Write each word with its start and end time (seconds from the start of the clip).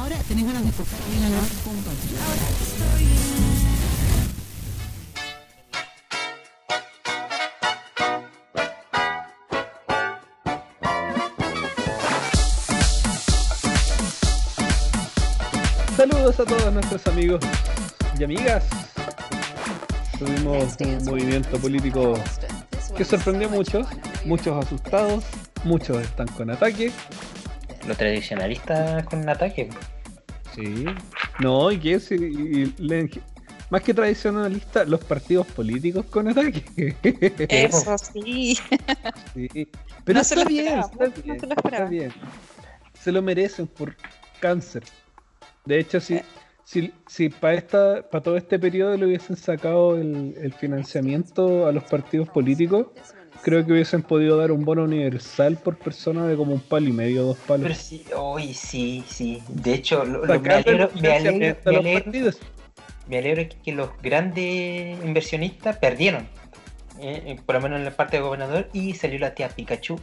Ahora 0.00 0.16
tenés 0.26 0.46
ganas 0.46 0.62
de 0.62 0.70
escuchar 0.70 0.98
bien 1.10 1.24
a 1.24 1.28
la 1.28 1.36
Saludos 15.98 16.40
a 16.40 16.44
todos 16.46 16.72
nuestros 16.72 17.06
amigos 17.06 17.44
y 18.18 18.24
amigas. 18.24 18.64
Tuvimos 20.18 20.76
un 20.80 21.04
movimiento 21.04 21.58
político 21.58 22.14
que 22.96 23.04
sorprendió 23.04 23.48
a 23.48 23.50
muchos, 23.50 23.86
muchos 24.24 24.64
asustados, 24.64 25.24
muchos 25.64 25.98
están 25.98 26.28
con 26.28 26.50
ataque. 26.50 26.90
Los 27.86 27.98
tradicionalistas 27.98 29.04
con 29.04 29.28
ataque. 29.28 29.68
Sí. 30.60 30.84
No, 31.40 31.70
y 31.72 31.78
que 31.78 31.94
es, 31.94 32.10
y- 32.12 32.74
más 33.70 33.82
que 33.82 33.94
tradicionalistas, 33.94 34.88
los 34.88 35.02
partidos 35.04 35.46
políticos 35.46 36.04
con 36.06 36.26
ataque. 36.28 36.96
Eso 37.48 37.96
sí. 37.98 38.58
Sí. 39.34 39.68
Pero 40.04 40.18
No 40.18 40.24
se 40.24 40.34
está 40.34 40.42
lo 40.42 40.48
bien, 40.48 40.66
esperaba, 40.66 40.90
está 40.90 41.04
no 41.06 41.14
se 41.14 41.88
bien, 41.88 42.08
está. 42.08 42.28
Se 43.00 43.12
lo 43.12 43.22
merecen 43.22 43.66
por 43.68 43.94
cáncer. 44.40 44.82
De 45.64 45.78
hecho, 45.78 45.98
Eh. 45.98 46.00
si, 46.00 46.20
si, 46.64 46.92
si 47.06 47.28
para 47.28 47.54
esta, 47.54 48.02
para 48.10 48.22
todo 48.22 48.36
este 48.36 48.58
periodo 48.58 48.96
le 48.96 49.06
hubiesen 49.06 49.36
sacado 49.36 49.96
el, 49.96 50.34
el 50.36 50.52
financiamiento 50.52 51.66
a 51.66 51.72
los 51.72 51.84
partidos 51.84 52.28
políticos, 52.28 52.88
creo 53.42 53.64
que 53.64 53.72
hubiesen 53.72 54.02
podido 54.02 54.36
dar 54.36 54.52
un 54.52 54.64
bono 54.64 54.84
universal 54.84 55.56
por 55.56 55.76
persona 55.76 56.26
de 56.26 56.36
como 56.36 56.52
un 56.54 56.60
palo 56.60 56.88
y 56.88 56.92
medio, 56.92 57.22
dos 57.24 57.38
palos. 57.38 57.62
Pero 57.64 57.74
sí, 57.74 58.04
hoy 58.16 58.54
sí, 58.54 59.04
sí. 59.08 59.42
De 59.48 59.74
hecho, 59.74 60.04
lo- 60.04 60.24
lo- 60.24 60.40
me, 60.40 60.50
alegro, 60.54 60.90
me, 61.00 61.12
alegro, 61.12 61.56
me 61.64 61.76
alegro- 61.76 62.32
me 63.08 63.18
alegro 63.18 63.48
que, 63.48 63.56
que 63.64 63.72
los 63.72 63.90
grandes 64.02 65.02
inversionistas 65.04 65.76
perdieron. 65.78 66.28
eh, 67.02 67.22
eh, 67.26 67.40
por 67.46 67.54
lo 67.54 67.62
menos 67.62 67.78
en 67.78 67.86
la 67.86 67.90
parte 67.92 68.18
de 68.18 68.22
gobernador. 68.22 68.68
Y 68.74 68.94
salió 68.94 69.18
la 69.18 69.34
tía 69.34 69.48
Pikachu, 69.48 69.98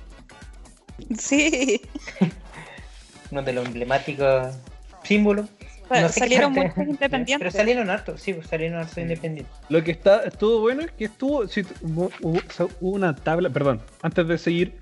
Sí. 1.19 1.80
uno 3.31 3.44
de 3.44 3.53
los 3.53 3.66
emblemáticos 3.67 4.56
símbolos. 5.03 5.45
No 5.90 6.10
sé 6.10 6.20
salieron 6.20 6.54
muchos 6.54 6.78
independientes. 6.78 7.38
Pero 7.40 7.52
salieron 7.52 7.90
hartos, 7.90 8.22
sí, 8.22 8.34
pues, 8.34 8.48
salieron 8.48 8.80
hartos 8.80 8.98
independientes. 8.98 9.54
Lo 9.70 9.84
que 9.84 9.92
está, 9.92 10.24
estuvo 10.24 10.60
bueno 10.62 10.82
es 10.82 10.92
que 10.92 11.06
estuvo, 11.06 11.48
sí, 11.48 11.64
hubo, 11.82 12.10
hubo- 12.22 12.38
o 12.40 12.52
sea, 12.52 12.66
hubo 12.82 12.92
una 12.96 13.16
tabla, 13.16 13.50
perdón, 13.50 13.82
antes 14.02 14.28
de 14.28 14.38
seguir, 14.38 14.78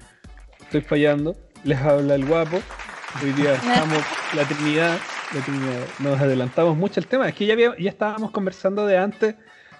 estoy 0.61 0.81
fallando, 0.81 1.35
les 1.63 1.79
habla 1.79 2.15
el 2.15 2.25
guapo, 2.25 2.59
hoy 3.23 3.31
día 3.33 3.53
estamos, 3.55 4.03
la 4.35 4.43
Trinidad, 4.45 4.97
la 5.33 5.41
Trinidad, 5.41 5.85
nos 5.99 6.19
adelantamos 6.19 6.75
mucho 6.77 6.99
el 6.99 7.07
tema, 7.07 7.27
es 7.29 7.35
que 7.35 7.45
ya, 7.45 7.53
había- 7.53 7.75
ya 7.77 7.89
estábamos 7.89 8.31
conversando 8.31 8.85
de 8.85 8.97
antes 8.97 9.35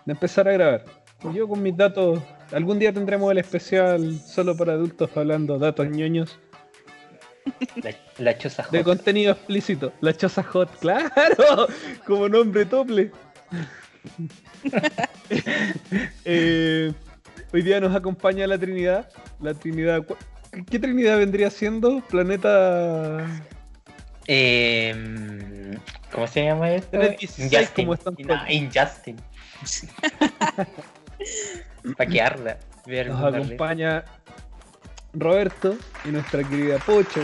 de 0.06 0.12
empezar 0.14 0.48
a 0.48 0.52
grabar. 0.53 0.86
Yo 1.34 1.48
con 1.48 1.64
mis 1.64 1.76
datos, 1.76 2.20
algún 2.52 2.78
día 2.78 2.94
tendremos 2.94 3.31
el 3.31 3.40
especial 3.40 4.20
solo 4.20 4.56
para 4.56 4.73
adultos 4.73 5.09
hablando 5.16 5.58
datos 5.58 5.88
ñoños 5.90 6.38
La, 7.83 7.91
la 8.17 8.38
choza 8.38 8.63
de 8.71 8.79
hot. 8.79 8.85
contenido 8.85 9.33
explícito, 9.33 9.93
la 10.01 10.15
choza 10.15 10.43
hot, 10.43 10.69
claro, 10.79 11.67
como 12.05 12.27
nombre 12.29 12.65
tople. 12.65 13.11
Eh, 16.23 16.93
hoy 17.51 17.61
día 17.63 17.79
nos 17.79 17.95
acompaña 17.95 18.45
la 18.45 18.57
Trinidad. 18.59 19.09
La 19.41 19.53
Trinidad. 19.55 20.03
¿Qué 20.69 20.77
Trinidad 20.79 21.17
vendría 21.17 21.49
siendo? 21.49 22.01
Planeta. 22.01 23.25
Eh, 24.27 25.77
¿Cómo 26.11 26.27
se 26.27 26.43
llama 26.45 26.71
esto? 26.71 26.95
Era 26.95 27.07
el 27.07 27.16
16 27.17 27.71
Injustin. 27.77 28.27
No. 28.27 28.35
Injustin. 28.49 29.17
Para 31.97 32.09
que 32.09 32.21
arda. 32.21 32.59
ver 32.85 33.09
Nos 33.09 33.34
acompaña 33.34 34.05
Roberto 35.16 35.76
y 36.03 36.09
nuestra 36.09 36.44
querida 36.44 36.78
Pocho. 36.80 37.22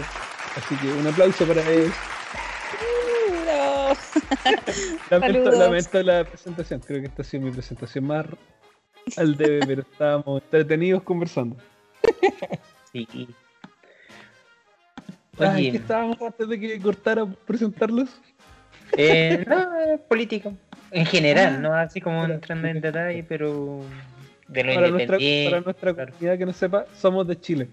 Así 0.55 0.75
que 0.77 0.87
un 0.91 1.07
aplauso 1.07 1.45
para 1.45 1.61
ellos. 1.69 1.93
Lamento, 5.09 5.51
Saludos. 5.51 5.57
lamento 5.59 6.03
la 6.03 6.23
presentación. 6.23 6.79
Creo 6.81 7.01
que 7.01 7.07
esta 7.07 7.21
ha 7.21 7.25
sido 7.25 7.43
mi 7.43 7.51
presentación 7.51 8.05
más 8.05 8.25
al 9.17 9.35
debe, 9.35 9.59
pero 9.67 9.81
estábamos 9.81 10.41
entretenidos 10.43 11.03
conversando. 11.03 11.55
Sí. 12.93 13.07
Ay, 15.39 15.47
Oye, 15.47 15.71
¿qué 15.71 15.77
estábamos 15.77 16.21
antes 16.21 16.49
de 16.49 16.59
que 16.59 16.77
cortara 16.81 17.25
presentarlos? 17.25 18.09
eh, 18.97 19.45
no, 19.47 19.79
es 19.79 19.99
político. 20.01 20.53
En 20.91 21.05
general, 21.05 21.55
Ah, 21.55 21.59
no 21.59 21.73
así 21.73 22.01
como 22.01 22.25
entrando 22.25 22.67
en 22.67 22.81
detalle, 22.81 23.23
pero 23.23 23.79
de 24.49 24.63
lo 24.65 24.73
Para 24.75 24.89
nuestra, 24.89 25.17
para 25.17 25.61
nuestra 25.61 25.93
claro. 25.93 26.11
comunidad 26.11 26.37
que 26.37 26.45
no 26.45 26.51
sepa, 26.51 26.85
somos 26.99 27.25
de 27.29 27.39
Chile. 27.39 27.69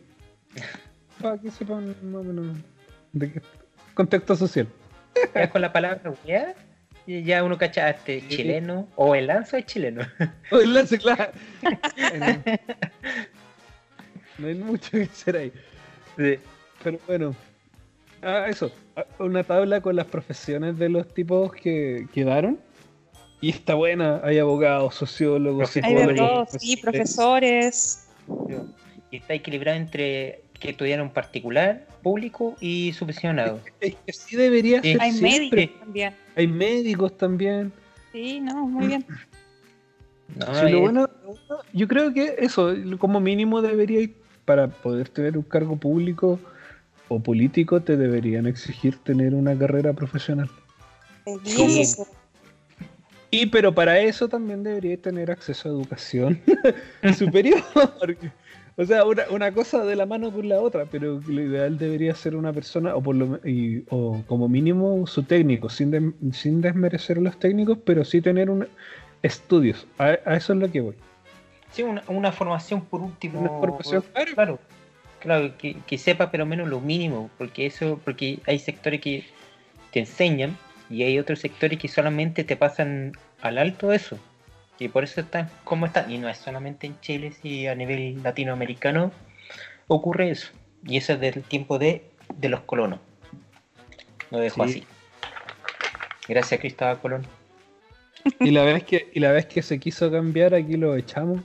Para 1.21 1.39
que 1.39 1.51
sepan 1.51 1.95
más 2.03 2.21
o 2.21 2.25
menos 2.25 2.57
de 3.13 3.33
qué 3.33 3.43
contexto 3.95 4.37
social. 4.37 4.69
Ya 5.35 5.51
con 5.51 5.61
la 5.61 5.73
palabra 5.73 6.13
weá, 6.25 6.55
ya 7.07 7.43
uno 7.43 7.59
cacha 7.59 7.87
ah, 7.87 7.91
este 7.91 8.27
chileno 8.29 8.89
o 8.97 9.15
el 9.15 9.27
lanzo 9.27 9.57
es 9.57 9.67
chileno. 9.67 10.03
O 10.51 10.61
el 10.61 10.75
lance, 10.75 10.99
claro. 10.99 11.33
no 14.39 14.47
hay 14.47 14.55
mucho 14.55 14.91
que 14.93 15.03
hacer 15.05 15.37
ahí. 15.37 15.53
Sí. 16.17 16.39
Pero 16.83 16.99
bueno. 17.07 17.35
Ah, 18.23 18.47
eso. 18.49 18.71
Ah, 18.97 19.05
Una 19.19 19.43
tabla 19.43 19.81
con 19.81 19.97
las 19.97 20.07
profesiones 20.07 20.79
de 20.79 20.89
los 20.89 21.13
tipos 21.13 21.53
que 21.53 22.07
quedaron. 22.13 22.61
Y 23.41 23.51
está 23.51 23.75
buena. 23.75 24.21
Hay 24.25 24.39
abogados, 24.39 24.95
sociólogos, 24.95 25.77
Hay 25.77 25.83
Hay 25.85 25.95
de 25.95 26.01
psicólogos. 26.01 26.49
sí, 26.59 26.77
profesores. 26.77 28.09
Y 29.11 29.17
está 29.17 29.35
equilibrado 29.35 29.79
entre 29.79 30.43
que 30.59 30.71
estudiaron 30.71 31.11
particular, 31.11 31.87
público 32.03 32.57
y 32.61 32.93
subvencionado. 32.93 33.61
Es 33.81 33.95
que 34.07 34.13
sí 34.13 34.37
debería 34.37 34.83
Sí. 34.83 34.93
ser 34.93 35.03
Hay 35.03 35.13
siempre. 35.13 35.61
médicos 35.67 35.81
también. 35.81 36.15
Hay 36.37 36.47
médicos 36.47 37.17
también. 37.17 37.73
Sí, 38.13 38.41
no, 38.41 38.67
muy 38.67 38.87
bien. 38.89 39.05
No, 40.37 40.55
Sí, 40.67 40.73
lo 40.73 40.81
bueno, 40.81 41.09
yo 41.73 41.89
creo 41.89 42.13
que 42.13 42.37
eso, 42.39 42.75
como 42.99 43.21
mínimo 43.21 43.63
debería 43.63 44.01
ir, 44.01 44.15
para 44.45 44.69
poder 44.69 45.09
tener 45.09 45.37
un 45.37 45.43
cargo 45.45 45.77
público 45.77 46.39
o 47.09 47.21
político, 47.21 47.81
te 47.81 47.97
deberían 47.97 48.47
exigir 48.47 48.97
tener 48.99 49.35
una 49.35 49.57
carrera 49.57 49.93
profesional. 49.93 50.51
Ser. 51.45 52.07
Y 53.31 53.47
pero 53.47 53.75
para 53.75 54.01
eso 54.01 54.27
también 54.29 54.63
debería 54.63 54.97
tener 54.97 55.31
acceso 55.31 55.69
a 55.69 55.73
educación 55.73 56.41
superior. 57.19 57.63
O 58.81 58.85
sea, 58.87 59.05
una, 59.05 59.25
una 59.31 59.53
cosa 59.53 59.85
de 59.85 59.97
la 59.97 60.07
mano 60.07 60.31
con 60.31 60.49
la 60.49 60.61
otra, 60.61 60.85
pero 60.87 61.21
lo 61.27 61.43
ideal 61.43 61.77
debería 61.79 62.15
ser 62.15 62.37
una 62.37 62.53
persona, 62.53 62.95
o 62.95 63.03
por 63.03 63.17
lo 63.17 63.41
y- 63.45 63.85
o 63.91 64.23
como 64.29 64.49
mínimo 64.49 65.05
su 65.09 65.25
técnico, 65.25 65.69
sin, 65.69 66.15
sin 66.33 66.61
desmerecer 66.61 67.19
a 67.19 67.21
los 67.21 67.37
técnicos, 67.41 67.77
pero 67.85 68.05
sí 68.05 68.21
tener 68.21 68.49
un, 68.49 68.69
estudios. 69.23 69.85
A, 69.99 70.17
a 70.25 70.37
eso 70.37 70.53
es 70.53 70.59
lo 70.61 70.71
que 70.71 70.81
voy. 70.81 70.95
Sí, 71.73 71.83
una, 71.83 72.05
una 72.07 72.31
formación 72.31 72.83
por 72.83 73.01
último. 73.01 73.41
Una 73.41 73.51
formación, 73.51 74.05
claro. 74.15 74.35
claro. 74.35 74.59
Claro, 75.19 75.59
que, 75.59 75.77
que 75.85 75.99
sepa 75.99 76.31
pero 76.31 76.47
menos 76.47 76.69
lo 76.69 76.81
mínimo, 76.81 77.29
porque 77.37 77.67
eso, 77.67 78.01
porque 78.05 78.39
hay 78.47 78.61
sectores 78.61 79.01
que 79.01 79.25
te 79.93 79.99
enseñan 79.99 80.57
y 80.89 81.03
hay 81.03 81.19
otros 81.19 81.41
sectores 81.41 81.81
que 81.81 81.89
solamente 81.89 82.45
te 82.45 82.55
pasan 82.55 83.11
al 83.43 83.59
alto 83.59 83.93
eso. 83.93 84.17
Y 84.79 84.89
por 84.89 85.05
eso 85.05 85.21
están 85.21 85.51
como 85.65 85.87
están. 85.87 86.11
Y 86.11 86.19
no 86.19 86.29
es 86.29 86.39
solamente 86.39 86.87
en 86.87 87.01
Chile, 87.01 87.33
si 87.33 87.67
a 87.67 87.75
nivel 87.75 88.23
latinoamericano 88.23 89.11
ocurre 89.89 90.31
eso. 90.31 90.49
Y 90.87 90.97
eso 90.97 91.15
es 91.15 91.21
del 91.21 91.43
tiempo 91.43 91.79
de, 91.79 92.05
de 92.37 92.49
los 92.49 92.61
colonos. 92.61 93.01
Lo 94.31 94.39
dejo 94.39 94.65
Sí. 94.67 94.71
así. 94.71 94.87
Gracias 96.29 96.61
Cristóbal 96.61 97.01
Colón. 97.01 97.27
Y 98.41 98.51
la 98.51 98.63
vez 98.63 98.83
que, 98.85 99.09
y 99.15 99.21
la 99.21 99.33
vez 99.33 99.47
que 99.47 99.63
se 99.63 99.79
quiso 99.79 100.11
cambiar, 100.11 100.53
aquí 100.55 100.77
lo 100.77 100.95
echamos. 100.97 101.41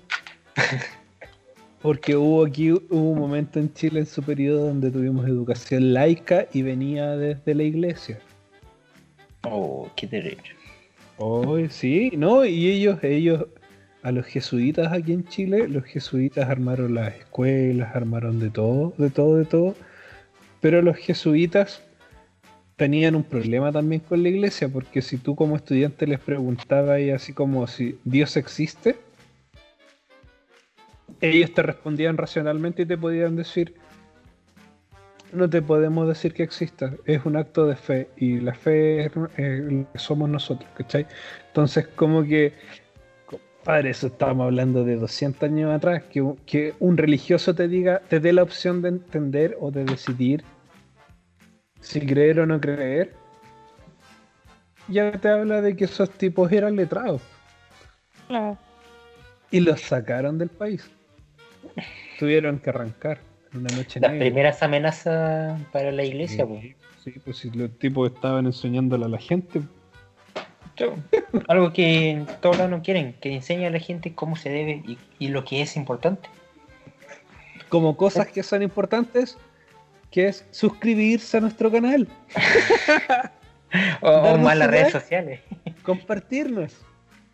Porque 1.82 2.16
hubo 2.16 2.46
aquí 2.46 2.72
hubo 2.72 2.82
un 3.12 3.20
momento 3.20 3.60
en 3.60 3.74
Chile 3.74 4.00
en 4.02 4.06
su 4.06 4.24
periodo 4.24 4.68
donde 4.68 4.90
tuvimos 4.90 5.28
educación 5.28 5.94
laica 5.94 6.48
y 6.54 6.62
venía 6.62 7.12
desde 7.18 7.54
la 7.54 7.64
iglesia. 7.64 8.20
Oh, 9.44 9.90
qué 9.96 10.08
derecho. 10.08 10.56
Oh, 11.18 11.58
sí, 11.70 12.12
no, 12.18 12.44
y 12.46 12.70
ellos, 12.70 13.04
ellos, 13.04 13.46
a 14.02 14.12
los 14.12 14.26
jesuitas 14.26 14.92
aquí 14.92 15.14
en 15.14 15.26
Chile, 15.26 15.68
los 15.68 15.86
jesuitas 15.86 16.50
armaron 16.50 16.96
las 16.96 17.16
escuelas, 17.16 17.96
armaron 17.96 18.40
de 18.40 18.50
todo, 18.50 18.94
de 18.98 19.10
todo, 19.10 19.38
de 19.38 19.46
todo. 19.46 19.76
Pero 20.60 20.82
los 20.82 20.98
jesuitas 20.98 21.84
tenían 22.76 23.16
un 23.16 23.24
problema 23.24 23.72
también 23.72 24.02
con 24.02 24.24
la 24.24 24.30
iglesia, 24.30 24.68
porque 24.70 25.02
si 25.02 25.18
tú 25.18 25.36
como 25.36 25.56
estudiante 25.56 26.08
les 26.08 26.20
preguntabas 26.20 27.00
y 27.00 27.12
así 27.12 27.34
como 27.34 27.68
si 27.68 27.98
Dios 28.04 28.36
existe, 28.36 28.98
ellos 31.22 31.54
te 31.54 31.62
respondían 31.62 32.18
racionalmente 32.18 32.82
y 32.82 32.86
te 32.86 32.98
podían 32.98 33.36
decir, 33.36 33.76
no 35.34 35.50
te 35.50 35.62
podemos 35.62 36.08
decir 36.08 36.34
que 36.34 36.44
exista. 36.44 36.94
Es 37.06 37.26
un 37.26 37.36
acto 37.36 37.66
de 37.66 37.76
fe 37.76 38.10
y 38.18 38.40
la 38.40 38.54
fe 38.54 39.12
eh, 39.38 39.86
somos 39.96 40.30
nosotros, 40.30 40.70
¿cachai? 40.76 41.06
Entonces, 41.48 41.88
como 41.88 42.24
que, 42.24 42.54
padre, 43.64 43.92
eso 43.92 44.08
estábamos 44.08 44.46
hablando 44.46 44.84
de 44.84 44.96
200 44.96 45.44
años 45.44 45.72
atrás, 45.74 46.04
que, 46.12 46.22
un- 46.22 46.38
que 46.46 46.74
un 46.80 46.98
religioso 46.98 47.54
te 47.56 47.68
diga, 47.68 48.00
te 48.10 48.20
dé 48.20 48.34
la 48.34 48.44
opción 48.44 48.82
de 48.82 48.90
entender 48.90 49.58
o 49.60 49.72
de 49.72 49.86
decidir 49.86 50.44
si 51.82 52.00
creer 52.06 52.40
o 52.40 52.46
no 52.46 52.62
creer, 52.62 53.14
ya 54.88 55.12
te 55.14 55.30
habla 55.30 55.62
de 55.62 55.76
que 55.76 55.86
esos 55.86 56.10
tipos 56.12 56.52
eran 56.52 56.76
letrados 56.76 57.22
Claro. 58.28 58.58
y 59.52 59.60
los 59.60 59.82
sacaron 59.82 60.38
del 60.38 60.50
país. 60.50 60.90
Tuvieron 62.20 62.60
que 62.60 62.70
arrancar 62.70 63.20
una 63.54 63.70
noche 63.76 64.00
Las 64.00 64.12
negra. 64.12 64.26
primeras 64.26 64.64
amenazas 64.64 65.62
para 65.72 65.92
la 65.92 66.04
iglesia, 66.04 66.46
pues. 66.46 66.62
Sí, 66.64 66.76
sí, 67.04 67.20
pues 67.24 67.38
si 67.38 67.52
los 67.52 67.72
tipos 67.78 68.12
estaban 68.12 68.46
enseñándole 68.46 69.06
a 69.06 69.10
la 69.10 69.20
gente. 69.20 69.62
Algo 71.48 71.72
que 71.72 72.26
todos 72.42 72.58
lados 72.58 72.72
no 72.72 72.82
quieren, 72.82 73.14
que 73.22 73.34
enseñe 73.34 73.66
a 73.66 73.70
la 73.70 73.80
gente 73.80 74.14
cómo 74.16 74.36
se 74.36 74.50
debe 74.50 74.82
y, 74.86 74.98
y 75.20 75.28
lo 75.28 75.46
que 75.46 75.62
es 75.62 75.78
importante. 75.78 76.30
Como 77.70 77.96
cosas 77.96 78.28
que 78.28 78.42
son 78.42 78.64
importantes, 78.64 79.38
que 80.10 80.28
es 80.28 80.46
suscribirse 80.52 81.38
a 81.38 81.42
nuestro 81.42 81.72
canal, 81.72 82.08
O, 84.02 84.38
más 84.38 84.58
las 84.58 84.70
redes 84.70 84.92
sociales. 84.92 85.40
compartirnos. 85.84 86.74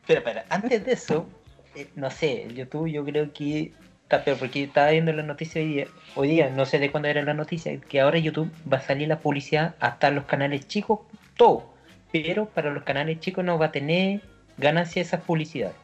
Pero, 0.08 0.24
pero, 0.24 0.42
antes 0.50 0.86
de 0.86 0.94
eso, 0.94 1.28
eh, 1.76 1.88
no 1.96 2.10
sé, 2.10 2.48
YouTube 2.54 2.88
yo 2.88 3.04
creo 3.04 3.32
que 3.34 3.74
peor, 4.18 4.38
porque 4.38 4.64
estaba 4.64 4.90
viendo 4.92 5.14
la 5.14 5.24
noticia 5.24 5.62
hoy 5.62 5.68
día, 5.68 5.88
hoy 6.16 6.28
día, 6.30 6.50
no 6.50 6.66
sé 6.66 6.80
de 6.80 6.92
cuándo 6.92 7.08
era 7.08 7.22
la 7.22 7.34
noticia, 7.34 7.80
que 7.80 8.02
ahora 8.02 8.18
YouTube 8.18 8.52
va 8.72 8.78
a 8.78 8.82
salir 8.82 9.08
la 9.08 9.20
publicidad 9.20 9.76
hasta 9.80 10.10
los 10.10 10.26
canales 10.26 10.68
chicos, 10.68 11.00
todo. 11.38 11.70
Pero 12.12 12.48
para 12.48 12.72
los 12.72 12.84
canales 12.84 13.20
chicos 13.20 13.46
no 13.46 13.60
va 13.60 13.68
a 13.68 13.72
tener 13.72 14.22
ganancia 14.58 15.02
esas 15.02 15.22
publicidades. 15.22 15.76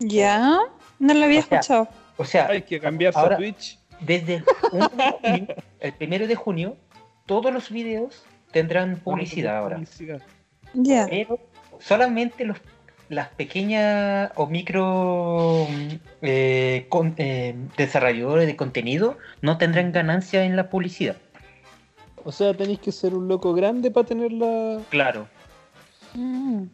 ¿Ya? 0.00 0.58
No 0.98 1.14
lo 1.14 1.24
había 1.24 1.40
O 1.40 1.42
sea, 1.42 1.58
escuchado. 1.60 1.88
O 2.16 2.24
sea, 2.24 2.46
Hay 2.48 2.62
que 2.62 2.80
cambiarse 2.80 3.18
ahora- 3.18 3.36
a 3.36 3.38
Twitch. 3.38 3.78
desde 4.00 4.34
el, 4.36 4.44
1 4.72 4.88
de 4.88 5.12
junio, 5.22 5.46
el 5.80 5.92
primero 5.94 6.26
de 6.26 6.34
junio, 6.34 6.76
todos 7.26 7.52
los 7.52 7.70
videos 7.70 8.24
tendrán 8.50 8.96
publicidad 8.96 9.56
ahora. 9.58 9.76
Publicidad. 9.76 10.20
Ya. 10.74 11.06
pero 11.08 11.38
solamente 11.80 12.44
los, 12.44 12.58
las 13.08 13.28
pequeñas 13.28 14.30
o 14.34 14.46
micro 14.46 15.66
mm, 15.70 15.94
eh, 16.22 16.86
con- 16.88 17.14
eh, 17.16 17.54
desarrolladores 17.76 18.46
de 18.46 18.56
contenido 18.56 19.16
no 19.40 19.58
tendrán 19.58 19.92
ganancia 19.92 20.44
en 20.44 20.56
la 20.56 20.68
publicidad. 20.68 21.16
O 22.24 22.32
sea, 22.32 22.52
tenéis 22.54 22.80
que 22.80 22.92
ser 22.92 23.14
un 23.14 23.28
loco 23.28 23.54
grande 23.54 23.90
para 23.90 24.06
tener 24.06 24.32
la. 24.32 24.80
Claro. 24.90 25.26
Mm. 26.14 26.64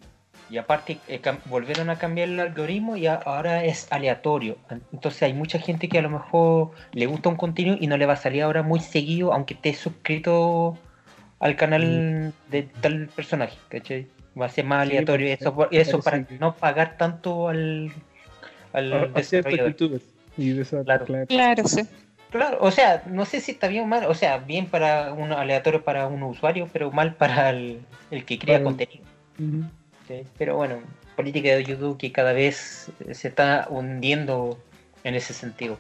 Y 0.51 0.59
aparte 0.59 0.99
eh, 1.09 1.21
volvieron 1.47 1.89
a 1.91 1.99
cambiar 1.99 2.29
el 2.29 2.39
algoritmo 2.39 2.97
y 2.97 3.07
ahora 3.07 3.65
es 3.65 3.87
aleatorio. 3.91 4.59
Entonces 4.93 5.23
hay 5.23 5.33
mucha 5.33 5.59
gente 5.59 5.89
que 5.89 5.99
a 5.99 6.03
lo 6.03 6.11
mejor 6.11 6.73
le 6.93 7.07
gusta 7.07 7.29
un 7.29 7.37
contenido 7.37 7.77
y 7.81 7.87
no 7.87 7.97
le 7.97 8.07
va 8.07 8.13
a 8.15 8.17
salir 8.17 8.43
ahora 8.43 8.63
muy 8.63 8.81
seguido 8.81 9.33
aunque 9.33 9.55
esté 9.55 9.75
suscrito 9.75 10.77
al 11.41 11.57
canal 11.57 12.33
de 12.51 12.63
tal 12.81 13.09
personaje, 13.09 13.57
¿cachai? 13.69 14.07
Va 14.41 14.47
a 14.47 14.49
ser 14.49 14.65
más 14.65 14.87
Sí, 14.89 14.93
aleatorio 14.93 15.29
pues, 15.29 15.41
eso, 15.41 15.55
por- 15.55 15.69
eso 15.71 16.01
parece 16.01 16.25
para 16.27 16.39
no 16.41 16.55
pagar 16.57 16.97
tanto 16.97 17.49
al, 17.49 17.93
al 18.73 18.93
a, 18.93 18.97
a 19.03 19.09
desarrollador. 19.13 19.71
youtubers. 19.71 20.05
Y 20.37 20.51
de 20.51 20.63
esa, 20.63 20.83
Claro. 20.83 21.05
claro. 21.05 21.27
Claro, 21.27 21.69
sí. 21.69 21.83
Claro, 22.31 22.59
o 22.61 22.71
sea, 22.73 23.05
no 23.07 23.25
sé 23.27 23.41
si 23.41 23.53
está 23.53 23.69
bien 23.69 23.85
o 23.85 23.87
mal, 23.87 24.07
o 24.07 24.15
sea, 24.15 24.39
bien 24.39 24.67
para 24.67 25.13
un 25.13 25.33
aleatorio 25.33 25.85
para 25.85 26.09
un 26.09 26.25
usuario, 26.25 26.69
pero 26.73 26.91
mal 26.91 27.15
para 27.15 27.51
el, 27.51 27.81
el 28.11 28.25
que 28.25 28.41
crea 28.41 28.61
contenido. 28.65 29.05
¿sí? 30.09 30.23
Pero 30.37 30.57
bueno, 30.57 30.81
política 31.15 31.51
de 31.51 31.63
YouTube 31.65 31.97
que 31.97 32.11
cada 32.11 32.33
vez 32.33 32.91
se 33.13 33.29
está 33.29 33.69
hundiendo 33.71 34.59
en 35.05 35.15
ese 35.15 35.33
sentido. 35.33 35.79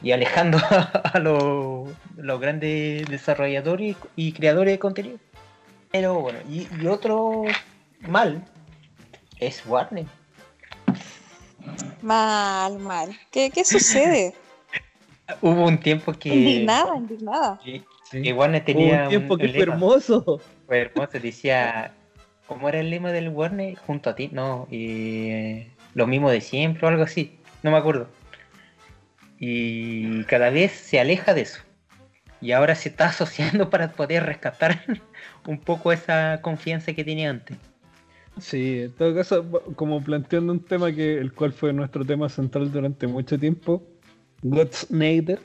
Y 0.00 0.12
alejando 0.12 0.58
a 1.12 1.18
los, 1.18 1.88
los 2.16 2.40
grandes 2.40 3.04
desarrolladores 3.08 3.96
y 4.14 4.30
creadores 4.32 4.74
de 4.74 4.78
contenido. 4.78 5.18
Pero 5.90 6.20
bueno, 6.20 6.38
y, 6.48 6.68
y 6.80 6.86
otro 6.86 7.44
mal 8.00 8.44
es 9.40 9.64
Warner. 9.66 10.06
Mal, 12.02 12.78
mal. 12.78 13.18
¿Qué, 13.30 13.50
qué 13.50 13.64
sucede? 13.64 14.34
Hubo 15.42 15.66
un 15.66 15.78
tiempo 15.78 16.12
que, 16.12 16.28
Indignada, 16.30 16.96
indignada. 16.96 17.60
que, 17.64 17.82
Sí. 18.04 18.22
que 18.22 18.32
Warner 18.32 18.62
Hubo 18.62 18.66
tenía 18.66 19.02
un 19.02 19.08
tiempo 19.10 19.34
un 19.34 19.40
que 19.40 19.48
fue 19.48 19.58
lema. 19.60 19.72
hermoso. 19.74 20.40
Fue 20.66 20.78
hermoso, 20.80 21.18
decía, 21.20 21.92
¿cómo 22.46 22.68
era 22.68 22.80
el 22.80 22.88
lema 22.90 23.12
del 23.12 23.28
Warner? 23.28 23.76
Junto 23.76 24.08
a 24.10 24.14
ti, 24.14 24.30
no, 24.32 24.66
eh, 24.70 25.70
lo 25.94 26.06
mismo 26.06 26.30
de 26.30 26.40
siempre 26.40 26.86
o 26.86 26.88
algo 26.90 27.02
así, 27.02 27.38
no 27.62 27.70
me 27.70 27.76
acuerdo. 27.76 28.08
Y 29.38 30.24
cada 30.24 30.48
vez 30.50 30.72
se 30.72 30.98
aleja 31.00 31.34
de 31.34 31.42
eso. 31.42 31.60
Y 32.40 32.52
ahora 32.52 32.74
se 32.74 32.88
está 32.88 33.06
asociando 33.06 33.68
para 33.70 33.90
poder 33.92 34.24
rescatar 34.24 34.80
un 35.48 35.58
poco 35.58 35.90
esa 35.92 36.40
confianza 36.42 36.92
que 36.92 37.02
tenía 37.04 37.30
antes. 37.30 37.56
Sí, 38.38 38.82
en 38.82 38.92
todo 38.92 39.14
caso, 39.14 39.44
como 39.74 40.00
planteando 40.02 40.52
un 40.52 40.60
tema 40.60 40.92
que 40.92 41.18
el 41.18 41.32
cual 41.32 41.52
fue 41.52 41.72
nuestro 41.72 42.04
tema 42.04 42.28
central 42.28 42.70
durante 42.70 43.06
mucho 43.06 43.38
tiempo, 43.38 43.82
God 44.42 44.68
Snyder, 44.72 45.40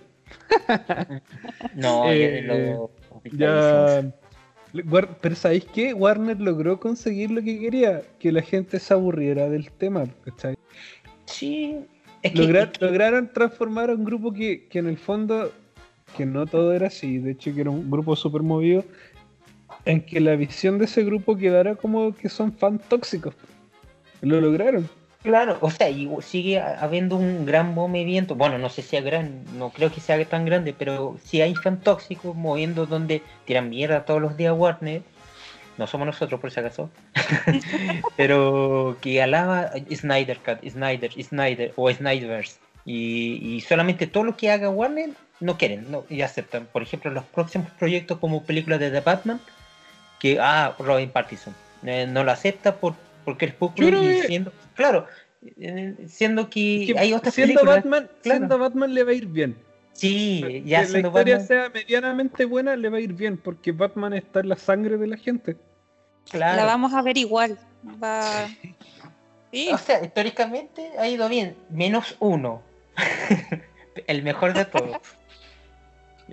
No, 1.76 2.04
Eh, 2.12 2.44
ya 2.46 2.54
lo 2.54 2.92
ya... 3.38 4.14
Pero 5.22 5.36
¿sabéis 5.36 5.66
qué? 5.74 5.94
Warner 5.94 6.40
logró 6.42 6.80
conseguir 6.80 7.30
lo 7.32 7.42
que 7.44 7.60
quería, 7.60 8.02
que 8.20 8.32
la 8.32 8.42
gente 8.42 8.80
se 8.80 8.94
aburriera 8.94 9.48
del 9.50 9.72
tema, 9.72 10.06
¿cachai? 10.26 10.56
Sí, 11.26 11.78
es 12.24 12.32
que, 12.32 12.38
Logra- 12.38 12.64
es 12.64 12.78
que- 12.78 12.86
Lograron 12.86 13.32
transformar 13.32 13.90
a 13.92 13.94
un 13.94 14.04
grupo 14.04 14.34
que, 14.34 14.68
que 14.68 14.80
en 14.80 14.88
el 14.88 14.98
fondo, 14.98 15.52
que 16.18 16.26
no 16.26 16.46
todo 16.48 16.74
era 16.74 16.88
así, 16.88 17.20
de 17.20 17.32
hecho 17.32 17.54
que 17.54 17.62
era 17.62 17.70
un 17.70 17.90
grupo 17.90 18.16
súper 18.16 18.42
movido, 18.42 18.84
en 19.86 20.02
que 20.02 20.20
la 20.20 20.36
visión 20.36 20.78
de 20.78 20.86
ese 20.86 21.04
grupo 21.04 21.38
quedara 21.38 21.76
como 21.76 22.16
que 22.16 22.30
son 22.30 22.54
fans 22.54 22.82
tóxicos. 22.88 23.34
Lo 24.22 24.40
lograron. 24.40 24.90
Claro, 25.24 25.58
o 25.62 25.72
sea, 25.72 25.90
y 25.90 26.10
sigue 26.22 26.60
ha- 26.60 26.80
habiendo 26.82 27.16
un 27.16 27.46
gran 27.46 27.74
movimiento. 27.74 28.36
Bueno, 28.36 28.58
no 28.58 28.70
sé 28.70 28.82
si 28.82 28.90
sea 28.90 29.02
gran, 29.02 29.44
no 29.58 29.70
creo 29.70 29.92
que 29.92 30.02
sea 30.02 30.24
tan 30.26 30.46
grande, 30.46 30.74
pero 30.78 31.18
sí 31.24 31.42
hay 31.42 31.56
fan 31.56 31.80
tóxicos 31.80 32.36
moviendo 32.36 32.86
donde 32.86 33.22
tiran 33.46 33.70
mierda 33.70 34.06
todos 34.06 34.22
los 34.22 34.36
días 34.36 34.54
Warner. 34.58 35.02
No 35.78 35.88
somos 35.88 36.06
nosotros, 36.06 36.40
por 36.40 36.52
si 36.52 36.60
acaso. 36.60 36.90
pero 38.18 38.98
que 39.02 39.22
alaba 39.22 39.72
Snyder 39.92 40.40
Cut, 40.40 40.70
Snyder, 40.70 41.12
Snyder 41.24 41.74
o 41.76 41.90
Snyderverse. 41.92 42.58
Y, 42.86 43.40
y 43.56 43.62
solamente 43.62 44.08
todo 44.08 44.26
lo 44.26 44.36
que 44.36 44.52
haga 44.52 44.70
Warner 44.70 45.12
no 45.40 45.58
quieren 45.58 45.90
no, 45.90 46.04
y 46.10 46.22
aceptan. 46.22 46.68
Por 46.72 46.84
ejemplo, 46.84 47.12
los 47.12 47.24
próximos 47.26 47.70
proyectos 47.80 48.20
como 48.20 48.44
películas 48.44 48.80
de 48.80 48.92
The 48.92 49.00
Batman, 49.02 49.40
que, 50.24 50.40
ah, 50.40 50.74
Robin 50.80 51.10
Pattinson, 51.10 51.54
eh, 51.86 52.08
no 52.08 52.24
lo 52.24 52.32
acepta 52.32 52.78
por, 52.78 52.96
porque 53.26 53.48
es 53.48 53.54
poco 53.54 53.76
que- 53.76 54.42
claro, 54.74 55.06
eh, 55.60 55.96
siendo 56.08 56.50
que, 56.50 56.86
Que 56.88 56.98
hay 56.98 57.12
otras 57.12 57.34
siendo 57.34 57.56
películas. 57.56 57.76
Batman, 57.84 58.10
claro. 58.22 58.40
siendo 58.40 58.58
Batman 58.58 58.94
le 58.94 59.04
va 59.04 59.12
a 59.12 59.16
ir 59.16 59.26
bien. 59.28 59.58
Sí, 59.92 60.42
Que 60.48 60.64
ya 60.64 60.80
la 60.82 60.88
siendo 60.88 61.10
historia 61.10 61.38
Batman, 61.40 61.48
sea 61.48 61.70
medianamente 61.70 62.46
buena, 62.46 62.76
le 62.78 62.88
va 62.88 62.98
a 62.98 63.02
ir 63.02 63.12
bien, 63.12 63.36
porque 63.38 63.74
Batman 63.74 64.14
está 64.14 64.40
en 64.40 64.48
la 64.48 64.56
sangre 64.56 64.98
de 64.98 65.08
la 65.08 65.18
gente. 65.18 65.58
claro. 66.32 66.56
La 66.56 66.66
vamos 66.66 66.94
a 66.94 67.02
ver 67.02 67.18
igual. 67.18 67.60
Va. 68.02 68.48
Sí, 69.52 69.70
O 69.74 69.78
sea, 69.78 70.02
históricamente 70.04 70.90
ha 70.98 71.06
ido 71.10 71.28
bien, 71.28 71.58
menos 71.70 72.16
uno. 72.20 72.62
El 74.08 74.24
mejor 74.24 74.54
de 74.54 74.64
todos. 74.64 74.98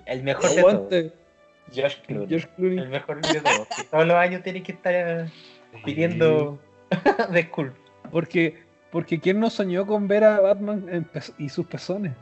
El 0.05 0.23
mejor 0.23 0.49
de 0.49 0.61
todos. 0.61 1.11
Josh 1.75 1.95
Clooney. 2.05 2.27
George 2.27 2.47
Clooney. 2.55 2.77
El 2.79 2.89
mejor 2.89 3.21
de 3.21 3.41
todos. 3.41 3.67
Todos 3.89 4.07
los 4.07 4.15
años 4.17 4.43
tiene 4.43 4.61
que 4.63 4.71
estar 4.73 4.93
eh, 4.93 5.25
pidiendo 5.85 6.59
disculpas. 7.33 7.77
Porque, 8.11 8.57
porque 8.91 9.19
¿quién 9.19 9.39
no 9.39 9.49
soñó 9.49 9.85
con 9.85 10.07
ver 10.07 10.23
a 10.23 10.39
Batman 10.41 11.07
y 11.37 11.49
sus 11.49 11.65
pezones? 11.65 12.13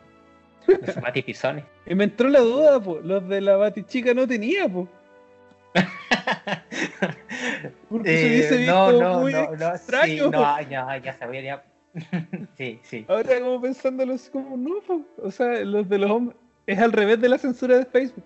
Los 0.68 0.98
Mati 1.02 1.22
Pisones. 1.24 1.64
Y 1.88 1.96
me 1.96 2.04
entró 2.04 2.30
la 2.30 2.40
duda, 2.42 2.80
po. 2.80 3.00
los 3.04 3.28
de 3.28 3.42
la 3.42 3.56
Batichica 3.58 4.14
no 4.14 4.28
tenía, 4.28 4.70
po. 4.70 4.88
Porque 7.90 8.18
se 8.18 8.26
hubiese 8.28 8.56
Eh, 8.56 8.58
visto 8.60 8.72
no, 8.74 8.92
no, 8.92 9.20
muy 9.22 9.34
no, 9.34 9.56
no, 9.56 9.70
extraño. 9.70 10.26
sí, 10.26 10.30
no, 10.30 10.62
ya, 10.70 10.98
ya 10.98 11.14
sabía, 11.18 11.42
ya. 11.42 11.64
sí, 12.58 12.80
sí. 12.84 13.06
Ahora 13.08 13.40
como 13.40 13.60
pensándolo 13.62 14.14
así 14.14 14.30
como, 14.30 14.56
no, 14.56 14.80
po. 14.86 15.02
o 15.24 15.32
sea, 15.32 15.62
los 15.66 15.90
de 15.90 15.98
los 15.98 16.12
hombres, 16.12 16.38
es 16.68 16.78
al 16.80 16.92
revés 16.92 17.20
de 17.20 17.30
la 17.30 17.38
censura 17.40 17.78
de 17.80 17.86
Facebook. 17.86 18.24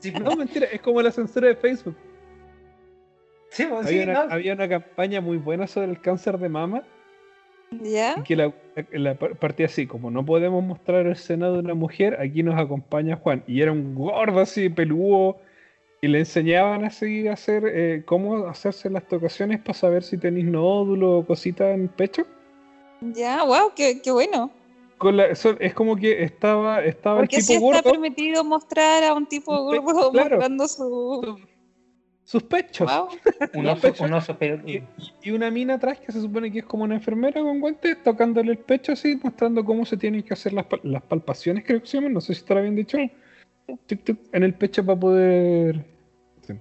Sí, 0.00 0.12
No, 0.12 0.36
mentira, 0.36 0.66
es 0.72 0.80
como 0.80 1.02
la 1.02 1.10
censura 1.10 1.48
de 1.48 1.56
Facebook. 1.56 1.96
sí, 3.50 3.64
pues, 3.68 3.86
había, 3.86 4.04
sí, 4.04 4.08
una, 4.10 4.24
no. 4.26 4.32
había 4.32 4.52
una 4.52 4.68
campaña 4.68 5.20
muy 5.20 5.36
buena 5.38 5.66
sobre 5.66 5.90
el 5.90 6.00
cáncer 6.00 6.38
de 6.38 6.48
mama 6.48 6.82
¿Ya? 7.82 8.14
Y 8.18 8.22
que 8.22 8.34
la, 8.34 8.52
la 8.92 9.14
par- 9.18 9.36
partía 9.36 9.66
así, 9.66 9.86
como 9.86 10.10
no 10.10 10.24
podemos 10.24 10.64
mostrar 10.64 11.06
el 11.06 11.16
seno 11.16 11.52
de 11.52 11.58
una 11.58 11.74
mujer, 11.74 12.18
aquí 12.18 12.42
nos 12.42 12.58
acompaña 12.58 13.16
Juan. 13.16 13.44
Y 13.46 13.60
era 13.60 13.72
un 13.72 13.94
gordo 13.94 14.40
así, 14.40 14.70
peludo, 14.70 15.36
y 16.00 16.08
le 16.08 16.20
enseñaban 16.20 16.84
así 16.84 17.28
a 17.28 17.34
hacer, 17.34 17.64
eh, 17.66 18.02
cómo 18.06 18.46
hacerse 18.46 18.88
las 18.88 19.06
tocaciones 19.06 19.60
para 19.60 19.74
saber 19.74 20.02
si 20.02 20.16
tenéis 20.16 20.46
nódulo 20.46 21.18
o 21.18 21.26
cositas 21.26 21.74
en 21.74 21.82
el 21.82 21.88
pecho. 21.90 22.26
Ya, 23.02 23.44
wow, 23.44 23.72
qué, 23.76 24.00
qué 24.00 24.10
bueno. 24.12 24.50
Con 24.98 25.16
la- 25.16 25.26
eso- 25.26 25.56
es 25.60 25.74
como 25.74 25.96
que 25.96 26.22
estaba, 26.24 26.82
estaba 26.84 27.18
Porque 27.20 27.36
el 27.36 27.42
sí 27.42 27.54
tipo 27.54 27.72
está 27.72 27.82
gordo, 27.88 28.00
permitido 28.00 28.44
mostrar 28.44 29.04
a 29.04 29.14
un 29.14 29.26
tipo 29.26 29.56
gordo 29.64 30.10
claro. 30.10 30.30
mostrando 30.36 30.66
su. 30.68 31.38
sus 32.24 32.42
pechos. 32.42 32.90
Wow. 32.92 33.08
Un 33.54 33.66
oso, 33.68 33.80
pechos. 33.80 34.00
un 34.00 34.12
oso, 34.12 34.36
pero 34.38 34.56
Y, 34.68 34.82
y 35.22 35.30
una 35.30 35.50
mina 35.50 35.74
atrás 35.74 35.98
que 36.00 36.12
se 36.12 36.20
supone 36.20 36.50
que 36.52 36.58
es 36.58 36.64
como 36.64 36.84
una 36.84 36.96
enfermera 36.96 37.40
con 37.40 37.60
guantes, 37.60 38.02
tocándole 38.02 38.52
el 38.52 38.58
pecho 38.58 38.92
así, 38.92 39.18
mostrando 39.22 39.64
cómo 39.64 39.86
se 39.86 39.96
tienen 39.96 40.22
que 40.22 40.34
hacer 40.34 40.52
las, 40.52 40.66
pal- 40.66 40.80
las 40.82 41.02
palpaciones, 41.02 41.64
creo 41.64 41.80
que 41.80 41.86
se 41.86 41.96
llaman, 41.96 42.12
no 42.12 42.20
sé 42.20 42.34
si 42.34 42.40
estará 42.40 42.60
bien 42.60 42.76
dicho. 42.76 42.98
Sí. 42.98 43.10
Tic, 43.86 44.02
tic, 44.04 44.18
en 44.32 44.42
el 44.42 44.54
pecho 44.54 44.84
para 44.84 44.98
poder... 44.98 45.84
sí. 46.42 46.54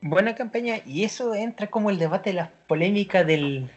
buena 0.00 0.34
campaña. 0.34 0.76
Y 0.86 1.04
eso 1.04 1.34
entra 1.34 1.66
como 1.68 1.90
el 1.90 1.98
debate 1.98 2.30
de 2.30 2.34
la 2.36 2.50
polémica 2.66 3.22
del 3.24 3.70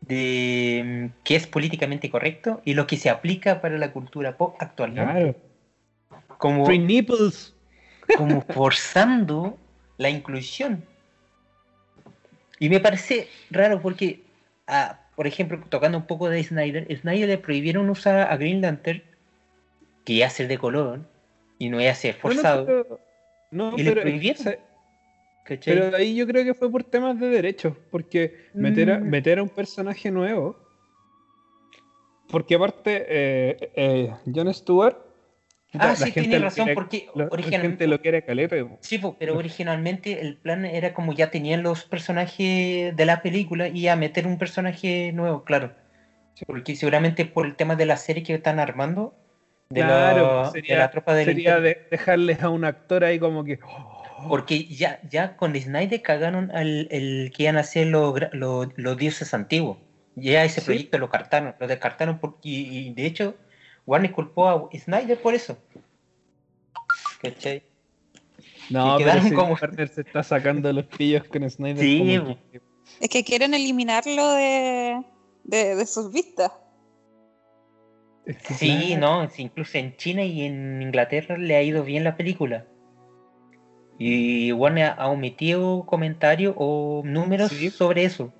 de 0.00 1.10
qué 1.24 1.36
es 1.36 1.46
políticamente 1.46 2.10
correcto 2.10 2.60
y 2.64 2.74
lo 2.74 2.86
que 2.86 2.96
se 2.96 3.10
aplica 3.10 3.60
para 3.60 3.78
la 3.78 3.92
cultura 3.92 4.36
pop 4.36 4.54
actualmente. 4.60 5.12
Claro. 5.12 5.36
Como, 6.38 6.66
Free 6.66 6.78
nipples. 6.78 7.54
como 8.16 8.42
forzando 8.42 9.58
la 9.98 10.10
inclusión. 10.10 10.84
Y 12.58 12.68
me 12.68 12.80
parece 12.80 13.28
raro 13.50 13.80
porque, 13.82 14.22
ah, 14.66 15.00
por 15.16 15.26
ejemplo, 15.26 15.60
tocando 15.68 15.98
un 15.98 16.06
poco 16.06 16.28
de 16.28 16.42
Snyder, 16.42 16.86
Snyder 17.00 17.28
le 17.28 17.38
prohibieron 17.38 17.88
usar 17.90 18.30
a 18.30 18.36
Green 18.36 18.60
Lantern, 18.60 19.02
que 20.04 20.12
iba 20.14 20.26
a 20.26 20.30
ser 20.30 20.46
de 20.48 20.56
color, 20.58 21.00
y 21.58 21.68
no 21.68 21.80
iba 21.80 21.90
a 21.90 21.94
ser 21.94 22.16
Bueno, 22.22 22.36
forzado. 22.40 22.66
pero- 22.66 23.00
no, 23.50 23.76
Y 23.78 23.82
le 23.82 23.92
prohibieron. 23.92 24.56
¿Cachai? 25.46 25.74
pero 25.74 25.96
ahí 25.96 26.14
yo 26.16 26.26
creo 26.26 26.44
que 26.44 26.54
fue 26.54 26.70
por 26.70 26.82
temas 26.84 27.18
de 27.20 27.28
derechos, 27.28 27.74
porque 27.90 28.32
meter 28.54 28.90
a, 28.90 28.98
Mm. 28.98 29.04
meter 29.08 29.38
a 29.38 29.42
un 29.42 29.48
personaje 29.48 30.10
nuevo, 30.10 30.56
porque 32.28 32.54
aparte 32.56 33.04
eh, 33.08 33.56
eh, 33.76 34.10
Jon 34.34 34.52
Stewart, 34.52 34.96
ah, 35.74 35.88
la 35.88 35.96
sí, 35.96 36.10
gente 36.12 36.38
lo 36.38 36.44
razón, 36.46 36.64
quiere- 36.64 36.74
porque 36.74 37.06
la, 37.14 37.24
la 37.24 37.28
originalmente... 37.30 37.68
gente 37.84 37.86
lo 37.86 38.00
quiere 38.00 38.22
caleta. 38.22 38.56
Sí, 38.80 39.00
pero 39.18 39.36
originalmente 39.38 40.20
el 40.20 40.36
plan 40.36 40.64
era 40.64 40.92
como 40.92 41.12
ya 41.12 41.30
tenían 41.30 41.62
los 41.62 41.84
personajes 41.84 42.96
de 42.96 43.04
la 43.06 43.22
película 43.22 43.68
y 43.68 43.86
a 43.88 43.96
meter 43.96 44.26
un 44.26 44.38
personaje 44.38 45.12
nuevo, 45.12 45.44
claro. 45.44 45.72
Porque 46.46 46.76
seguramente 46.76 47.24
por 47.24 47.46
el 47.46 47.56
tema 47.56 47.76
de 47.76 47.86
la 47.86 47.96
serie 47.96 48.22
que 48.22 48.34
están 48.34 48.58
armando, 48.60 49.14
de, 49.70 49.80
Claro, 49.80 50.42
la, 50.42 50.50
sería- 50.50 50.74
de 50.74 50.80
la 50.80 50.90
tropa 50.90 51.14
del 51.14 51.24
Sería 51.26 51.60
de- 51.60 51.78
dejarles 51.90 52.42
a 52.42 52.50
un 52.50 52.64
actor 52.64 53.04
ahí 53.04 53.18
como 53.18 53.42
que. 53.44 53.58
oh, 53.66 53.95
Porque 54.28 54.64
ya, 54.66 55.00
ya 55.10 55.36
con 55.36 55.54
Snyder 55.54 56.02
cagaron 56.02 56.50
al 56.52 56.88
el 56.90 57.32
que 57.34 57.44
iban 57.44 57.56
a 57.56 57.60
hacer 57.60 57.86
los, 57.88 58.14
los, 58.32 58.68
los 58.76 58.96
dioses 58.96 59.32
antiguos. 59.34 59.78
Ya 60.14 60.44
ese 60.44 60.60
Sí. 60.60 60.66
proyecto 60.66 60.98
lo 60.98 61.10
cartaron, 61.10 61.54
lo 61.60 61.66
descartaron 61.66 62.18
porque, 62.18 62.48
y, 62.48 62.78
y 62.88 62.94
de 62.94 63.06
hecho 63.06 63.34
Warner 63.86 64.12
culpó 64.12 64.48
a 64.48 64.68
Snyder 64.78 65.20
por 65.20 65.34
eso. 65.34 65.58
¿Cachai? 67.22 67.62
no, 68.70 68.98
y 69.00 69.04
pero 69.04 69.20
como- 69.34 69.54
Warner 69.54 69.88
se 69.88 70.00
está 70.02 70.22
sacando 70.22 70.72
los 70.72 70.86
pillos 70.86 71.24
con 71.24 71.48
Snyder. 71.48 71.78
Sí, 71.84 71.98
como 71.98 72.38
Es 73.00 73.08
que 73.10 73.24
quieren 73.24 73.54
eliminarlo 73.54 74.30
de, 74.32 75.02
de, 75.44 75.74
de 75.76 75.86
sus 75.86 76.12
vistas. 76.12 76.52
es 78.24 78.36
que 78.38 78.54
Sí, 78.54 78.94
claro, 78.96 79.24
no, 79.24 79.30
incluso 79.36 79.78
en 79.78 79.96
China 79.96 80.22
y 80.24 80.42
en 80.42 80.82
Inglaterra 80.82 81.36
le 81.38 81.56
ha 81.56 81.62
ido 81.62 81.84
bien 81.84 82.04
la 82.04 82.16
película. 82.16 82.66
Y 83.98 84.52
Warner 84.52 84.94
ha 84.98 85.08
omitido 85.08 85.84
comentarios 85.86 86.54
o 86.56 87.02
números 87.04 87.50
Sí. 87.50 87.70
sobre 87.70 88.04
eso. 88.04 88.32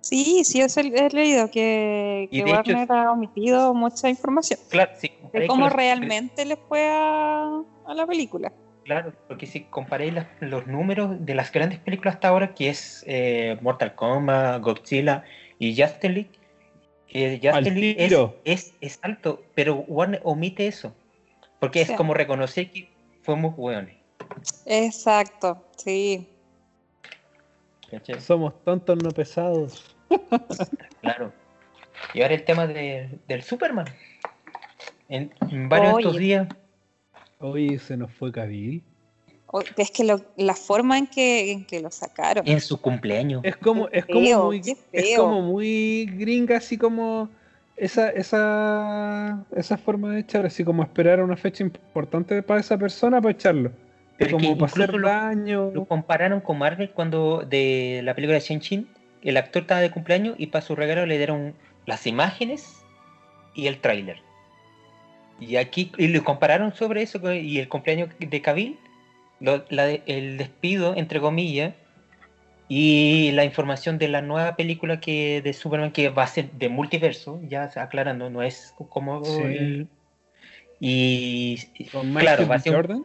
Sí, 0.00 0.42
sí, 0.44 0.60
eso 0.60 0.80
he 0.80 0.88
he 0.88 1.08
leído 1.10 1.50
que, 1.50 2.28
hecho- 2.30 2.44
Warner 2.50 2.92
ha 2.92 3.10
omitido 3.12 3.72
mucha 3.72 4.08
información 4.10 4.58
Claro, 4.68 4.92
sí, 4.98 5.10
de 5.32 5.46
cómo 5.46 5.70
realmente 5.70 6.44
les 6.44 6.58
fue 6.68 6.88
a, 6.90 7.62
a 7.86 7.94
la 7.94 8.06
película. 8.06 8.52
Claro, 8.84 9.14
porque 9.28 9.46
si 9.46 9.60
comparáis 9.62 10.12
los 10.40 10.66
números 10.66 11.24
de 11.24 11.34
las 11.34 11.50
grandes 11.50 11.78
películas 11.78 12.16
hasta 12.16 12.28
ahora, 12.28 12.52
que 12.54 12.68
es 12.68 13.02
eh, 13.06 13.56
Mortal 13.62 13.94
Kombat, 13.94 14.60
Godzilla 14.60 15.24
y 15.58 15.74
Justice 15.80 16.08
League, 16.10 16.30
eh, 17.08 17.40
Al 17.48 17.54
Justice 17.64 17.80
League 17.80 17.96
es, 17.98 18.08
tiro. 18.10 18.36
es, 18.44 18.74
es 18.82 18.98
alto, 19.00 19.42
pero 19.54 19.76
Warner 19.88 20.20
omite 20.24 20.66
eso. 20.66 20.92
Porque 21.60 21.80
es 21.80 21.92
como 21.92 22.12
reconocer 22.12 22.70
que 22.70 22.90
fuimos 23.22 23.54
hueones. 23.56 23.96
Exacto, 24.66 25.62
sí. 25.76 26.28
Somos 28.18 28.62
tontos, 28.64 28.98
no 29.02 29.10
pesados. 29.10 29.84
Claro. 31.00 31.32
Y 32.14 32.22
ahora 32.22 32.34
el 32.34 32.44
tema 32.44 32.66
de- 32.66 33.18
del 33.28 33.42
Superman. 33.42 33.86
En, 35.08 35.32
en 35.50 35.68
varios 35.68 35.94
de 35.94 36.00
estos 36.00 36.16
Oye. 36.16 36.24
días. 36.24 36.48
Hoy 37.40 37.78
se 37.78 37.96
nos 37.96 38.10
fue 38.12 38.32
Cabil. 38.32 38.82
Es 39.76 39.90
que 39.90 40.02
lo- 40.04 40.24
la 40.36 40.54
forma 40.54 40.98
en 40.98 41.06
que, 41.06 41.52
en 41.52 41.64
que 41.66 41.80
lo 41.80 41.90
sacaron. 41.90 42.46
En 42.48 42.60
su 42.60 42.80
cumpleaños. 42.80 43.42
Es 43.44 43.56
como, 43.56 43.88
es 43.88 44.06
como 44.06 44.20
feo, 44.24 44.44
muy, 44.46 44.62
es 44.92 45.16
como 45.18 45.42
muy 45.42 46.06
gringa, 46.06 46.56
así 46.56 46.78
como 46.78 47.28
esa, 47.76 48.08
esa, 48.10 49.44
esa 49.54 49.76
forma 49.76 50.12
de 50.12 50.20
echar, 50.20 50.46
así 50.46 50.64
como 50.64 50.82
esperar 50.82 51.20
a 51.20 51.24
una 51.24 51.36
fecha 51.36 51.62
importante 51.62 52.42
para 52.42 52.60
esa 52.60 52.78
persona 52.78 53.20
para 53.20 53.32
echarlo. 53.32 53.70
Pero 54.16 54.36
es 54.36 54.42
que 54.42 54.46
como 54.48 54.58
para 54.58 54.72
hacer 54.72 54.94
lo- 54.94 55.08
daño. 55.08 55.70
Lo 55.72 55.84
compararon 55.86 56.40
con 56.40 56.58
Marvel 56.58 56.90
cuando 56.90 57.42
de 57.42 58.00
la 58.04 58.14
película 58.14 58.38
de 58.38 58.44
Shang-Chi, 58.44 58.86
el 59.22 59.36
actor 59.36 59.62
estaba 59.62 59.80
de 59.80 59.90
cumpleaños 59.90 60.36
y 60.38 60.46
para 60.48 60.64
su 60.64 60.76
regalo 60.76 61.06
le 61.06 61.16
dieron 61.16 61.54
las 61.86 62.06
imágenes 62.06 62.84
y 63.54 63.66
el 63.66 63.78
tráiler. 63.80 64.18
Y 65.40 65.56
aquí 65.56 65.90
y 65.98 66.08
lo 66.08 66.22
compararon 66.22 66.74
sobre 66.74 67.02
eso 67.02 67.32
y 67.32 67.58
el 67.58 67.68
cumpleaños 67.68 68.10
de 68.18 68.40
Cavill, 68.40 68.78
lo- 69.40 69.64
la 69.68 69.86
de- 69.86 70.02
el 70.06 70.36
despido 70.38 70.94
entre 70.96 71.20
comillas 71.20 71.74
y 72.68 73.32
la 73.32 73.44
información 73.44 73.98
de 73.98 74.08
la 74.08 74.22
nueva 74.22 74.54
película 74.56 75.00
que 75.00 75.42
de 75.42 75.52
Superman 75.52 75.90
que 75.90 76.08
va 76.08 76.22
a 76.22 76.26
ser 76.28 76.50
de 76.52 76.68
multiverso, 76.68 77.40
ya 77.48 77.68
aclarando, 77.76 78.30
no 78.30 78.42
es 78.42 78.74
como 78.88 79.24
Sí. 79.24 79.42
el- 79.42 79.88
y 80.80 81.56
claro, 82.18 82.46
va 82.48 82.54
a 82.56 82.58
ser 82.60 82.72
un- 82.72 82.76
Jordan. 82.76 83.04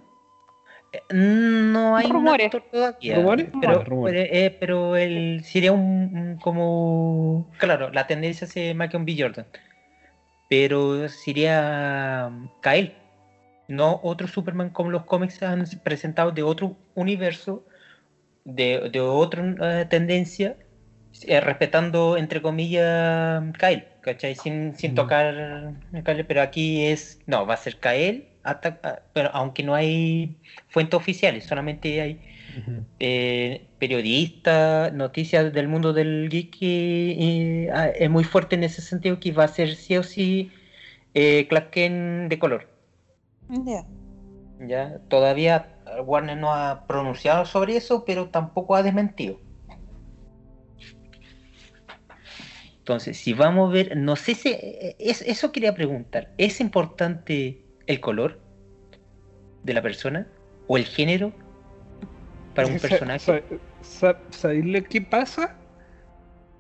No 1.11 1.95
hay 1.97 2.07
un 2.07 2.13
Rumores. 2.13 2.45
actor 2.47 2.63
todavía. 2.71 3.15
¿Rumores? 3.17 3.47
Pero, 3.61 3.83
rumores. 3.83 4.27
pero, 4.29 4.35
eh, 4.45 4.57
pero 4.59 4.95
el, 4.97 5.43
sería 5.43 5.71
un, 5.71 5.81
un 6.17 6.37
como. 6.37 7.49
Claro, 7.57 7.91
la 7.91 8.07
tendencia 8.07 8.45
es 8.45 8.75
Michael 8.75 9.03
B. 9.05 9.15
Jordan. 9.17 9.45
Pero 10.49 11.07
sería 11.09 12.27
um, 12.31 12.49
Kyle. 12.61 12.95
No 13.67 13.99
otro 14.03 14.27
Superman 14.27 14.71
como 14.71 14.89
los 14.89 15.05
cómics 15.05 15.43
han 15.43 15.63
presentado 15.83 16.31
de 16.31 16.41
otro 16.43 16.75
universo, 16.95 17.67
de, 18.45 18.89
de 18.91 18.99
otra 19.01 19.55
eh, 19.81 19.85
tendencia, 19.85 20.57
eh, 21.27 21.39
respetando 21.41 22.17
entre 22.17 22.41
comillas 22.41 23.43
Kyle, 23.59 23.85
¿cachai? 24.01 24.35
Sin, 24.35 24.75
sin 24.75 24.95
tocar 24.95 25.73
Kyle, 26.05 26.25
pero 26.25 26.41
aquí 26.41 26.85
es. 26.85 27.19
No, 27.27 27.45
va 27.45 27.55
a 27.55 27.57
ser 27.57 27.77
Kyle, 27.77 28.27
hasta, 28.43 28.79
ah, 28.83 28.99
pero 29.13 29.29
aunque 29.33 29.63
no 29.63 29.75
hay 29.75 30.35
fuentes 30.69 30.97
oficiales, 30.97 31.45
solamente 31.45 32.01
hay 32.01 32.19
eh, 32.99 33.67
periodistas, 33.79 34.93
noticias 34.93 35.53
del 35.53 35.67
mundo 35.67 35.93
del 35.93 36.29
geek 36.29 36.61
y, 36.61 36.65
y, 37.11 37.67
ah, 37.69 37.89
es 37.89 38.09
muy 38.09 38.23
fuerte 38.23 38.55
en 38.55 38.63
ese 38.63 38.81
sentido 38.81 39.19
que 39.19 39.31
va 39.31 39.45
a 39.45 39.47
ser 39.47 39.75
sí 39.75 39.97
o 39.97 40.03
sí 40.03 40.51
eh, 41.13 41.47
Clark 41.47 41.71
Kent 41.71 42.29
de 42.29 42.39
color. 42.39 42.67
Ya. 43.49 43.85
Ya 44.59 44.99
todavía 45.07 45.69
Warner 46.03 46.37
no 46.37 46.53
ha 46.53 46.85
pronunciado 46.85 47.45
sobre 47.45 47.77
eso, 47.77 48.03
pero 48.05 48.29
tampoco 48.29 48.75
ha 48.75 48.83
desmentido. 48.83 49.39
Entonces, 52.89 53.17
si 53.17 53.33
vamos 53.33 53.69
a 53.69 53.73
ver, 53.73 53.95
no 53.95 54.15
sé 54.15 54.33
si 54.33 54.49
eh, 54.49 54.95
es, 54.97 55.21
eso 55.21 55.51
quería 55.51 55.75
preguntar, 55.75 56.29
¿es 56.39 56.59
importante 56.59 57.61
el 57.85 57.99
color 57.99 58.39
de 59.61 59.75
la 59.75 59.81
persona 59.83 60.25
o 60.67 60.75
el 60.75 60.85
género 60.85 61.31
para 62.55 62.67
un 62.67 62.79
personaje? 62.79 63.19
sa- 63.19 63.43
sa- 63.83 64.17
¿Sabéis 64.31 64.65
lo 64.65 64.83
que 64.83 65.01
pasa? 65.03 65.55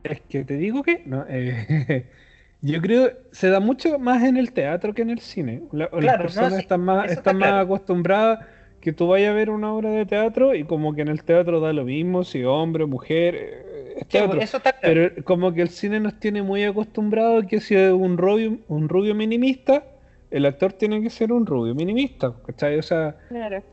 Es 0.03 0.21
que 0.29 0.43
te 0.43 0.57
digo 0.57 0.83
que 0.83 1.01
no, 1.07 1.25
eh, 1.27 2.05
yo 2.61 2.79
creo 2.79 3.11
se 3.31 3.49
da 3.49 3.59
mucho 3.59 3.97
más 3.97 4.21
en 4.23 4.37
el 4.37 4.51
teatro 4.51 4.93
que 4.93 5.01
en 5.01 5.09
el 5.09 5.21
cine. 5.21 5.63
La- 5.71 5.87
Claro, 5.87 5.99
las 6.03 6.13
no, 6.17 6.21
personas 6.21 6.53
sí, 6.53 6.61
están 6.61 6.81
más, 6.81 7.05
está 7.05 7.21
están 7.21 7.37
más 7.37 7.49
claro. 7.49 7.61
acostumbradas 7.63 8.45
que 8.81 8.93
tú 8.93 9.07
vayas 9.07 9.31
a 9.31 9.33
ver 9.33 9.49
una 9.49 9.73
obra 9.73 9.89
de 9.89 10.05
teatro 10.05 10.53
y 10.53 10.63
como 10.63 10.93
que 10.93 11.01
en 11.01 11.07
el 11.07 11.23
teatro 11.23 11.59
da 11.59 11.73
lo 11.73 11.85
mismo, 11.85 12.23
si 12.23 12.43
hombre 12.43 12.83
o 12.83 12.87
mujer. 12.87 13.65
Este 14.01 14.17
Sí, 14.19 14.23
otro. 14.23 14.41
eso 14.41 14.57
está 14.57 14.73
claro. 14.73 15.09
Pero 15.11 15.23
como 15.25 15.53
que 15.53 15.61
el 15.61 15.69
cine 15.69 15.99
nos 15.99 16.19
tiene 16.19 16.41
muy 16.41 16.63
acostumbrados 16.63 17.45
que 17.45 17.59
si 17.59 17.75
es 17.75 17.91
un 17.91 18.17
rubio, 18.17 18.59
un 18.67 18.89
rubio 18.89 19.13
minimista, 19.15 19.83
el 20.31 20.45
actor 20.45 20.73
tiene 20.73 21.01
que 21.01 21.09
ser 21.09 21.31
un 21.31 21.45
rubio 21.45 21.73
minimista, 21.75 22.33
¿cachai? 22.45 22.77
O 22.77 22.83
sea, 22.83 23.15
Claro. 23.29 23.63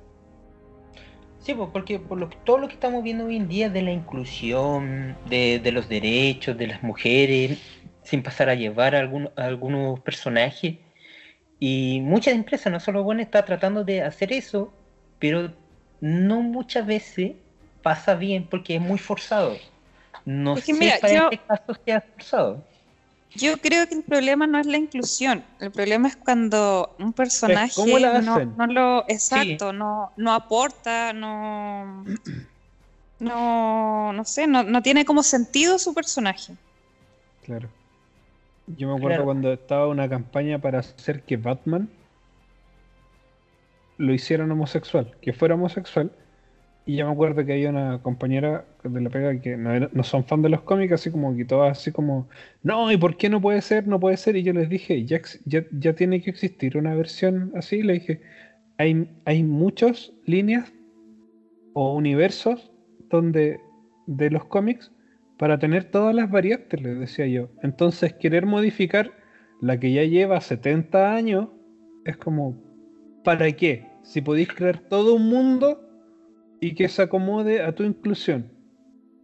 Sí, 1.38 1.54
porque 1.72 2.00
por 2.00 2.18
lo, 2.18 2.28
todo 2.44 2.58
lo 2.58 2.66
que 2.66 2.74
estamos 2.74 3.04
viendo 3.04 3.26
hoy 3.26 3.36
en 3.36 3.46
día 3.46 3.70
de 3.70 3.80
la 3.82 3.92
inclusión, 3.92 5.16
de, 5.30 5.60
de 5.60 5.70
los 5.72 5.88
derechos 5.88 6.56
de 6.58 6.66
las 6.66 6.82
mujeres, 6.82 7.60
sin 8.02 8.22
pasar 8.22 8.48
a 8.48 8.54
llevar 8.56 8.96
a, 8.96 9.00
algún- 9.00 9.30
a 9.36 9.44
algunos 9.44 10.00
personajes. 10.00 10.76
Y 11.60 12.00
muchas 12.02 12.34
empresas, 12.34 12.72
no 12.72 12.80
solo 12.80 13.04
bueno, 13.04 13.22
está 13.22 13.44
tratando 13.44 13.84
de 13.84 14.02
hacer 14.02 14.32
eso, 14.32 14.72
pero 15.20 15.52
no 16.00 16.42
muchas 16.42 16.84
veces 16.86 17.32
pasa 17.82 18.14
bien 18.16 18.48
porque 18.50 18.74
es 18.76 18.80
muy 18.80 18.98
forzado. 18.98 19.56
No 20.26 20.56
Es 20.56 20.64
que 20.64 20.74
sé 20.74 20.78
mira, 20.80 20.98
para 21.00 21.14
yo- 21.14 21.30
este 21.30 22.02
caso. 22.18 22.62
Yo 23.36 23.56
creo 23.58 23.86
que 23.86 23.94
el 23.94 24.02
problema 24.02 24.46
no 24.46 24.58
es 24.58 24.66
la 24.66 24.76
inclusión, 24.78 25.44
el 25.60 25.70
problema 25.70 26.08
es 26.08 26.16
cuando 26.16 26.94
un 26.98 27.12
personaje 27.12 27.80
no, 28.22 28.66
lo 28.66 29.04
exacto, 29.08 29.72
no, 29.72 30.12
no 30.16 30.32
aporta, 30.32 31.12
no 31.12 32.04
no, 33.18 34.12
no 34.12 34.24
sé, 34.24 34.46
no, 34.46 34.62
no 34.62 34.82
tiene 34.82 35.04
como 35.04 35.22
sentido 35.22 35.78
su 35.78 35.94
personaje. 35.94 36.54
claro. 37.44 37.68
Yo 38.68 38.88
me 38.88 38.94
acuerdo 38.96 39.08
Claro. 39.18 39.24
cuando 39.26 39.52
estaba 39.52 39.86
una 39.86 40.08
campaña 40.08 40.58
para 40.58 40.80
hacer 40.80 41.22
que 41.22 41.36
Batman 41.36 41.88
lo 43.98 44.12
hicieran 44.12 44.50
homosexual, 44.50 45.14
que 45.22 45.32
fuera 45.32 45.54
homosexual. 45.54 46.10
Y 46.88 46.94
yo 46.94 47.06
me 47.06 47.12
acuerdo 47.12 47.44
que 47.44 47.52
había 47.52 47.70
una 47.70 48.00
compañera 48.00 48.64
de 48.84 49.00
la 49.00 49.10
pega 49.10 49.40
que 49.40 49.56
no, 49.56 50.04
son 50.04 50.24
fan 50.24 50.40
de 50.42 50.48
los 50.48 50.62
cómics, 50.62 50.92
así 50.92 51.10
como 51.10 51.34
que 51.36 51.44
así 51.68 51.90
como, 51.90 52.28
no, 52.62 52.92
¿y 52.92 52.96
por 52.96 53.16
qué 53.16 53.28
no 53.28 53.40
puede 53.40 53.60
ser? 53.60 53.88
No 53.88 53.98
puede 53.98 54.16
ser. 54.16 54.36
Y 54.36 54.44
yo 54.44 54.52
les 54.52 54.68
dije, 54.68 55.04
ya, 55.04 55.20
ya, 55.46 55.64
ya 55.72 55.94
tiene 55.94 56.22
que 56.22 56.30
existir 56.30 56.76
una 56.76 56.94
versión 56.94 57.50
así. 57.56 57.82
Le 57.82 57.94
dije, 57.94 58.20
hay, 58.78 59.10
hay 59.24 59.42
muchas 59.42 60.12
líneas 60.26 60.72
o 61.74 61.92
universos 61.92 62.70
donde 63.10 63.58
de 64.06 64.30
los 64.30 64.44
cómics 64.44 64.92
para 65.38 65.58
tener 65.58 65.90
todas 65.90 66.14
las 66.14 66.30
variantes, 66.30 66.80
les 66.80 67.00
decía 67.00 67.26
yo. 67.26 67.48
Entonces, 67.64 68.12
querer 68.14 68.46
modificar 68.46 69.12
la 69.60 69.80
que 69.80 69.92
ya 69.92 70.04
lleva 70.04 70.40
70 70.40 71.14
años 71.14 71.48
es 72.04 72.16
como, 72.16 72.62
¿para 73.24 73.50
qué? 73.50 73.88
Si 74.04 74.20
podéis 74.20 74.48
crear 74.48 74.78
todo 74.78 75.16
un 75.16 75.28
mundo 75.28 75.82
y 76.60 76.74
que 76.74 76.88
se 76.88 77.02
acomode 77.02 77.62
a 77.62 77.74
tu 77.74 77.82
inclusión. 77.82 78.50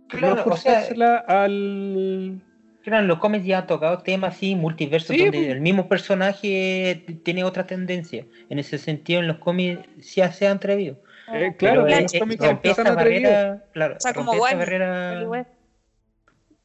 Claro, 0.08 0.34
no 0.36 0.52
o 0.52 0.56
sea, 0.56 0.72
forzársela 0.74 1.16
al... 1.16 2.42
Claro, 2.82 3.02
en 3.02 3.08
los 3.08 3.18
cómics 3.18 3.44
ya 3.44 3.58
han 3.58 3.66
tocado 3.68 3.98
temas 3.98 4.34
así, 4.34 4.56
multiversos, 4.56 5.14
Sí, 5.14 5.22
donde 5.22 5.38
pues. 5.38 5.50
el 5.50 5.60
mismo 5.60 5.88
personaje 5.88 7.04
tiene 7.22 7.44
otra 7.44 7.66
tendencia. 7.66 8.26
En 8.50 8.58
ese 8.58 8.76
sentido, 8.76 9.20
en 9.20 9.28
los 9.28 9.38
cómics 9.38 9.88
sí 10.00 10.20
se 10.32 10.46
han 10.46 10.56
atrevido. 10.56 10.98
Eh, 11.32 11.54
claro, 11.56 11.86
eh, 11.86 12.02
los 12.02 12.12
cómics 12.12 12.44
empiezan 12.44 12.86
esa 12.86 12.94
barrera, 12.96 13.64
claro, 13.72 13.96
O 13.96 14.00
sea, 14.00 14.12
como 14.12 14.34
esa 14.34 14.56
barrera 14.56 15.46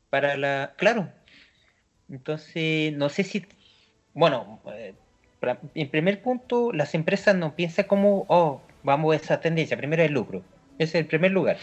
para 0.10 0.38
la, 0.38 0.74
claro. 0.78 1.10
Entonces, 2.10 2.94
no 2.94 3.10
sé 3.10 3.24
si, 3.24 3.46
bueno, 4.14 4.62
eh, 4.74 4.94
en 5.76 5.90
primer 5.90 6.22
punto, 6.22 6.72
las 6.74 6.96
empresas 6.96 7.36
no 7.36 7.56
piensan 7.56 7.86
como, 7.86 8.26
oh, 8.28 8.62
vamos 8.84 9.14
a 9.14 9.18
esa 9.18 9.40
tendencia. 9.40 9.78
Primero 9.78 10.04
el 10.04 10.14
lucro, 10.14 10.44
es 10.78 10.96
el 10.96 11.08
primer 11.08 11.32
lugar. 11.32 11.58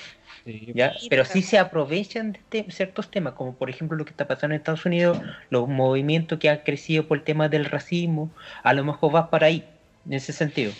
Sí, 0.44 0.72
¿ya? 0.74 0.98
Sí, 0.98 1.08
Pero 1.08 1.24
sí 1.24 1.42
se 1.42 1.58
aprovechan 1.58 2.32
de 2.32 2.40
te- 2.48 2.70
ciertos 2.70 3.10
temas, 3.10 3.34
como 3.34 3.56
por 3.56 3.70
ejemplo 3.70 3.96
lo 3.96 4.04
que 4.04 4.10
está 4.10 4.26
pasando 4.28 4.54
en 4.54 4.60
Estados 4.60 4.84
Unidos, 4.84 5.18
los 5.48 5.68
movimientos 5.68 6.38
que 6.38 6.50
han 6.50 6.58
crecido 6.58 7.06
por 7.08 7.18
el 7.18 7.24
tema 7.24 7.48
del 7.48 7.64
racismo, 7.64 8.34
a 8.62 8.74
lo 8.74 8.84
mejor 8.84 9.14
va 9.14 9.30
para 9.30 9.46
ahí, 9.46 9.72
en 10.04 10.12
ese 10.14 10.32
sentido, 10.32 10.76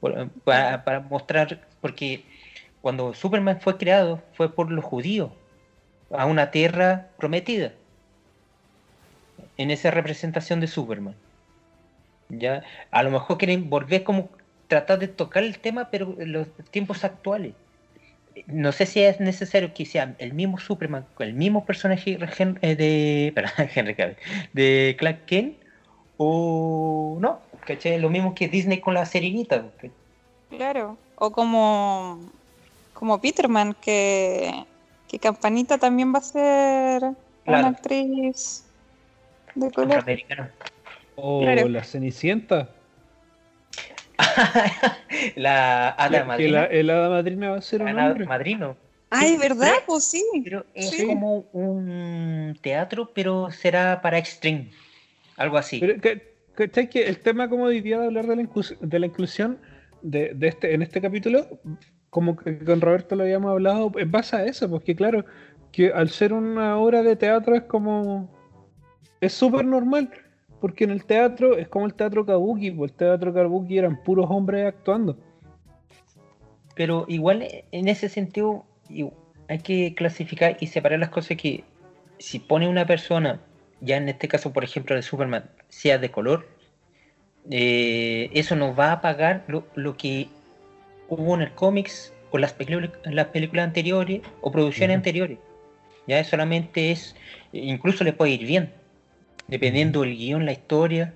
Por- 0.00 0.30
para, 0.42 0.84
para 0.84 1.00
mostrar, 1.00 1.68
porque 1.80 2.26
cuando 2.80 3.14
Superman 3.14 3.60
fue 3.60 3.78
creado 3.78 4.22
fue 4.32 4.54
por 4.54 4.70
los 4.72 4.84
judíos, 4.84 5.32
a 6.10 6.26
una 6.26 6.50
tierra 6.50 7.14
prometida, 7.18 7.74
en 9.56 9.72
esa 9.72 9.90
representación 9.90 10.60
de 10.60 10.68
Superman. 10.68 11.16
¿ya? 12.28 12.64
A 12.90 13.02
lo 13.02 13.10
mejor 13.10 13.38
quieren 13.38 13.70
volver 13.70 14.04
como 14.04 14.30
tratar 14.66 14.98
de 14.98 15.08
tocar 15.08 15.42
el 15.44 15.60
tema, 15.60 15.90
pero 15.90 16.20
en 16.20 16.32
los 16.32 16.48
tiempos 16.70 17.04
actuales 17.04 17.56
no 18.46 18.72
sé 18.72 18.86
si 18.86 19.00
es 19.00 19.20
necesario 19.20 19.72
que 19.74 19.84
sea 19.86 20.14
el 20.18 20.32
mismo 20.32 20.58
Superman, 20.58 21.06
con 21.14 21.26
el 21.26 21.34
mismo 21.34 21.64
personaje 21.64 22.18
eh, 22.62 22.76
de, 22.76 23.32
perdón, 23.34 23.68
Henry 23.74 23.94
Cavill, 23.94 24.16
de 24.52 24.96
Clark 24.98 25.24
Kent, 25.26 25.56
o 26.16 27.18
no, 27.20 27.40
¿cachai? 27.66 27.98
Lo 27.98 28.10
mismo 28.10 28.34
que 28.34 28.48
Disney 28.48 28.80
con 28.80 28.94
la 28.94 29.06
Sirenita. 29.06 29.62
¿cachai? 29.76 29.90
claro. 30.50 30.96
O 31.16 31.30
como, 31.30 32.18
como 32.92 33.20
Peterman, 33.20 33.74
que, 33.80 34.52
que 35.08 35.18
Campanita 35.18 35.78
también 35.78 36.12
va 36.12 36.18
a 36.18 36.22
ser 36.22 37.02
Claro. 37.44 37.58
una 37.60 37.68
actriz 37.68 38.64
de 39.54 39.70
color. 39.70 39.98
Afroamericano. 39.98 40.48
O 41.16 41.42
Claro. 41.42 41.68
la 41.68 41.84
Cenicienta. 41.84 42.70
la 45.36 45.88
Hada 45.90 46.24
Madrina. 46.24 46.64
el 46.64 46.90
hada 46.90 47.08
madrina 47.08 47.50
va 47.50 47.56
a 47.58 47.62
ser 47.62 47.82
un 47.82 47.88
Hada. 47.98 48.14
Madrino. 48.26 48.76
Ay, 49.10 49.36
¿verdad? 49.36 49.70
pero- 49.74 49.86
Pues 49.86 50.04
sí. 50.04 50.24
Pero 50.42 50.64
es 50.74 50.90
Sí. 50.90 51.06
como 51.06 51.40
un 51.52 52.58
teatro, 52.60 53.10
pero 53.14 53.50
será 53.50 54.00
para 54.02 54.18
Extreme. 54.18 54.70
Algo 55.36 55.56
así. 55.56 55.78
Pero, 55.80 56.00
que- 56.00 56.34
¿cachai 56.54 56.88
que 56.88 57.06
el 57.06 57.18
tema 57.20 57.48
como 57.48 57.64
hoy 57.64 57.80
día 57.80 57.98
de 57.98 58.06
hablar 58.06 58.26
de 58.26 58.36
la, 58.36 58.42
inclus- 58.42 58.78
de 58.78 58.98
la 58.98 59.06
inclusión 59.06 59.58
de, 60.02 60.34
de 60.34 60.48
este, 60.48 60.74
en 60.74 60.82
este 60.82 61.00
capítulo, 61.00 61.46
como 62.10 62.36
que 62.36 62.58
con 62.58 62.80
Roberto 62.80 63.16
lo 63.16 63.22
habíamos 63.24 63.50
hablado, 63.50 63.90
en 63.96 64.10
base 64.10 64.36
a 64.36 64.44
eso, 64.44 64.68
porque 64.70 64.94
claro, 64.94 65.24
que 65.72 65.90
al 65.92 66.08
ser 66.10 66.32
una 66.32 66.76
obra 66.78 67.02
de 67.02 67.16
teatro 67.16 67.54
es 67.56 67.62
como... 67.62 68.32
Es 69.20 69.32
súper 69.32 69.64
normal, 69.64 70.10
porque 70.64 70.84
en 70.84 70.92
el 70.92 71.04
teatro 71.04 71.58
es 71.58 71.68
como 71.68 71.84
el 71.84 71.92
teatro 71.92 72.24
kabuki, 72.24 72.70
pues 72.70 72.92
el 72.92 72.96
teatro 72.96 73.34
kabuki 73.34 73.76
eran 73.76 74.02
puros 74.02 74.24
hombres 74.30 74.66
actuando. 74.66 75.14
Pero 76.74 77.04
igual 77.06 77.46
en 77.70 77.86
ese 77.86 78.08
sentido 78.08 78.64
hay 79.46 79.58
que 79.58 79.94
clasificar 79.94 80.56
y 80.60 80.68
separar 80.68 81.00
las 81.00 81.10
cosas 81.10 81.36
que 81.36 81.64
si 82.18 82.38
pone 82.38 82.66
una 82.66 82.86
persona, 82.86 83.42
ya 83.82 83.98
en 83.98 84.08
este 84.08 84.26
caso 84.26 84.54
por 84.54 84.64
ejemplo 84.64 84.96
de 84.96 85.02
Superman, 85.02 85.50
sea 85.68 85.98
de 85.98 86.10
color, 86.10 86.48
eh, 87.50 88.30
eso 88.32 88.56
nos 88.56 88.74
va 88.74 88.92
a 88.92 89.02
pagar 89.02 89.44
lo, 89.48 89.66
lo 89.74 89.98
que 89.98 90.28
hubo 91.10 91.34
en 91.34 91.42
el 91.42 91.52
cómics 91.52 92.14
o 92.30 92.38
las, 92.38 92.56
las 93.04 93.26
películas 93.26 93.66
anteriores 93.66 94.22
o 94.40 94.50
producciones 94.50 94.96
anteriores. 94.96 95.36
Ya 96.06 96.24
solamente 96.24 96.90
es, 96.90 97.14
incluso 97.52 98.02
le 98.02 98.14
puede 98.14 98.32
ir 98.32 98.46
bien, 98.46 98.72
dependiendo 99.48 100.00
del 100.02 100.16
guion, 100.16 100.44
la 100.46 100.52
historia. 100.52 101.14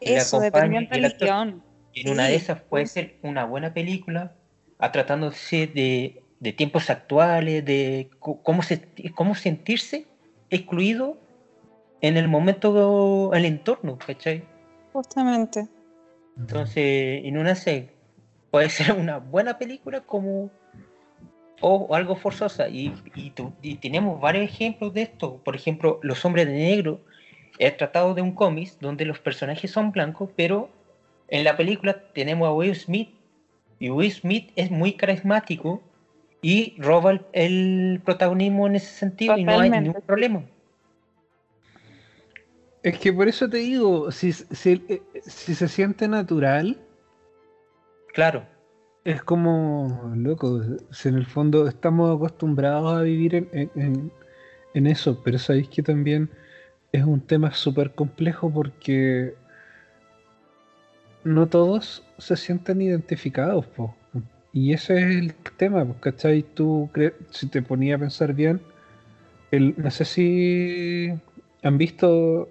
el 0.00 0.16
Eso, 0.16 0.40
dependiendo 0.40 0.90
del 0.94 1.04
actor. 1.06 1.28
guion. 1.28 1.62
En 1.94 2.10
una 2.10 2.26
de 2.26 2.36
esas 2.36 2.60
puede 2.62 2.86
ser 2.86 3.16
una 3.22 3.44
buena 3.44 3.74
película, 3.74 4.36
a 4.78 4.92
tratándose 4.92 5.66
de, 5.66 6.22
de 6.38 6.52
tiempos 6.52 6.90
actuales, 6.90 7.64
de 7.64 8.10
cómo, 8.20 8.62
se, 8.62 8.88
cómo 9.14 9.34
sentirse 9.34 10.06
excluido 10.50 11.18
en 12.00 12.16
el 12.16 12.28
momento, 12.28 13.32
el 13.34 13.44
entorno, 13.44 13.98
¿cachai? 13.98 14.44
Justamente. 14.92 15.66
Entonces, 16.36 17.22
en 17.24 17.36
una 17.38 17.56
se 17.56 17.88
puede 18.52 18.70
ser 18.70 18.92
una 18.92 19.18
buena 19.18 19.58
película 19.58 20.00
como 20.02 20.50
o 21.60 21.92
algo 21.96 22.14
forzosa. 22.14 22.68
Y, 22.68 22.94
y, 23.16 23.30
tu- 23.30 23.52
y 23.62 23.74
tenemos 23.76 24.20
varios 24.20 24.44
ejemplos 24.44 24.94
de 24.94 25.02
esto. 25.02 25.42
Por 25.42 25.56
ejemplo, 25.56 25.98
Los 26.04 26.24
Hombres 26.24 26.46
de 26.46 26.52
Negro 26.52 27.00
es 27.58 27.76
tratado 27.76 28.14
de 28.14 28.22
un 28.22 28.32
cómic 28.32 28.72
donde 28.80 29.04
los 29.04 29.18
personajes 29.18 29.70
son 29.70 29.92
blancos, 29.92 30.30
pero 30.36 30.68
en 31.28 31.44
la 31.44 31.56
película 31.56 31.94
tenemos 32.12 32.48
a 32.48 32.52
Will 32.52 32.74
Smith. 32.74 33.10
Y 33.80 33.90
Will 33.90 34.10
Smith 34.12 34.50
es 34.56 34.70
muy 34.70 34.92
carismático 34.94 35.80
y 36.42 36.74
roba 36.78 37.12
el, 37.12 37.20
el 37.32 38.00
protagonismo 38.04 38.66
en 38.66 38.76
ese 38.76 38.92
sentido 38.92 39.36
y 39.36 39.44
no 39.44 39.58
hay 39.60 39.70
ningún 39.70 40.02
problema. 40.02 40.42
Es 42.82 42.98
que 42.98 43.12
por 43.12 43.28
eso 43.28 43.48
te 43.48 43.58
digo, 43.58 44.10
si, 44.12 44.32
si, 44.32 44.82
eh, 44.88 45.02
si 45.26 45.54
se 45.54 45.68
siente 45.68 46.08
natural, 46.08 46.76
Claro, 48.12 48.46
Es 49.04 49.22
como, 49.22 50.12
loco, 50.16 50.60
si 50.90 51.08
en 51.08 51.14
el 51.14 51.24
fondo 51.26 51.66
estamos 51.68 52.14
acostumbrados 52.14 52.92
a 52.98 53.02
vivir 53.02 53.34
en, 53.34 53.48
en- 53.52 53.70
en- 53.76 54.12
en 54.74 54.86
eso, 54.86 55.20
pero 55.24 55.38
sabéis 55.38 55.68
que 55.68 55.82
también 55.82 56.28
es 56.92 57.04
un 57.04 57.20
tema 57.20 57.52
súper 57.52 57.94
complejo 57.94 58.50
porque 58.52 59.34
no 61.24 61.48
todos 61.48 62.04
se 62.18 62.36
sienten 62.36 62.80
identificados, 62.82 63.66
po. 63.66 63.94
Y 64.52 64.72
ese 64.72 64.96
es 64.98 65.04
el 65.16 65.34
tema, 65.56 65.86
¿cachai? 66.00 66.42
Tú, 66.42 66.90
si 67.30 67.48
te 67.48 67.62
ponías 67.62 67.96
a 67.98 68.00
pensar 68.00 68.32
bien, 68.34 68.60
el, 69.50 69.74
no 69.76 69.90
sé 69.90 70.04
si 70.04 71.10
han 71.62 71.78
visto, 71.78 72.48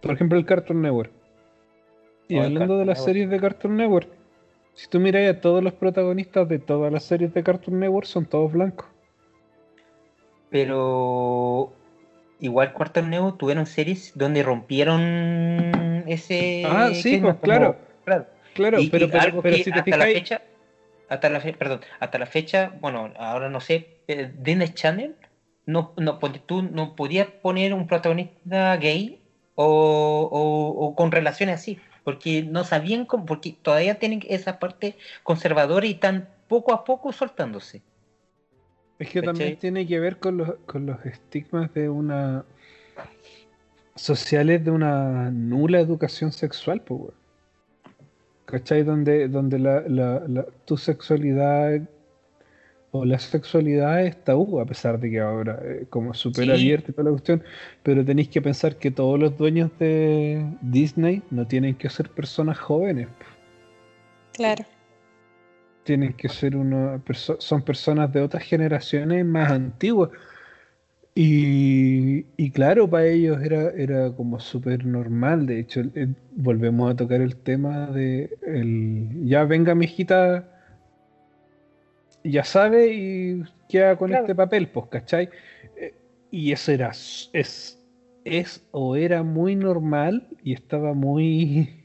por 0.00 0.12
ejemplo, 0.14 0.38
el 0.38 0.46
Cartoon 0.46 0.82
Network. 0.82 1.12
Y 2.28 2.38
Oh, 2.38 2.42
hablando 2.42 2.78
de 2.78 2.86
las 2.86 2.98
Network. 2.98 2.98
series 2.98 3.30
de 3.30 3.40
Cartoon 3.40 3.76
Network, 3.76 4.08
si 4.74 4.88
tú 4.88 5.00
miras 5.00 5.28
a 5.36 5.40
todos 5.40 5.62
los 5.62 5.74
protagonistas 5.74 6.48
de 6.48 6.58
todas 6.58 6.92
las 6.92 7.04
series 7.04 7.34
de 7.34 7.42
Cartoon 7.42 7.80
Network, 7.80 8.06
son 8.06 8.26
todos 8.26 8.52
blancos. 8.52 8.86
Pero 10.50 11.77
igual 12.40 12.72
Cuarto 12.72 13.02
Neo 13.02 13.34
tuvieron 13.34 13.66
series 13.66 14.12
donde 14.14 14.42
rompieron 14.42 16.04
ese 16.06 16.62
Ah, 16.64 16.90
sí, 16.92 17.18
pues 17.20 17.36
claro. 17.40 17.76
claro. 18.04 18.26
Claro, 18.54 18.80
Y- 18.80 18.90
pero, 18.90 19.06
y 19.06 19.10
pero, 19.10 19.42
pero 19.42 19.56
si 19.56 19.64
te 19.70 19.78
hasta 19.78 19.96
la 19.96 20.04
fecha, 20.06 20.40
hasta 21.08 21.28
la 21.30 21.40
fe- 21.40 21.52
perdón, 21.52 21.80
hasta 22.00 22.18
la 22.18 22.26
fecha, 22.26 22.72
bueno, 22.80 23.12
ahora 23.16 23.48
no 23.48 23.60
sé, 23.60 23.86
eh, 24.08 24.32
Disney 24.38 24.68
Channel 24.70 25.14
no, 25.66 25.92
no, 25.96 26.18
tú 26.46 26.62
no 26.62 26.96
podías 26.96 27.28
poner 27.42 27.74
un 27.74 27.86
protagonista 27.86 28.76
gay 28.76 29.20
o, 29.54 30.28
o- 30.30 30.86
o 30.86 30.94
con 30.94 31.12
relaciones 31.12 31.56
así, 31.56 31.78
porque 32.04 32.42
no 32.42 32.64
sabían 32.64 33.04
cómo, 33.04 33.26
porque 33.26 33.54
todavía 33.62 33.98
tienen 33.98 34.22
esa 34.28 34.58
parte 34.58 34.96
conservadora 35.22 35.86
y 35.86 35.92
están 35.92 36.26
poco 36.48 36.72
a 36.72 36.84
poco 36.84 37.12
soltándose. 37.12 37.82
Es 38.98 39.08
que 39.10 39.22
también 39.22 39.56
tiene 39.56 39.86
que 39.86 40.00
ver 40.00 40.18
con 40.18 40.36
los, 40.38 40.54
con 40.66 40.86
los 40.86 41.04
estigmas 41.06 41.72
de 41.74 41.88
una 41.88 42.44
sociales 43.94 44.64
de 44.64 44.70
una 44.70 45.30
nula 45.30 45.80
educación 45.80 46.32
sexual, 46.32 46.80
pues, 46.82 47.00
weón. 47.00 47.14
¿Cachai? 48.44 48.82
Donde, 48.82 49.28
donde 49.28 49.58
la, 49.58 49.82
la- 49.88 50.22
la- 50.26 50.46
tu 50.64 50.76
sexualidad 50.76 51.80
o 52.92 53.04
la 53.04 53.18
sexualidad 53.18 54.02
es 54.06 54.16
tabú, 54.24 54.60
a 54.60 54.64
pesar 54.64 54.98
de 54.98 55.10
que 55.10 55.20
ahora 55.20 55.60
eh, 55.62 55.84
como 55.90 56.14
súper 56.14 56.44
Sí. 56.46 56.50
abierta 56.52 56.90
y 56.90 56.94
toda 56.94 57.04
la 57.04 57.10
cuestión, 57.10 57.42
pero 57.82 58.02
tenéis 58.04 58.28
que 58.28 58.40
pensar 58.40 58.76
que 58.76 58.90
todos 58.90 59.18
los 59.18 59.36
dueños 59.36 59.70
de 59.78 60.46
Disney 60.62 61.22
no 61.30 61.46
tienen 61.46 61.74
que 61.74 61.90
ser 61.90 62.08
personas 62.08 62.58
jóvenes, 62.58 63.08
Claro. 64.32 64.64
Tienen 65.88 66.12
que 66.14 66.28
ser 66.28 66.56
una 66.56 66.98
perso- 67.04 67.40
son 67.40 67.62
personas 67.62 68.12
de 68.12 68.20
otras 68.22 68.44
generaciones 68.44 69.24
más 69.24 69.50
antiguas. 69.50 70.10
Y, 71.14 72.26
y 72.36 72.50
claro, 72.52 72.88
para 72.88 73.06
ellos 73.06 73.42
era, 73.42 73.70
era 73.70 74.12
como 74.14 74.38
súper 74.38 74.84
normal. 74.86 75.46
De 75.46 75.58
hecho, 75.60 75.80
eh, 75.94 76.14
volvemos 76.36 76.92
a 76.92 76.96
tocar 76.96 77.20
el 77.20 77.36
tema 77.36 77.86
de 77.88 78.38
el 78.46 79.08
ya 79.26 79.44
venga 79.44 79.74
mi 79.74 79.86
hijita, 79.86 80.48
ya 82.24 82.44
sabe 82.44 82.92
y 82.94 83.42
queda 83.68 83.96
con 83.96 84.08
Claro. 84.08 84.22
este 84.24 84.34
papel, 84.34 84.68
pues, 84.68 84.86
¿cachai? 84.90 85.30
Eh, 85.76 85.94
Y 86.30 86.52
eso 86.52 86.72
era, 86.72 86.90
es, 86.90 87.78
es 88.24 88.66
o 88.70 88.96
era 88.96 89.22
muy 89.22 89.54
normal 89.56 90.28
y 90.42 90.52
estaba 90.52 90.92
muy 90.94 91.77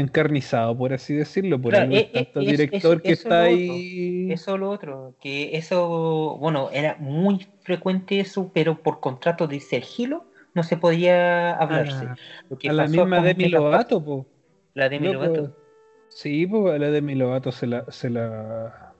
encarnizado, 0.00 0.76
por 0.76 0.92
así 0.92 1.14
decirlo, 1.14 1.60
por 1.60 1.72
Claro, 1.72 1.90
el 1.90 1.98
e- 1.98 2.04
tanto 2.04 2.40
eso- 2.40 2.50
director 2.50 2.92
eso- 2.94 3.02
que 3.02 3.12
eso 3.12 3.22
está 3.22 3.42
ahí. 3.42 4.32
Eso 4.32 4.54
es 4.54 4.60
lo 4.60 4.70
otro, 4.70 5.14
que 5.20 5.56
eso, 5.56 6.36
bueno, 6.40 6.70
era 6.72 6.96
muy 6.98 7.46
frecuente 7.62 8.20
eso, 8.20 8.50
pero 8.54 8.82
por 8.82 9.00
contrato 9.00 9.46
de 9.46 9.60
sigilo 9.60 10.24
no 10.54 10.62
se 10.62 10.76
podía 10.76 11.54
hablarse. 11.56 12.04
a, 12.06 12.16
Lo 12.48 12.58
que 12.58 12.68
a 12.68 12.72
la 12.72 12.86
misma 12.86 13.20
Demi 13.22 13.48
Lovato, 13.48 14.04
po. 14.04 14.26
La 14.74 14.88
Demi 14.88 15.12
Loco, 15.12 15.26
Lovato. 15.26 15.56
Sí, 16.08 16.46
pues 16.46 16.80
la 16.80 16.90
Demi 16.90 17.14
Lovato 17.14 17.52
se 17.52 17.66
la, 17.66 17.84
se 17.90 18.10
la, 18.10 18.92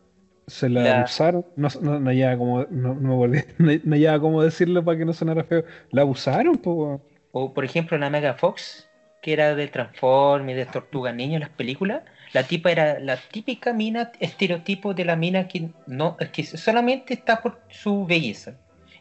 se 0.47 0.69
la, 0.69 0.83
La- 0.83 0.99
abusaron. 0.99 1.45
No, 1.57 1.69
no, 1.81 2.01
no 2.01 2.39
como, 2.39 2.65
no, 2.71 2.95
no 2.95 3.23
hallaba 3.95 4.21
cómo 4.21 4.43
decirlo 4.43 4.85
para 4.85 4.99
que 4.99 5.05
no 5.05 5.13
sonara 5.13 5.45
feo. 5.45 5.65
La 5.91 6.03
abusaron, 6.03 6.57
pues. 6.57 7.01
O 7.33 7.53
por 7.53 7.65
ejemplo 7.65 7.97
la 7.99 8.11
Mega 8.11 8.35
Fox, 8.35 8.88
que 9.23 9.33
era 9.33 9.55
de 9.55 9.69
Transformers, 9.69 10.57
de 10.57 10.67
Tortuga 10.67 11.13
Niño, 11.13 11.39
las 11.39 11.51
películas. 11.51 12.03
La 12.33 12.43
tipa 12.43 12.71
era 12.71 12.99
la 13.01 13.17
típica 13.17 13.73
mina, 13.73 14.13
estereotipo 14.21 14.95
de 14.95 15.05
la 15.05 15.17
mina 15.17 15.49
que 15.49 15.71
no, 15.87 16.17
que 16.33 16.45
solamente 16.45 17.15
está 17.15 17.41
por 17.41 17.61
su 17.69 18.07
belleza. 18.07 18.55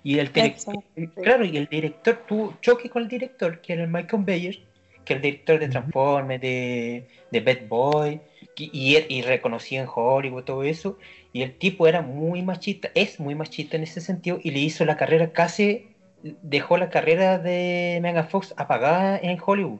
Y 0.04 0.20
el 0.20 0.32
director, 0.32 0.76
claro, 1.22 1.44
y 1.44 1.58
el 1.58 1.68
director 1.68 2.24
tuvo 2.28 2.58
choque 2.62 2.90
con 2.90 3.04
el 3.04 3.10
director, 3.10 3.60
que 3.60 3.74
era 3.74 3.84
el 3.84 3.90
Michael 3.90 4.24
Bayer, 4.24 4.60
que 5.04 5.14
es 5.14 5.18
el 5.18 5.22
director 5.22 5.60
de. 5.60 5.68
Transformers, 5.68 6.42
de, 6.42 7.08
de 7.32 7.40
Bad 7.42 7.68
Boy, 7.68 8.22
y, 8.56 8.70
y, 8.72 9.06
y 9.10 9.22
reconocido 9.24 9.84
en 9.84 9.90
Hollywood, 9.94 10.44
todo 10.46 10.64
eso. 10.64 10.98
Y 11.34 11.42
el 11.42 11.58
tipo 11.58 11.88
era 11.88 12.02
muy 12.02 12.42
machista, 12.42 12.90
es 12.96 13.20
muy 13.20 13.36
machista 13.36 13.76
en 13.76 13.84
ese 13.84 14.00
sentido, 14.00 14.40
y 14.42 14.52
le 14.52 14.60
hizo 14.60 14.86
la 14.86 14.96
carrera 14.96 15.34
casi, 15.34 15.90
dejó 16.24 16.78
la 16.78 16.90
carrera 16.90 17.38
de 17.38 18.00
Mega 18.02 18.24
Fox 18.24 18.54
apagada 18.56 19.20
en 19.22 19.38
Hollywood. 19.46 19.80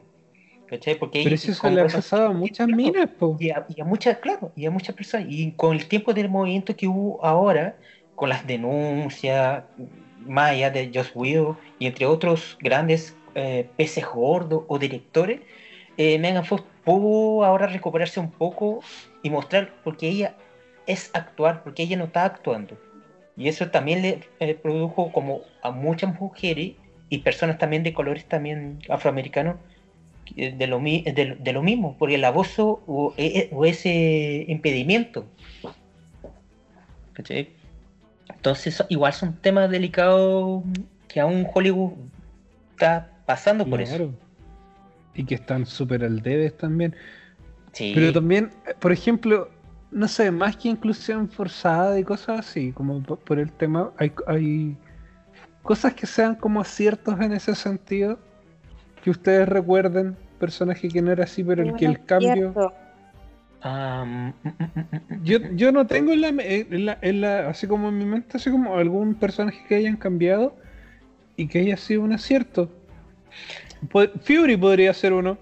¿Cachai? 0.68 0.98
Porque 0.98 1.22
Pero 1.22 1.34
eso 1.34 1.70
le 1.70 1.80
ha 1.80 1.86
pasado 1.86 2.26
a 2.26 2.32
muchas 2.32 2.66
Claro, 2.66 2.76
minas, 2.76 3.08
pues. 3.18 3.40
y 3.40 3.50
a, 3.50 3.66
y 3.68 3.80
a 3.80 3.84
muchas, 3.84 4.18
claro, 4.18 4.52
y 4.54 4.66
a 4.66 4.70
muchas 4.70 4.94
personas. 4.94 5.26
Y 5.30 5.52
con 5.52 5.74
el 5.74 5.86
tiempo 5.88 6.12
del 6.12 6.28
movimiento 6.28 6.76
que 6.76 6.86
hubo 6.86 7.24
ahora, 7.24 7.76
con 8.14 8.28
las 8.28 8.46
denuncias, 8.46 9.64
más 10.26 10.50
allá 10.50 10.70
de 10.70 10.90
Joss 10.92 11.12
Whedon 11.14 11.56
y 11.78 11.86
entre 11.86 12.06
otros 12.06 12.58
grandes 12.60 13.16
eh, 13.34 13.68
peces 13.76 14.04
gordos 14.06 14.64
o 14.68 14.78
directores, 14.78 15.40
eh, 15.96 16.18
Megan 16.18 16.44
Fox 16.44 16.64
pudo 16.84 17.44
ahora 17.44 17.66
recuperarse 17.66 18.20
un 18.20 18.30
poco 18.30 18.80
y 19.22 19.30
mostrar, 19.30 19.74
porque 19.84 20.08
ella 20.08 20.36
es 20.86 21.10
actuar, 21.14 21.62
porque 21.62 21.82
ella 21.82 21.96
no 21.96 22.04
está 22.04 22.24
actuando. 22.24 22.76
Y 23.36 23.48
eso 23.48 23.70
también 23.70 24.02
le 24.02 24.20
eh, 24.40 24.54
produjo 24.54 25.12
como 25.12 25.42
a 25.62 25.70
muchas 25.70 26.18
mujeres 26.20 26.72
y 27.08 27.18
personas 27.18 27.58
también 27.58 27.82
de 27.82 27.94
colores 27.94 28.26
también 28.26 28.80
afroamericanos 28.88 29.56
de 30.34 30.66
lo, 30.66 30.78
de, 30.80 31.36
de 31.40 31.52
lo 31.52 31.62
mismo, 31.62 31.96
por 31.96 32.10
el 32.10 32.24
abuso 32.24 32.82
o, 32.86 33.14
e- 33.16 33.48
o 33.52 33.64
ese 33.64 34.44
impedimento. 34.48 35.26
¿Cachai? 37.12 37.50
Entonces, 38.34 38.82
igual 38.88 39.12
son 39.12 39.34
temas 39.40 39.70
delicados 39.70 40.62
que 41.08 41.20
aún 41.20 41.46
Hollywood 41.52 41.92
está 42.70 43.10
pasando 43.26 43.66
por 43.66 43.80
eso. 43.80 43.96
Claro. 43.96 44.14
Y 45.14 45.24
que 45.24 45.34
están 45.34 45.66
súper 45.66 46.04
al 46.04 46.22
debes 46.22 46.56
también. 46.56 46.94
Sí, 47.72 47.92
Pero 47.94 48.12
también, 48.12 48.50
eh, 48.66 48.74
por 48.78 48.92
ejemplo, 48.92 49.50
no 49.90 50.06
sé, 50.06 50.30
más 50.30 50.56
que 50.56 50.68
inclusión 50.68 51.28
forzada 51.28 51.98
y 51.98 52.04
cosas 52.04 52.40
así, 52.40 52.72
como 52.72 53.02
po- 53.02 53.16
por 53.16 53.38
el 53.38 53.50
tema, 53.50 53.90
hay, 53.98 54.12
hay 54.26 54.76
cosas 55.62 55.94
que 55.94 56.06
sean 56.06 56.34
como 56.36 56.60
aciertos 56.60 57.18
en 57.20 57.32
ese 57.32 57.54
sentido, 57.54 58.18
que 59.02 59.10
ustedes 59.10 59.48
recuerden, 59.48 60.16
personaje 60.38 60.88
que 60.88 61.02
no 61.02 61.12
era 61.12 61.24
así, 61.24 61.42
pero 61.44 61.62
el 61.62 61.74
que 61.74 61.86
el 61.86 62.04
cambio... 62.04 62.54
Mm. 63.64 64.30
Yo, 65.24 65.38
yo 65.54 65.72
no 65.72 65.86
tengo 65.86 66.12
en 66.12 66.20
la, 66.20 66.30
me- 66.32 66.54
en 66.60 66.86
la, 66.86 66.98
en 67.02 67.20
la- 67.20 67.48
así 67.48 67.66
como 67.66 67.88
en 67.88 67.98
mi 67.98 68.04
mente, 68.04 68.36
así 68.36 68.50
como 68.50 68.76
algún 68.76 69.14
personaje 69.14 69.60
que 69.68 69.74
hayan 69.76 69.96
cambiado 69.96 70.54
y 71.36 71.48
que 71.48 71.58
haya 71.60 71.76
sido 71.76 72.02
un 72.02 72.12
acierto. 72.12 72.70
Fury 74.22 74.56
podría 74.56 74.92
ser 74.94 75.12
uno. 75.12 75.38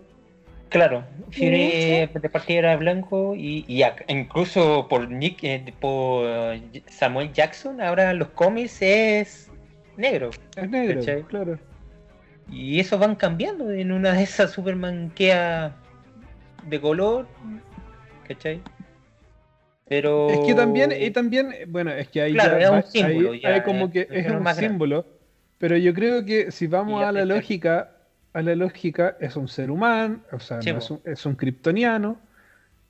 Claro, 0.69 1.05
Fury 1.31 1.71
eh, 1.73 2.11
de 2.13 2.29
partida 2.29 2.59
era 2.59 2.77
blanco 2.77 3.35
y, 3.37 3.65
incluso 4.09 4.89
por 4.89 5.09
Nick, 5.11 5.45
eh, 5.45 5.73
por 5.81 6.25
eh, 6.27 6.83
Samuel 6.89 7.33
Jackson, 7.33 7.81
ahora 7.81 8.11
en 8.11 8.19
los 8.19 8.29
cómics 8.31 8.79
es 8.81 9.51
negro. 9.97 10.31
Es 10.57 10.69
negro, 10.69 11.01
¿Cachai? 11.01 11.23
claro. 11.23 11.59
Y 12.51 12.81
eso 12.81 12.99
van 12.99 13.17
cambiando. 13.17 13.71
En 13.71 13.93
una 13.93 14.13
de 14.13 14.23
esas 14.23 14.53
Superman 14.53 15.11
queda 15.15 15.75
de 16.69 16.81
color. 16.81 17.27
¿Cachai? 18.27 18.61
Pero. 19.89 20.29
Es 20.31 20.41
que 20.41 20.55
también, 20.55 20.93
y 20.99 21.11
también, 21.11 21.53
bueno, 21.69 21.91
es 21.93 22.09
que 22.09 22.21
ahí 22.23 22.33
Claro, 22.33 22.59
ya 22.59 22.79
es 22.79 22.85
un 22.87 22.91
símbolo, 22.91 23.33
ahí- 23.33 23.41
ya, 23.41 23.55
ahí 23.55 23.63
como 23.63 23.91
que 23.91 24.09
es 24.11 24.27
un 24.27 24.43
grande. 24.43 24.55
símbolo, 24.63 25.07
pero 25.59 25.77
yo 25.77 25.95
creo 25.95 26.25
que 26.25 26.51
si 26.51 26.67
vamos 26.67 27.03
a 27.03 27.13
la 27.13 27.23
está. 27.23 27.35
lógica, 27.35 27.91
a 28.33 28.43
la 28.43 28.55
lógica 28.57 29.17
es 29.21 29.37
un 29.37 29.49
ser 29.49 29.71
humano, 29.71 30.21
o 30.33 30.41
sea, 30.41 30.61
Sí, 30.61 30.73
no 30.73 30.79
es 30.79 30.91
un, 30.91 31.01
es 31.05 31.25
un 31.25 31.37
kryptoniano 31.37 32.19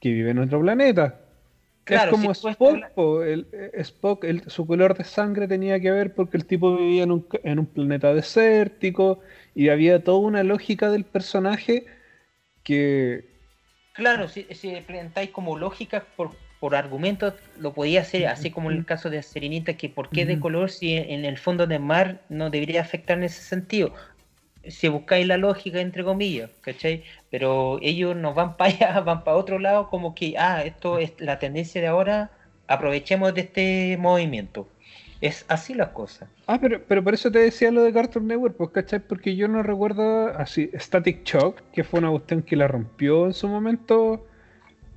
que 0.00 0.10
vive 0.10 0.30
en 0.30 0.38
otro 0.38 0.60
planeta. 0.60 1.20
Claro, 1.84 2.10
es 2.10 2.16
como 2.18 2.34
si 2.34 2.48
Spock, 2.48 2.84
po, 2.94 3.22
el, 3.22 3.46
eh, 3.52 3.70
Spock, 3.74 4.24
el- 4.24 4.42
su 4.50 4.66
color 4.66 4.96
de 4.96 5.04
sangre 5.04 5.46
tenía 5.46 5.78
que 5.78 5.90
ver 5.92 6.14
porque 6.14 6.36
el 6.38 6.44
tipo 6.46 6.76
vivía 6.76 7.04
en 7.04 7.12
un, 7.12 7.26
en 7.44 7.58
un 7.60 7.66
planeta 7.66 8.12
desértico 8.12 9.20
y 9.56 9.70
había 9.70 10.04
toda 10.04 10.18
una 10.18 10.44
lógica 10.44 10.90
del 10.90 11.04
personaje 11.04 11.86
que 12.62 13.24
Claro, 13.94 14.28
si, 14.28 14.46
si 14.54 14.72
presentáis 14.82 15.30
como 15.30 15.58
lógica 15.58 16.04
por, 16.16 16.32
por 16.60 16.74
argumentos, 16.76 17.32
lo 17.58 17.72
podía 17.72 18.02
hacer, 18.02 18.26
así 18.26 18.50
como 18.50 18.70
en 18.70 18.76
el 18.76 18.84
caso 18.84 19.08
de 19.08 19.22
Serenita, 19.22 19.78
que 19.78 19.88
por 19.88 20.10
qué 20.10 20.26
de 20.26 20.38
color 20.38 20.70
si 20.70 20.94
en 20.94 21.24
el 21.24 21.38
fondo 21.38 21.66
del 21.66 21.80
mar 21.80 22.20
no 22.28 22.50
debería 22.50 22.82
afectar 22.82 23.16
en 23.16 23.24
ese 23.24 23.42
sentido. 23.42 23.94
Si 24.68 24.88
buscáis 24.88 25.26
la 25.26 25.38
lógica, 25.38 25.80
entre 25.80 26.04
comillas, 26.04 26.50
¿cachai? 26.60 27.04
Pero 27.30 27.78
ellos 27.80 28.14
no 28.14 28.34
van 28.34 28.58
para 28.58 28.70
allá, 28.74 29.00
van 29.06 29.24
para 29.24 29.38
otro 29.38 29.58
lado, 29.58 29.88
como 29.88 30.14
que, 30.14 30.34
ah, 30.36 30.62
esto 30.62 30.98
es 30.98 31.14
la 31.18 31.38
tendencia 31.38 31.80
de 31.80 31.86
ahora, 31.86 32.30
aprovechemos 32.66 33.32
de 33.32 33.40
este 33.42 33.96
movimiento. 33.96 34.68
Es 35.20 35.46
así 35.48 35.72
las 35.74 35.88
cosas. 35.90 36.28
Ah, 36.46 36.58
pero, 36.60 36.82
pero 36.86 37.02
por 37.02 37.14
eso 37.14 37.30
te 37.30 37.38
decía 37.38 37.70
lo 37.70 37.82
de 37.82 37.92
Cartoon 37.92 38.26
Network, 38.26 38.56
pues, 38.56 38.70
¿cachai? 38.70 39.00
Porque 39.00 39.34
yo 39.34 39.48
no 39.48 39.62
recuerdo 39.62 40.28
así, 40.28 40.70
Static 40.74 41.24
Shock, 41.24 41.62
que 41.72 41.84
fue 41.84 42.00
una 42.00 42.10
cuestión 42.10 42.42
que 42.42 42.54
la 42.56 42.68
rompió 42.68 43.26
en 43.26 43.32
su 43.32 43.48
momento. 43.48 44.26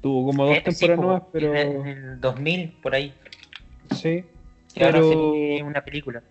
Tuvo 0.02 0.26
como 0.26 0.46
dos 0.46 0.58
Eh, 0.58 0.64
sí, 0.72 0.86
temporadas 0.88 0.98
po, 0.98 1.04
nomás, 1.08 1.24
pero. 1.32 1.56
En 1.56 1.88
el 1.88 2.20
2000, 2.22 2.72
por 2.82 2.96
ahí. 2.96 3.14
Sí. 3.96 4.24
Una, 4.76 4.92
Pero. 4.92 5.10
serie, 5.10 5.64
una 5.64 5.82
película. 5.84 6.22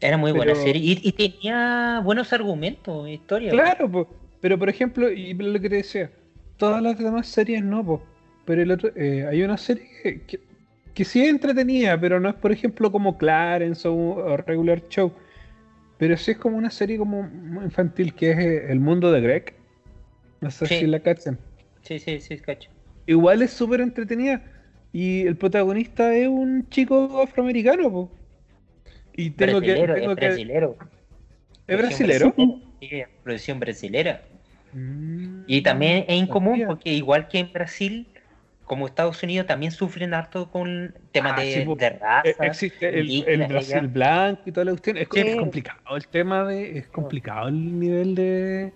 Era 0.00 0.16
muy 0.16 0.32
buena 0.32 0.54
serie. 0.54 0.82
Y, 0.82 1.00
y 1.08 1.12
tenía 1.12 2.00
buenos 2.02 2.32
argumentos, 2.32 3.08
historia. 3.08 3.50
Claro, 3.50 3.90
po. 3.90 4.08
pero 4.40 4.58
por 4.58 4.68
ejemplo, 4.70 5.10
y 5.10 5.34
lo 5.34 5.60
que 5.60 5.68
te 5.68 5.76
decía, 5.76 6.10
todas 6.56 6.82
las 6.82 6.98
demás 6.98 7.26
series 7.28 7.62
no, 7.62 7.84
po. 7.84 8.02
pero 8.46 8.62
el 8.62 8.70
otro, 8.70 8.90
eh, 8.96 9.26
hay 9.28 9.42
una 9.42 9.56
serie 9.58 9.86
que, 10.02 10.22
que, 10.22 10.40
que 10.94 11.04
sí 11.04 11.22
es 11.22 11.28
entretenida, 11.30 11.98
pero 12.00 12.20
no 12.20 12.28
es 12.28 12.34
por 12.34 12.52
ejemplo 12.52 12.90
como 12.92 13.16
Clarence 13.18 13.86
o, 13.88 13.94
o 13.94 14.36
Regular 14.36 14.82
Show, 14.88 15.12
pero 15.98 16.16
sí 16.16 16.32
es 16.32 16.38
como 16.38 16.56
una 16.56 16.70
serie 16.70 16.98
como 16.98 17.20
infantil 17.62 18.14
que 18.14 18.30
es 18.32 18.38
eh, 18.38 18.72
El 18.72 18.80
Mundo 18.80 19.12
de 19.12 19.20
Greg. 19.20 19.54
No 20.40 20.50
sé 20.50 20.66
Sí. 20.66 20.78
si 20.80 20.86
la 20.86 21.00
cachan. 21.00 21.38
Sí, 21.82 21.98
sí, 21.98 22.20
sí, 22.20 22.38
cacho. 22.38 22.70
Igual 23.06 23.42
es 23.42 23.50
súper 23.52 23.80
entretenida 23.80 24.42
y 24.92 25.26
el 25.26 25.36
protagonista 25.36 26.14
es 26.14 26.28
un 26.28 26.68
chico 26.68 27.20
afroamericano, 27.22 27.90
po. 27.90 28.10
Y 29.14 29.30
tengo 29.30 29.60
que... 29.60 29.74
Tengo 29.74 29.94
es 29.94 30.00
que... 30.02 30.14
brasilero. 30.14 30.76
¿Es 31.66 31.78
brasilero? 31.78 32.34
Sí, 32.80 33.02
producción 33.22 33.60
brasilera. 33.60 34.22
Mm, 34.72 35.42
Y 35.46 35.62
también 35.62 36.04
es 36.08 36.16
incomún 36.22 36.62
porque 36.66 36.92
igual 36.92 37.28
que 37.28 37.40
en 37.40 37.52
Brasil, 37.52 38.06
como 38.70 38.86
Estados 38.86 39.20
Unidos, 39.24 39.48
también 39.48 39.72
sufren 39.72 40.14
harto 40.14 40.48
con 40.48 40.94
temas 41.10 41.32
Ah, 41.36 41.40
de, 41.40 41.52
sí, 41.64 41.74
de 41.76 41.90
raza. 41.90 42.22
Eh, 42.28 42.36
Existe 42.42 43.00
el, 43.00 43.46
Brasil 43.48 43.78
ella. 43.78 43.86
blanco 43.88 44.42
y 44.46 44.52
toda 44.52 44.64
la 44.66 44.70
cuestión. 44.70 44.96
Es, 44.96 45.08
Sí. 45.12 45.18
es 45.20 45.34
complicado 45.34 45.96
el 45.96 46.06
tema 46.06 46.44
de. 46.44 46.78
Es 46.78 46.86
complicado 46.86 47.48
el 47.48 47.80
nivel 47.80 48.14
de. 48.14 48.72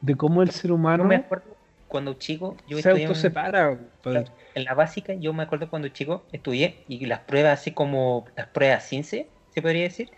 de 0.00 0.16
cómo 0.16 0.42
el 0.42 0.48
ser 0.50 0.72
humano 0.72 1.02
Yo 1.04 1.08
me 1.10 1.16
acuerdo 1.16 1.54
cuando 1.88 2.14
chico, 2.14 2.56
yo 2.66 2.78
se 2.78 2.88
estudié 2.88 3.02
en, 3.02 3.08
autosepara. 3.08 3.78
padre. 4.02 4.24
en 4.54 4.64
la 4.64 4.72
básica, 4.72 5.12
yo 5.12 5.34
me 5.34 5.42
acuerdo 5.42 5.68
cuando 5.68 5.88
chico 5.88 6.24
estudié 6.32 6.78
y 6.88 7.04
las 7.04 7.20
pruebas, 7.20 7.60
así 7.60 7.72
como 7.72 8.24
las 8.34 8.46
pruebas 8.46 8.88
CINCE, 8.88 9.28
se 9.50 9.60
podría 9.60 9.82
decir, 9.82 10.08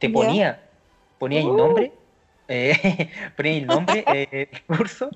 te 0.00 0.10
ponía, 0.10 0.62
ponía 1.18 1.38
el 1.42 1.46
Uh. 1.46 1.56
nombre, 1.56 1.92
eh, 2.48 3.08
ponía 3.36 3.52
el 3.56 3.66
nombre, 3.68 4.04
eh, 4.12 4.48
el 4.50 4.62
curso, 4.64 5.10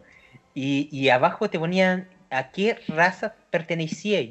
y, 0.55 0.89
y 0.93 1.09
abajo 1.09 1.51
te 1.51 1.59
ponían 1.59 2.07
a 2.31 2.51
qué 2.51 2.79
raza 2.89 3.35
pertenecías. 3.51 4.27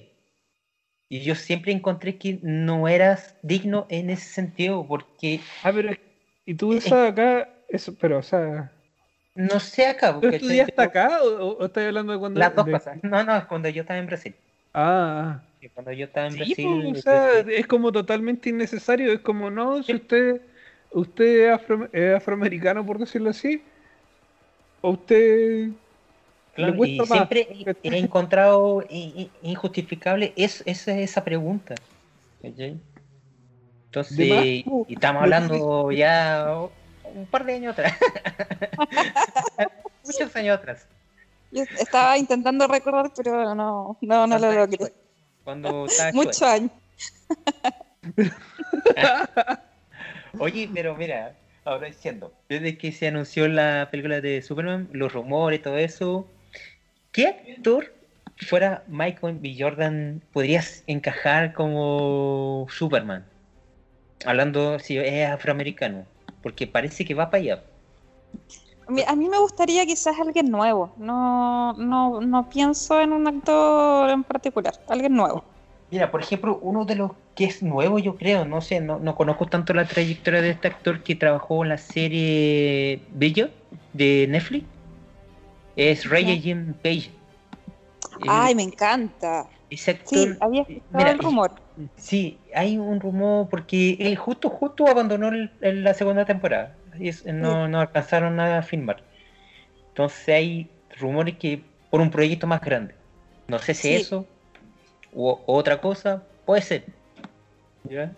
Y 1.07 1.21
yo 1.21 1.35
siempre 1.35 1.71
encontré 1.71 2.17
que 2.17 2.39
no 2.41 2.87
eras 2.87 3.35
digno 3.43 3.85
en 3.89 4.09
ese 4.09 4.27
sentido, 4.27 4.85
porque 4.87 5.39
Ah, 5.63 5.71
pero. 5.73 5.91
¿Y 6.45 6.53
tú 6.55 6.73
Eh, 6.73 6.77
usas 6.77 7.11
acá? 7.11 7.49
Eso, 7.69 7.93
pero, 7.99 8.19
o 8.19 8.23
sea. 8.23 8.71
no 9.35 9.59
sé 9.59 9.87
acá. 9.87 10.19
¿Tú 10.19 10.27
estudiaste 10.27 10.81
acá 10.81 11.21
o, 11.23 11.57
o- 11.57 11.65
estás 11.65 11.85
hablando 11.85 12.13
de 12.13 12.19
cuando.? 12.19 12.39
Las 12.39 12.55
dos 12.55 12.65
de- 12.65 12.71
cosas. 12.71 12.97
No, 13.03 13.23
no, 13.23 13.35
es 13.37 13.45
cuando 13.45 13.69
yo 13.69 13.81
estaba 13.81 13.99
en 13.99 14.07
Brasil. 14.07 14.35
Ah, 14.73 15.41
Cuando 15.73 15.91
yo 15.91 16.05
estaba 16.05 16.27
en 16.27 16.33
Sí, 16.33 16.37
Brasil. 16.37 16.65
pues, 16.91 16.99
o 16.99 17.01
sea, 17.01 17.39
este, 17.39 17.59
es 17.59 17.67
como 17.67 17.91
totalmente 17.91 18.49
innecesario. 18.49 19.11
Es 19.11 19.19
como, 19.19 19.49
no, 19.49 19.81
si 19.83 19.95
usted. 19.95 20.41
Usted 20.91 21.25
es, 21.49 21.51
afro- 21.51 21.89
es 21.91 22.15
afroamericano, 22.15 22.85
por 22.85 22.97
decirlo 22.99 23.29
así. 23.29 23.61
O 24.81 24.91
usted. 24.91 25.71
Claro, 26.55 26.85
y 26.85 26.97
más, 26.97 27.09
siempre 27.09 27.47
he- 27.83 27.97
encontrado 27.97 28.81
injustificable 29.41 30.33
es, 30.37 30.63
esa, 30.65 30.97
esa 30.97 31.23
pregunta. 31.23 31.75
¿cachai? 32.41 32.79
Entonces, 33.87 34.17
y 34.19 34.63
po. 34.63 34.85
estamos 34.89 35.23
hablando 35.23 35.91
ya 35.91 36.57
un 37.13 37.25
par 37.25 37.45
de 37.45 37.55
años 37.55 37.73
atrás. 37.73 37.93
Muchos 40.05 40.33
años 40.35 40.57
atrás. 40.57 40.87
Yo 41.51 41.63
estaba 41.77 42.17
intentando 42.17 42.67
recordar, 42.67 43.11
pero 43.15 43.53
no, 43.53 43.97
no, 44.01 44.27
no 44.27 44.39
lo 44.39 44.51
logré. 44.51 44.93
Cuando 45.43 45.87
Muchos 46.13 46.41
años. 46.41 46.71
Oye, 50.39 50.69
pero 50.73 50.95
mira, 50.95 51.35
ahora 51.65 51.87
diciendo, 51.87 52.33
desde 52.47 52.77
que 52.77 52.91
se 52.91 53.07
anunció 53.07 53.47
la 53.47 53.89
película 53.91 54.21
de 54.21 54.41
Superman, 54.41 54.89
los 54.91 55.11
rumores, 55.13 55.61
todo 55.61 55.77
eso, 55.77 56.27
¿qué 57.15 57.27
actor 57.27 57.93
fuera 58.45 58.83
Michael 58.87 59.39
B. 59.39 59.55
Jordan 59.57 60.21
podrías 60.33 60.83
encajar 60.85 61.53
como 61.53 62.67
Superman? 62.69 63.25
Hablando 64.25 64.79
si 64.79 64.97
es 64.97 65.29
afroamericano, 65.29 66.05
porque 66.43 66.67
parece 66.67 67.05
que 67.05 67.13
va 67.13 67.29
para 67.29 67.41
allá. 67.41 67.63
A 69.07 69.15
mí, 69.15 69.29
me 69.29 69.39
gustaría 69.39 69.85
quizás 69.85 70.19
alguien 70.19 70.51
nuevo. 70.51 70.93
No, 70.97 71.73
no, 71.73 72.19
no 72.19 72.49
pienso 72.49 72.99
en 72.99 73.13
un 73.13 73.27
actor 73.27 74.09
en 74.09 74.23
particular. 74.23 74.73
Alguien 74.89 75.15
nuevo. 75.15 75.43
Mira, 75.89 76.11
por 76.11 76.21
ejemplo, 76.21 76.59
uno 76.61 76.83
de 76.83 76.95
los 76.95 77.11
que 77.33 77.45
es 77.45 77.63
nuevo, 77.63 77.97
yo 77.97 78.15
creo, 78.17 78.43
no 78.45 78.59
sé, 78.59 78.81
no, 78.81 78.99
no 78.99 79.15
conozco 79.15 79.45
tanto 79.45 79.73
la 79.73 79.85
trayectoria 79.85 80.41
de 80.41 80.51
este 80.51 80.67
actor 80.67 81.01
que 81.01 81.15
trabajó 81.15 81.63
en 81.63 81.69
la 81.69 81.77
serie 81.77 83.01
Bello 83.13 83.49
de 83.93 84.27
Netflix, 84.29 84.65
es. 85.75 86.03
Jim 86.03 86.73
Page. 86.81 87.11
Ay, 88.27 88.55
me 88.55 88.63
encanta. 88.63 89.47
ese 89.69 89.91
actor, 89.91 90.07
Sí, 90.19 90.37
había 90.39 90.61
escuchado 90.61 90.87
mira, 90.93 91.11
el 91.11 91.19
rumor. 91.19 91.51
sí, 91.97 92.39
hay 92.53 92.77
un 92.77 92.99
rumor 92.99 93.49
porque 93.49 93.97
él 93.99 94.15
justo, 94.15 94.49
justo 94.49 94.87
abandonó 94.87 95.29
el- 95.29 95.51
el- 95.59 95.83
la 95.83 95.93
segunda 95.93 96.23
temporada 96.23 96.75
y 96.99 97.09
es- 97.09 97.25
no, 97.25 97.67
no 97.67 97.81
alcanzaron 97.81 98.39
a 98.39 98.61
filmar. 98.61 99.03
Entonces 99.89 100.29
hay 100.29 100.69
rumores 100.99 101.37
que 101.37 101.63
por 101.89 101.99
un 101.99 102.11
proyecto 102.11 102.45
más 102.47 102.61
grande. 102.61 102.95
No 103.47 103.57
sé 103.59 103.73
si 103.73 103.87
Sí. 103.89 103.95
eso 103.95 104.25
o 105.13 105.41
otra 105.47 105.81
cosa, 105.81 106.23
puede 106.45 106.61
ser. 106.61 106.85
¿Ya? 107.85 108.13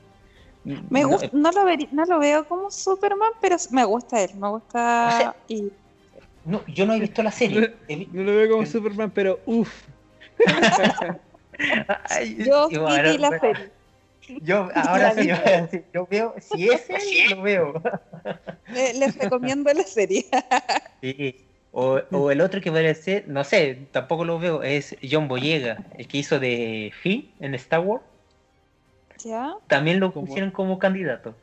Me 0.89 1.01
No, 1.01 1.09
gusta, 1.09 1.29
no, 1.31 1.51
lo 1.51 1.63
no 1.91 2.05
lo 2.05 2.19
veo 2.19 2.45
como 2.47 2.69
Superman, 2.69 3.31
pero 3.39 3.55
me 3.71 3.85
gusta 3.85 4.21
él. 4.21 4.31
Me 4.35 4.49
gusta. 4.49 5.07
O 5.07 5.11
sea, 5.17 5.35
y 5.47 5.71
no, 6.47 6.65
yo 6.67 6.85
no 6.85 6.93
he 6.93 6.99
visto 6.99 7.21
la 7.21 7.31
serie. 7.31 7.73
He 7.87 8.07
No 8.11 8.23
lo 8.23 8.31
veo 8.35 8.49
como 8.49 8.65
Superman, 8.65 9.11
pero 9.11 9.39
uff. 9.45 9.83
Yo 12.45 12.69
sí 12.69 12.77
bueno, 12.77 13.11
vi 13.11 13.17
la 13.17 13.29
bueno, 13.29 13.41
serie. 13.41 13.71
Yo 14.41 14.69
ahora 14.75 15.13
sí, 15.13 15.29
yo 15.93 16.05
veo, 16.09 16.35
si 16.39 16.69
es 16.69 16.89
él, 16.89 17.31
lo 17.31 17.41
veo. 17.41 17.81
Le- 18.69 18.93
les 18.93 19.15
recomiendo 19.17 19.71
la 19.73 19.83
serie. 19.83 20.25
Sí. 21.01 21.35
O, 21.71 21.99
o 22.11 22.31
el 22.31 22.41
otro 22.41 22.59
que 22.59 22.71
podría 22.71 22.93
ser, 22.95 23.27
no 23.27 23.43
sé, 23.43 23.77
tampoco 23.91 24.25
lo 24.25 24.39
veo, 24.39 24.63
es 24.63 24.95
John 25.09 25.27
Boyega, 25.27 25.77
el 25.97 26.07
que 26.07 26.17
hizo 26.17 26.39
de 26.39 26.91
Finn 27.01 27.29
en 27.39 27.53
Star 27.55 27.81
Wars. 27.81 28.03
¿Ya? 29.23 29.55
También 29.67 29.99
lo 29.99 30.11
pusieron 30.11 30.51
como 30.51 30.79
candidato. 30.79 31.35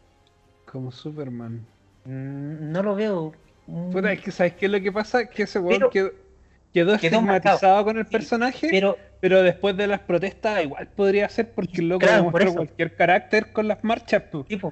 Como 0.71 0.91
Superman. 0.93 1.65
Mm, 2.05 2.71
No 2.73 2.83
lo 2.83 2.95
veo. 2.95 3.33
Mm, 3.67 3.91
Puta, 3.93 4.13
es 4.13 4.21
que 4.21 4.31
¿sabes 4.31 4.55
qué 4.55 4.67
es 4.67 4.73
lo 4.73 4.81
que 4.81 4.93
pasa? 4.93 5.27
Que 5.29 5.45
ese 5.45 5.59
weón 5.59 5.91
quedó, 5.91 6.95
estigmatizado 6.95 7.85
con 7.85 7.99
el 7.99 8.05
Sí, 8.07 8.13
personaje, 8.13 8.69
pero, 8.71 8.97
Pero 9.21 9.43
después 9.43 9.77
de 9.77 9.87
las 9.87 10.01
protestas 10.01 10.63
igual 10.65 10.89
podría 10.89 11.29
ser 11.29 11.51
porque 11.53 11.81
el 11.81 11.89
loco 11.89 12.01
Claro, 12.01 12.25
demostró 12.25 12.53
cualquier 12.55 12.95
carácter 12.97 13.53
con 13.53 13.69
las 13.69 13.83
marchas. 13.83 14.25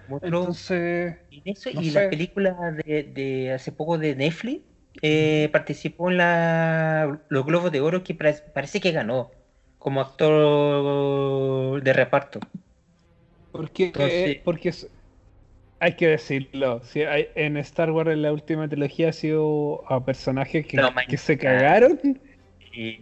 mostró 0.09 0.21
Entonces, 0.23 1.17
y 1.31 1.43
eso, 1.51 1.71
no 1.73 1.81
y 1.81 1.91
sé. 1.91 2.05
la 2.05 2.11
película 2.11 2.73
de, 2.85 3.03
de 3.05 3.53
hace 3.53 3.73
poco 3.73 3.97
de 3.99 4.15
Netflix 4.15 4.63
eh, 5.01 5.49
participó 5.53 6.11
en 6.11 6.19
la, 6.19 7.19
los 7.29 7.47
Globos 7.47 7.73
de 7.73 7.81
Oro 7.81 8.05
que 8.05 8.15
pare- 8.15 8.43
parece 8.53 8.81
que 8.81 8.93
ganó 8.93 9.31
como 9.79 10.01
actor 10.01 11.83
de 11.83 11.93
reparto. 11.93 12.41
porque, 13.51 13.87
Entonces- 13.87 14.41
porque 14.45 14.69
es- 14.71 14.89
hay 15.83 15.95
que 15.95 16.07
decirlo, 16.07 16.81
si 16.85 17.03
hay- 17.03 17.27
en 17.35 17.57
Star 17.57 17.91
Wars 17.91 18.11
en 18.11 18.23
la 18.23 18.33
última 18.33 18.69
trilogía 18.69 19.09
ha 19.09 19.13
sido 19.13 19.83
a 19.91 20.05
personajes 20.05 20.65
que, 20.65 20.77
No, 20.77 20.93
man, 20.93 21.05
que 21.09 21.17
se 21.17 21.37
cagaron. 21.37 21.99
Y 22.73 23.01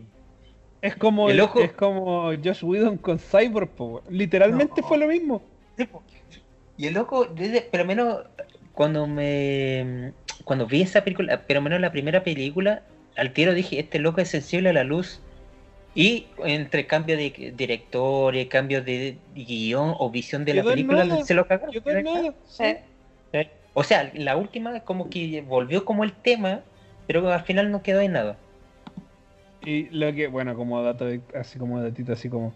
Es 0.83 0.97
como, 0.97 1.29
El 1.29 1.41
ojo- 1.43 1.61
es 1.61 1.73
como 1.73 2.33
Josh 2.43 2.65
Whedon 2.65 2.97
con 2.97 3.19
Cyborg, 3.19 3.69
po, 3.69 4.03
literalmente 4.09 4.81
No. 4.81 4.89
fue 4.89 4.97
lo 4.97 5.07
mismo. 5.09 5.43
Sí. 5.77 5.87
Y 6.79 6.87
el 6.87 6.95
loco, 6.95 7.27
desde, 7.27 7.69
pero 7.71 7.85
menos 7.85 8.21
cuando 8.73 9.07
me 9.07 10.13
cuando 10.45 10.67
vi 10.67 10.81
esa 10.81 11.05
película, 11.05 11.43
pero 11.47 11.61
menos 11.61 11.83
la 11.83 11.93
primera 11.93 12.25
película, 12.25 12.83
al 13.19 13.35
tiro 13.35 13.53
dije, 13.53 13.79
este 13.79 13.99
loco 13.99 14.23
es 14.23 14.31
sensible 14.31 14.71
a 14.71 14.73
la 14.73 14.85
luz. 14.85 15.21
Y 15.95 16.27
entre 16.45 16.87
cambio 16.87 17.17
de 17.17 17.53
directores, 17.57 18.47
cambios 18.47 18.85
de 18.85 19.17
guion 19.35 19.95
o 19.99 20.11
visión 20.11 20.45
de 20.45 20.55
la 20.55 20.63
película, 20.63 21.05
nada. 21.05 21.25
se 21.25 21.35
lo 21.35 21.47
cagaron. 21.47 21.73
Yo 21.73 21.83
creo 21.83 22.03
nada, 22.03 22.35
sí. 22.47 22.63
Eh, 22.65 22.81
Sí. 23.33 23.39
O 23.75 23.85
sea, 23.85 24.11
la 24.15 24.37
última 24.37 24.81
como 24.81 25.09
que 25.09 25.41
volvió 25.43 25.85
como 25.85 26.03
el 26.03 26.13
tema, 26.13 26.63
pero 27.07 27.31
al 27.33 27.43
final 27.43 27.71
no 27.71 27.83
quedó 27.83 28.01
en 28.01 28.13
nada. 28.13 28.37
Y 29.65 29.85
lo 29.91 30.13
que, 30.15 30.27
bueno, 30.27 30.57
como 30.57 30.83
dato, 30.83 31.05
de- 31.05 31.21
así 31.39 31.59
como 31.59 31.81
datito, 31.81 32.13
así 32.13 32.29
como 32.29 32.53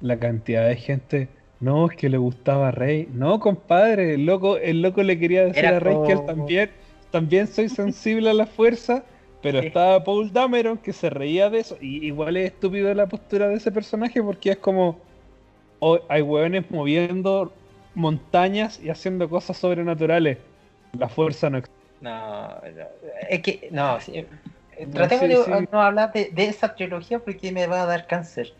la 0.00 0.18
cantidad 0.18 0.66
de 0.68 0.76
gente 0.76 1.28
No, 1.60 1.86
es 1.90 1.96
que 1.96 2.08
le 2.08 2.18
gustaba 2.18 2.68
a 2.68 2.70
Rey. 2.72 3.08
No, 3.12 3.38
compadre, 3.40 4.14
el 4.14 4.26
loco, 4.26 4.56
el 4.58 4.82
loco 4.82 5.02
le 5.02 5.18
quería 5.18 5.44
decir 5.44 5.64
Era 5.64 5.76
a 5.76 5.80
Rey 5.80 5.96
que 6.06 6.12
él 6.12 6.26
también, 6.26 6.70
también 7.10 7.46
soy 7.46 7.68
sensible 7.68 8.28
a 8.28 8.34
la 8.34 8.44
fuerza, 8.46 9.04
pero 9.44 9.60
Sí. 9.60 9.66
estaba 9.66 10.02
Paul 10.02 10.32
Dameron 10.32 10.78
que 10.78 10.94
se 10.94 11.10
reía 11.10 11.50
de 11.50 11.58
eso. 11.60 11.76
Y 11.78 12.06
igual 12.06 12.38
es 12.38 12.52
estúpido 12.52 12.92
la 12.94 13.06
postura 13.06 13.46
de 13.46 13.56
ese 13.56 13.70
personaje 13.70 14.22
porque 14.22 14.52
es 14.52 14.56
como 14.56 14.98
oh, 15.80 16.00
hay 16.08 16.22
hueones 16.22 16.70
moviendo 16.70 17.52
montañas 17.94 18.80
y 18.82 18.88
haciendo 18.88 19.28
cosas 19.28 19.58
sobrenaturales. 19.58 20.38
La 20.98 21.10
fuerza 21.10 21.50
no 21.50 21.58
existe. 21.58 21.78
No, 22.00 22.48
no, 22.48 22.86
es 23.28 23.42
que, 23.42 23.68
no, 23.70 24.00
sí, 24.00 24.16
eh, 24.16 24.26
No, 24.86 24.92
tratemos 24.94 25.44
sí, 25.44 25.52
de 25.52 25.58
sí. 25.58 25.68
no 25.70 25.82
hablar 25.82 26.10
de, 26.12 26.30
de 26.32 26.46
esa 26.46 26.74
trilogía 26.74 27.18
porque 27.18 27.52
me 27.52 27.66
va 27.66 27.82
a 27.82 27.86
dar 27.86 28.06
cáncer. 28.06 28.50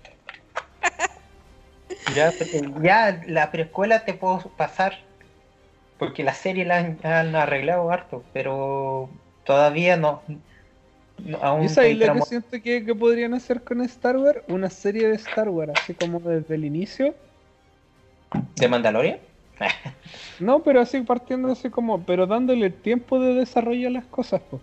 Ya 2.83 3.23
la 3.27 3.51
preescuela 3.51 4.05
te 4.05 4.13
puedo 4.13 4.39
pasar, 4.59 4.99
porque 5.99 6.23
la 6.23 6.35
serie 6.35 6.67
la 6.67 6.77
han, 6.77 6.99
han 7.03 7.35
arreglado 7.35 7.91
harto, 7.91 8.23
pero 8.35 9.09
todavía 9.45 9.97
no. 9.97 10.23
Aún 11.41 11.65
¿Y 11.65 11.69
sabes 11.69 11.93
estoy 11.93 12.07
lo 12.07 12.15
que 12.15 12.23
siento 12.23 12.51
que, 12.63 12.85
que 12.85 12.95
podrían 12.95 13.35
hacer 13.35 13.63
con 13.63 13.81
Star 13.83 14.17
Wars? 14.17 14.41
Una 14.49 14.71
serie 14.71 15.09
de 15.09 15.15
Star 15.15 15.49
Wars, 15.49 15.73
así 15.75 15.95
como 15.95 16.21
desde 16.21 16.55
el 16.55 16.65
inicio. 16.65 17.15
¿De 18.57 18.69
Mandalorian? 18.69 19.19
No, 20.41 20.63
pero 20.63 20.81
así 20.81 21.01
partiendo 21.03 21.53
así 21.53 21.71
como, 21.71 22.05
pero 22.05 22.27
dándole 22.27 22.71
tiempo 22.71 23.21
de 23.21 23.35
desarrollo 23.35 23.89
a 23.89 23.91
las 23.91 24.05
cosas, 24.07 24.41
po. 24.43 24.61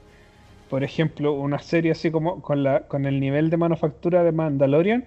Por 0.70 0.84
ejemplo, 0.84 1.34
una 1.34 1.60
serie 1.60 1.92
así 1.92 2.12
como 2.12 2.42
con 2.42 2.64
la 2.64 2.88
con 2.88 3.06
el 3.06 3.20
nivel 3.20 3.50
de 3.50 3.58
manufactura 3.58 4.24
de 4.24 4.32
Mandalorian, 4.32 5.06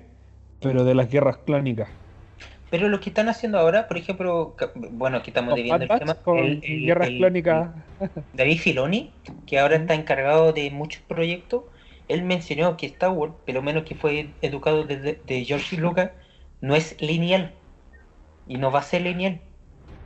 pero 0.61 0.85
de 0.85 0.95
las 0.95 1.11
guerras 1.11 1.39
clónicas. 1.39 1.89
Pero 2.71 2.89
lo 2.89 3.01
que 3.01 3.11
están 3.11 3.29
haciendo 3.29 3.59
ahora, 3.59 3.87
por 3.87 3.97
ejemplo, 3.99 4.57
bueno, 4.91 5.19
aquí 5.19 5.31
estamos 5.31 5.55
Bad 5.69 5.83
el 5.83 5.89
tema. 5.89 6.15
con 6.15 6.39
el- 6.39 6.61
el- 6.65 6.87
guerras 6.87 7.09
el- 7.09 7.19
clónicas. 7.19 7.71
David 8.33 8.59
Filoni, 8.59 9.13
que 9.47 9.59
ahora 9.59 9.77
está 9.77 9.95
encargado 9.95 10.53
de 10.53 10.71
muchos 10.71 11.03
proyectos, 11.03 11.65
él 12.09 12.23
mencionó 12.23 12.77
que 12.77 12.87
Star 12.87 13.11
Wars, 13.11 13.35
por 13.47 13.55
lo 13.55 13.63
menos 13.63 13.85
que 13.85 13.95
fue 13.95 14.35
educado 14.43 14.85
desde 14.85 15.23
de 15.25 15.45
George 15.45 15.77
Lucas, 15.77 16.11
no 16.61 16.75
es 16.75 17.01
lineal. 17.01 17.55
Y 18.47 18.57
no 18.59 18.71
va 18.71 18.81
a 18.81 18.83
ser 18.83 19.03
lineal. 19.03 19.41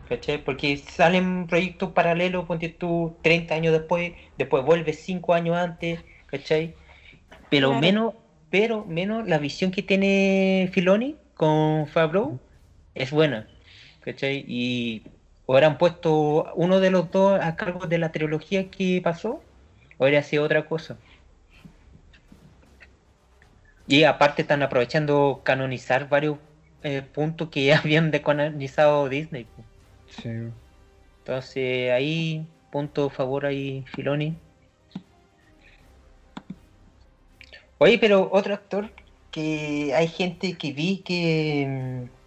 ¿Cachai? 0.08 0.42
Porque 0.42 0.76
salen 0.78 1.46
proyectos 1.46 1.92
paralelos, 1.92 2.46
ponte 2.46 2.68
tú 2.70 3.18
30 3.22 3.54
años 3.54 3.72
después, 3.72 4.12
después 4.38 4.64
vuelves 4.64 5.04
5 5.04 5.34
años 5.34 5.56
antes, 5.56 6.00
¿cachai? 6.26 6.74
Pero 7.50 7.68
Claro. 7.68 7.80
menos, 7.80 8.14
pero 8.50 8.84
menos 8.86 9.26
la 9.28 9.38
visión 9.38 9.70
que 9.70 9.82
tiene 9.82 10.70
Filoni 10.72 11.16
con 11.34 11.86
Favreau 11.88 12.40
es 12.98 13.10
buena, 13.10 13.48
¿cachai? 14.00 14.44
Y 14.46 15.02
hubieran 15.46 15.78
puesto 15.78 16.52
uno 16.54 16.80
de 16.80 16.90
los 16.90 17.10
dos 17.10 17.40
a 17.40 17.56
cargo 17.56 17.86
de 17.86 17.98
la 17.98 18.12
trilogía 18.12 18.70
que 18.70 19.00
pasó, 19.02 19.42
o 19.96 20.04
hubiera 20.04 20.22
sido 20.22 20.44
otra 20.44 20.66
cosa. 20.66 20.96
Y 23.86 24.04
aparte 24.04 24.42
están 24.42 24.62
aprovechando 24.62 25.40
canonizar 25.44 26.08
varios 26.08 26.38
eh, 26.82 27.02
puntos 27.02 27.48
que 27.48 27.64
ya 27.64 27.78
habían 27.84 28.10
decanonizado 28.10 29.08
Disney. 29.08 29.46
Sí. 30.22 30.30
Entonces 31.20 31.92
ahí, 31.92 32.46
punto 32.70 33.08
favor 33.10 33.46
ahí, 33.46 33.84
Filoni. 33.94 34.36
Oye, 37.78 37.98
pero 37.98 38.28
otro 38.32 38.54
actor 38.54 38.90
que 39.30 39.94
hay 39.94 40.08
gente 40.08 40.54
que 40.54 40.72
vi 40.72 40.98
que 40.98 41.66
mm, 41.68 42.17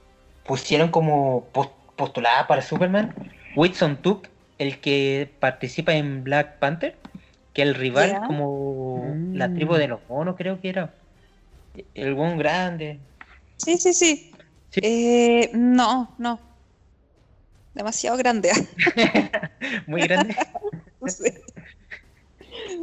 pusieron 0.45 0.89
como 0.89 1.45
pos- 1.53 1.69
postulada 1.95 2.47
para 2.47 2.61
Superman, 2.61 3.13
Whitson 3.55 3.97
Took, 4.01 4.27
el 4.57 4.79
que 4.79 5.29
participa 5.39 5.93
en 5.93 6.23
Black 6.23 6.59
Panther, 6.59 6.95
que 7.53 7.61
el 7.61 7.75
rival 7.75 8.21
como 8.27 9.13
Mm. 9.15 9.35
la 9.35 9.53
tribu 9.53 9.75
de 9.75 9.87
los 9.87 9.99
monos 10.09 10.35
creo 10.37 10.59
que 10.61 10.69
era. 10.69 10.93
El 11.95 12.13
buen 12.15 12.37
grande. 12.37 12.99
Sí, 13.57 13.77
sí, 13.77 13.93
sí. 13.93 14.31
Sí. 14.69 14.79
Eh, 14.83 15.51
no, 15.53 16.13
no. 16.17 16.39
Demasiado 17.73 18.17
grande. 18.17 18.51
Muy 19.87 20.01
grande. 20.01 20.35
No 21.01 21.07
sé. 21.07 21.41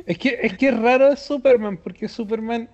Es 0.07 0.19
que 0.19 0.39
es 0.43 0.57
que 0.59 0.69
es 0.71 0.77
raro 0.77 1.13
es 1.13 1.21
Superman, 1.21 1.77
porque 1.77 2.09
Superman 2.09 2.69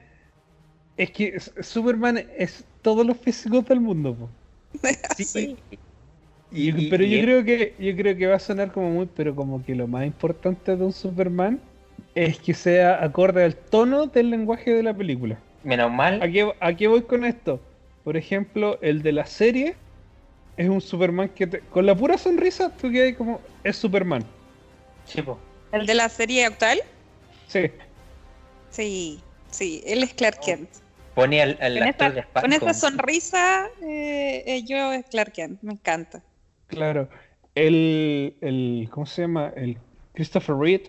es 0.96 1.10
que 1.10 1.38
Superman 1.60 2.24
es 2.38 2.64
todos 2.80 3.04
los 3.04 3.18
físicos 3.18 3.66
del 3.66 3.80
mundo, 3.80 4.14
po. 4.14 4.30
Sí. 5.16 5.56
Y- 6.52 6.70
Y- 6.70 6.90
pero 6.90 7.02
y 7.04 7.10
yo 7.16 7.22
creo 7.22 7.44
que 7.44 7.74
yo 7.78 7.96
creo 7.96 8.16
que 8.16 8.26
va 8.26 8.36
a 8.36 8.38
sonar 8.38 8.70
como 8.72 8.90
muy, 8.90 9.06
pero 9.06 9.34
como 9.34 9.64
que 9.64 9.74
lo 9.74 9.86
más 9.88 10.06
importante 10.06 10.76
de 10.76 10.84
un 10.84 10.92
Superman 10.92 11.60
es 12.14 12.38
que 12.38 12.54
sea 12.54 13.02
acorde 13.02 13.42
al 13.44 13.56
tono 13.56 14.06
del 14.06 14.30
lenguaje 14.30 14.72
de 14.72 14.82
la 14.82 14.94
película. 14.94 15.38
Menos 15.64 15.90
mal. 15.90 16.22
¿A 16.22 16.28
qué, 16.28 16.52
a 16.60 16.74
qué 16.74 16.86
voy 16.86 17.02
con 17.02 17.24
esto? 17.24 17.60
Por 18.04 18.16
ejemplo, 18.16 18.78
el 18.82 19.02
de 19.02 19.12
la 19.12 19.26
serie 19.26 19.74
es 20.56 20.68
un 20.68 20.80
Superman 20.80 21.28
que 21.30 21.46
te- 21.48 21.60
con 21.60 21.86
la 21.86 21.94
pura 21.96 22.18
sonrisa 22.18 22.70
tú 22.76 22.90
quedas 22.90 23.16
como 23.16 23.40
es 23.64 23.76
Superman. 23.76 24.22
Sí. 25.06 25.22
¿El 25.72 25.86
de 25.86 25.94
la 25.94 26.08
serie 26.08 26.44
actual? 26.44 26.78
Sí. 27.48 27.70
Sí, 28.70 29.20
sí, 29.50 29.82
él 29.86 30.02
es 30.04 30.14
Clark 30.14 30.38
Kent. 30.40 30.68
Pone 31.14 31.40
al, 31.42 31.56
al 31.60 31.78
Con 31.78 31.88
actor 31.88 32.24
con 32.42 32.50
como- 32.58 32.74
sonrisa, 32.74 33.66
eh, 33.82 34.42
eh, 34.46 34.62
yo 34.64 34.92
es 34.92 35.04
Clark 35.06 35.32
Kent, 35.32 35.62
me 35.62 35.72
encanta. 35.74 36.22
Claro. 36.66 37.08
El, 37.54 38.36
el 38.40 38.88
¿cómo 38.90 39.06
se 39.06 39.22
llama? 39.22 39.52
El 39.54 39.78
Christopher 40.12 40.56
Reed 40.56 40.80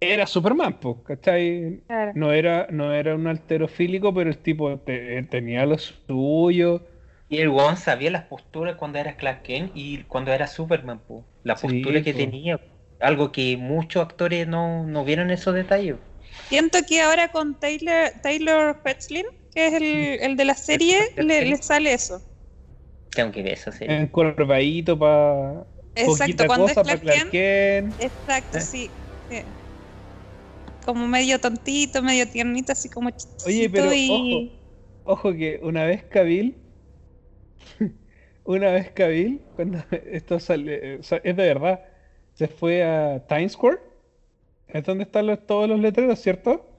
era 0.00 0.26
Superman, 0.26 0.78
pues, 0.78 0.96
¿cachai? 1.04 1.80
Claro. 1.86 2.12
No 2.14 2.32
era, 2.32 2.66
no 2.70 2.92
era 2.92 3.14
un 3.14 3.26
alterofílico, 3.26 4.12
pero 4.14 4.28
el 4.30 4.38
tipo 4.38 4.78
te- 4.78 5.22
tenía 5.24 5.64
lo 5.66 5.78
suyo. 5.78 6.82
Y 7.30 7.38
el 7.38 7.48
One 7.48 7.76
sabía 7.76 8.10
las 8.10 8.24
posturas 8.24 8.76
cuando 8.76 8.98
era 8.98 9.16
Clark 9.16 9.42
Kent 9.42 9.72
y 9.74 10.02
cuando 10.04 10.32
era 10.32 10.46
Superman, 10.46 11.00
po. 11.00 11.24
La 11.44 11.56
Sí, 11.56 11.66
postura 11.66 12.02
que 12.02 12.12
po. 12.12 12.18
tenía. 12.18 12.60
Algo 13.00 13.32
que 13.32 13.56
muchos 13.56 14.02
actores 14.02 14.46
no, 14.46 14.86
no 14.86 15.04
vieron 15.04 15.30
esos 15.30 15.54
detalles. 15.54 15.96
Siento 16.48 16.78
que 16.88 17.02
ahora 17.02 17.28
con 17.28 17.58
Taylor, 17.58 18.10
Taylor 18.22 18.80
Fetzlin, 18.82 19.26
que 19.54 19.66
es 19.66 19.74
el, 19.74 19.84
el 20.20 20.36
de 20.36 20.44
la 20.44 20.54
serie, 20.54 20.98
le, 21.16 21.44
le 21.44 21.56
sale 21.58 21.92
eso. 21.92 22.22
Tengo 23.10 23.32
que 23.32 23.42
ver 23.42 23.52
esa 23.54 23.72
serie. 23.72 23.96
Encorvadito 23.96 24.98
para 24.98 25.66
Exacto, 25.94 26.46
cuando 26.46 26.68
cosa 26.68 26.80
es 26.80 26.86
Clark 26.86 27.00
Clark 27.00 27.30
Kent, 27.30 27.30
Kent. 27.30 28.02
exacto, 28.02 28.58
¿Eh? 28.58 28.60
sí. 28.60 28.90
sí. 29.28 29.42
Como 30.84 31.06
medio 31.06 31.38
tontito, 31.40 32.02
medio 32.02 32.28
tiernito, 32.28 32.72
así 32.72 32.88
como 32.88 33.10
chistosito 33.10 33.48
Oye, 33.48 33.68
pero 33.68 33.92
y... 33.92 34.52
Ojo 35.02 35.32
que 35.32 35.58
una 35.62 35.84
vez 35.84 36.04
Cabil, 36.04 36.56
una 38.44 38.70
vez 38.70 38.90
Cabil, 38.92 39.42
cuando 39.56 39.82
esto 39.90 40.38
sale, 40.38 41.02
sea, 41.02 41.20
es 41.24 41.36
de 41.36 41.42
verdad, 41.42 41.84
se 42.34 42.46
fue 42.46 42.84
a 42.84 43.26
Times 43.26 43.52
Square, 43.52 43.78
es 44.68 44.84
donde 44.84 45.04
están 45.04 45.26
los- 45.26 45.46
todos 45.46 45.68
los 45.68 45.78
letreros, 45.80 46.18
¿cierto? 46.20 46.70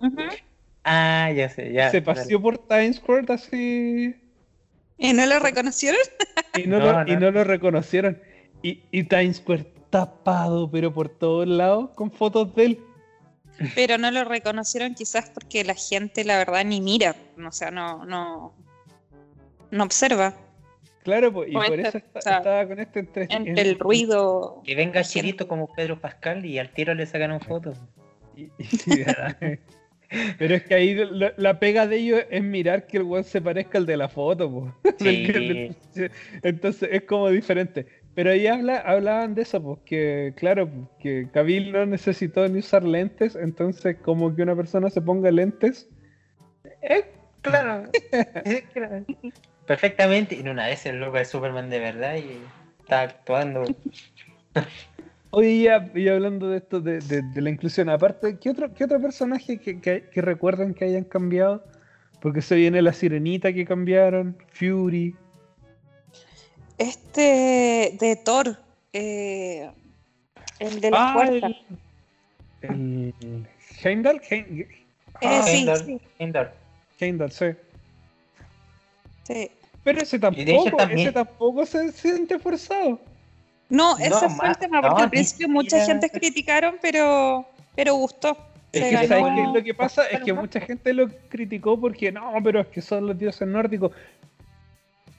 Ah, 0.84 1.32
ya 1.36 1.50
sé, 1.50 1.72
ya. 1.74 1.92
se 1.92 2.02
paseó 2.02 2.42
por 2.42 2.58
Times 2.58 2.98
Square 2.98 3.34
así 3.34 4.16
¿Y 4.98 5.14
no 5.14 5.26
lo 5.26 5.40
reconocieron? 5.40 6.00
y 6.56 6.68
no, 6.68 6.80
No, 6.80 7.04
lo, 7.04 7.08
y 7.12 7.14
no. 7.16 7.20
no 7.22 7.32
lo 7.32 7.44
reconocieron. 7.44 8.22
Y, 8.62 8.84
y 8.92 9.04
Times 9.04 9.38
Square 9.38 9.66
tapado, 9.90 10.70
pero 10.70 10.94
por 10.94 11.10
todos 11.10 11.48
lados, 11.48 11.92
con 11.96 12.12
fotos 12.12 12.54
de 12.56 12.66
él. 12.66 12.80
Pero 13.76 13.98
no 13.98 14.12
lo 14.12 14.24
reconocieron 14.26 14.94
quizás 14.96 15.30
porque 15.32 15.64
la 15.64 15.74
gente, 15.74 16.24
la 16.24 16.38
verdad, 16.38 16.64
ni 16.66 16.80
mira. 16.82 17.16
O 17.46 17.52
sea, 17.52 17.72
no, 17.72 18.06
no, 18.06 18.54
no 19.72 19.84
observa. 19.84 20.34
Claro, 21.10 21.34
pues, 21.34 21.50
y 21.50 21.54
por 21.54 21.66
entre- 21.66 21.82
eso 21.90 21.98
está- 21.98 22.20
o 22.20 22.22
sea, 22.22 22.38
estaba 22.38 22.68
con 22.68 22.80
este 22.80 23.00
entre, 23.00 23.28
Entre 23.30 23.62
el 23.62 23.80
ruido. 23.80 24.62
Que 24.64 24.76
venga 24.76 25.04
Chirito 25.04 25.48
como 25.48 25.68
Pedro 25.74 26.00
Pascal 26.00 26.46
y 26.46 26.60
al 26.60 26.70
tiro 26.72 26.94
le 26.94 27.06
sacaron 27.06 27.40
fotos. 27.42 27.80
Y- 28.36 28.44
y- 28.44 28.50
Pero 30.40 30.56
es 30.56 30.64
que 30.64 30.74
ahí 30.74 30.96
la, 30.96 31.34
la 31.38 31.60
pega 31.60 31.86
de 31.86 31.98
ellos 31.98 32.22
es 32.32 32.42
mirar 32.44 32.88
que 32.88 32.98
el 32.98 33.04
weón 33.04 33.24
se 33.24 33.42
parezca 33.42 33.78
al 33.78 33.86
de 33.86 33.96
la 33.98 34.10
foto, 34.10 34.50
po. 34.52 34.74
Sí. 35.00 35.70
Entonces 36.42 36.90
es 36.92 37.04
como 37.04 37.30
diferente. 37.30 37.86
Pero 38.16 38.32
ahí 38.32 38.48
habla, 38.48 38.78
hablaban 38.80 39.36
de 39.36 39.44
eso, 39.44 39.62
pues 39.62 39.80
que 39.86 40.34
claro, 40.36 40.70
que 41.00 41.28
Cavill 41.32 41.72
no 41.72 41.86
necesitó 41.86 42.48
ni 42.50 42.60
usar 42.60 42.84
lentes, 42.84 43.36
entonces 43.36 43.98
como 43.98 44.36
que 44.36 44.42
una 44.42 44.56
persona 44.56 44.90
se 44.90 45.00
ponga 45.02 45.30
lentes. 45.32 45.88
Eh, 46.82 47.04
claro. 47.42 47.84
Eh, 48.12 48.64
claro. 48.74 49.06
Perfectamente. 49.70 50.34
Y 50.34 50.40
en 50.40 50.50
una 50.50 50.66
vez 50.66 50.84
el 50.88 51.00
loco 51.00 51.18
de 51.18 51.26
Superman 51.26 51.70
de 51.70 51.78
verdad 51.80 52.16
y 52.16 52.40
está 52.82 53.02
actuando. 53.02 53.66
Oye, 55.30 55.62
ya, 55.62 55.88
y 55.94 56.08
hablando 56.10 56.50
de 56.50 56.58
esto 56.58 56.82
de, 56.82 56.98
de- 57.02 57.22
de 57.22 57.42
la 57.42 57.52
inclusión, 57.52 57.88
aparte, 57.88 58.40
¿qué 58.40 58.50
otro, 58.50 58.74
qué 58.74 58.86
otro 58.86 59.00
personaje 59.00 59.60
que, 59.60 59.80
que, 59.80 60.10
que 60.12 60.22
recuerdan 60.24 60.74
que 60.74 60.86
hayan 60.86 61.04
cambiado? 61.04 61.64
Porque 62.20 62.42
se 62.42 62.56
viene 62.56 62.82
la 62.82 62.94
sirenita 62.94 63.54
que 63.54 63.64
cambiaron, 63.64 64.36
Fury. 64.54 65.16
Este 66.80 67.96
de 68.00 68.16
Thor, 68.26 68.58
eh, 68.92 69.70
el 70.58 70.82
de 70.82 70.90
las 70.90 71.00
Ah, 71.00 71.14
puertas. 71.14 71.52
el, 72.64 73.14
el 73.22 73.48
Heimdall, 73.84 74.20
Heim- 74.32 74.68
Eh, 75.22 75.42
sí, 75.44 75.52
Heimdall, 75.58 75.86
sí, 75.86 76.02
Heimdall. 76.18 76.50
Heimdall, 77.00 77.32
sí. 77.32 77.46
sí. 79.26 79.52
Pero 79.84 80.02
ese 80.02 80.20
tampoco, 80.20 80.76
también- 80.78 81.00
ese 81.00 81.12
tampoco 81.12 81.66
se 81.66 81.92
siente 81.92 82.38
forzado. 82.40 83.00
No, 83.70 83.94
No, 83.94 83.98
ese 84.00 84.30
fue 84.30 84.50
el 84.50 84.58
tema, 84.58 84.82
porque 84.82 84.96
no, 84.96 85.04
al 85.04 85.10
principio 85.10 85.48
ni 85.48 85.54
mucha 85.54 85.86
gente 85.86 86.10
criticaron, 86.10 86.76
pero, 86.82 87.46
pero 87.76 87.96
gustó. 87.96 88.36
Es 88.72 88.84
que, 88.84 88.92
¿sabes 89.08 89.10
ganó- 89.10 89.36
qué 89.36 89.42
es 89.42 89.48
lo 89.54 89.64
que 89.64 89.74
pasa? 89.74 90.08
Es 90.08 90.20
que 90.22 90.34
mucha 90.34 90.60
gente 90.62 90.94
lo 90.94 91.08
criticó 91.30 91.80
porque 91.80 92.12
no, 92.12 92.34
pero 92.44 92.60
es 92.62 92.68
que 92.68 92.82
son 92.82 93.08
los 93.08 93.18
dioses 93.18 93.48
nórdicos. 93.48 93.92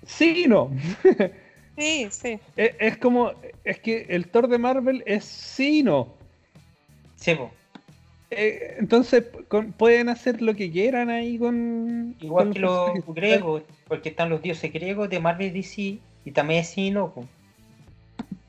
Sí 0.06 0.44
y 0.44 0.48
no. 0.48 0.70
Sí, 1.78 2.08
sí. 2.11 2.38
Es, 2.56 2.72
es 2.78 2.98
como, 2.98 3.32
es 3.64 3.78
que 3.78 4.04
el 4.11 4.28
Thor 4.28 4.48
de 4.48 4.58
Marvel 4.58 5.02
es 5.06 5.24
sí 5.24 5.78
y 5.78 5.82
no. 5.82 6.08
Sí, 7.16 7.34
po. 7.34 7.50
Eh, 8.31 8.76
entonces 8.78 9.24
con- 9.49 9.72
pueden 9.72 10.09
hacer 10.09 10.41
lo 10.41 10.55
que 10.55 10.70
quieran 10.70 11.11
ahí 11.11 11.37
con. 11.39 12.14
Igual 12.20 12.47
con 12.47 12.53
que 12.55 12.61
los 12.61 13.05
griegos, 13.14 13.62
porque 13.89 14.11
están 14.11 14.31
los 14.31 14.41
dioses 14.41 14.72
griegos 14.72 15.11
de 15.11 15.18
Marvel 15.18 15.49
y 15.49 15.51
DC, 15.51 15.99
y 16.24 16.31
también 16.31 16.61
es 16.61 16.76
no. 16.93 17.12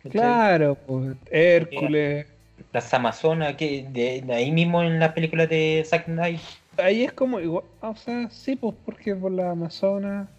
Claro, 0.10 0.78
pues 0.88 1.16
Hércules. 1.30 2.28
Las 2.74 2.94
Amazonas, 2.94 3.56
que 3.56 3.86
de, 3.90 4.22
de 4.22 4.34
ahí 4.34 4.52
mismo 4.52 4.82
en 4.82 5.00
las 5.00 5.14
películas 5.14 5.50
de 5.50 5.84
Zack 5.86 6.06
Knight. 6.06 6.40
Ahí 6.78 7.04
es 7.04 7.12
como 7.12 7.40
igual, 7.40 7.66
o 7.82 7.96
sea, 7.96 8.30
sí, 8.30 8.56
pues 8.56 8.76
porque 8.86 9.16
por 9.16 9.32
la 9.32 9.52
Amazonas. 9.52 10.30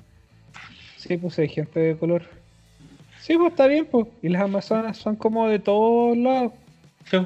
Sí, 0.97 1.17
pues 1.17 1.39
hay 1.39 1.49
gente 1.49 1.79
de 1.81 1.97
color. 1.97 2.23
Sí, 3.21 3.37
pues 3.37 3.51
está 3.51 3.67
bien, 3.67 3.87
pues. 3.87 4.07
Y 4.23 4.29
las 4.29 4.43
Amazonas 4.43 4.97
son 4.97 5.17
como 5.17 5.49
de 5.49 5.59
todos 5.59 6.17
lados. 6.17 6.53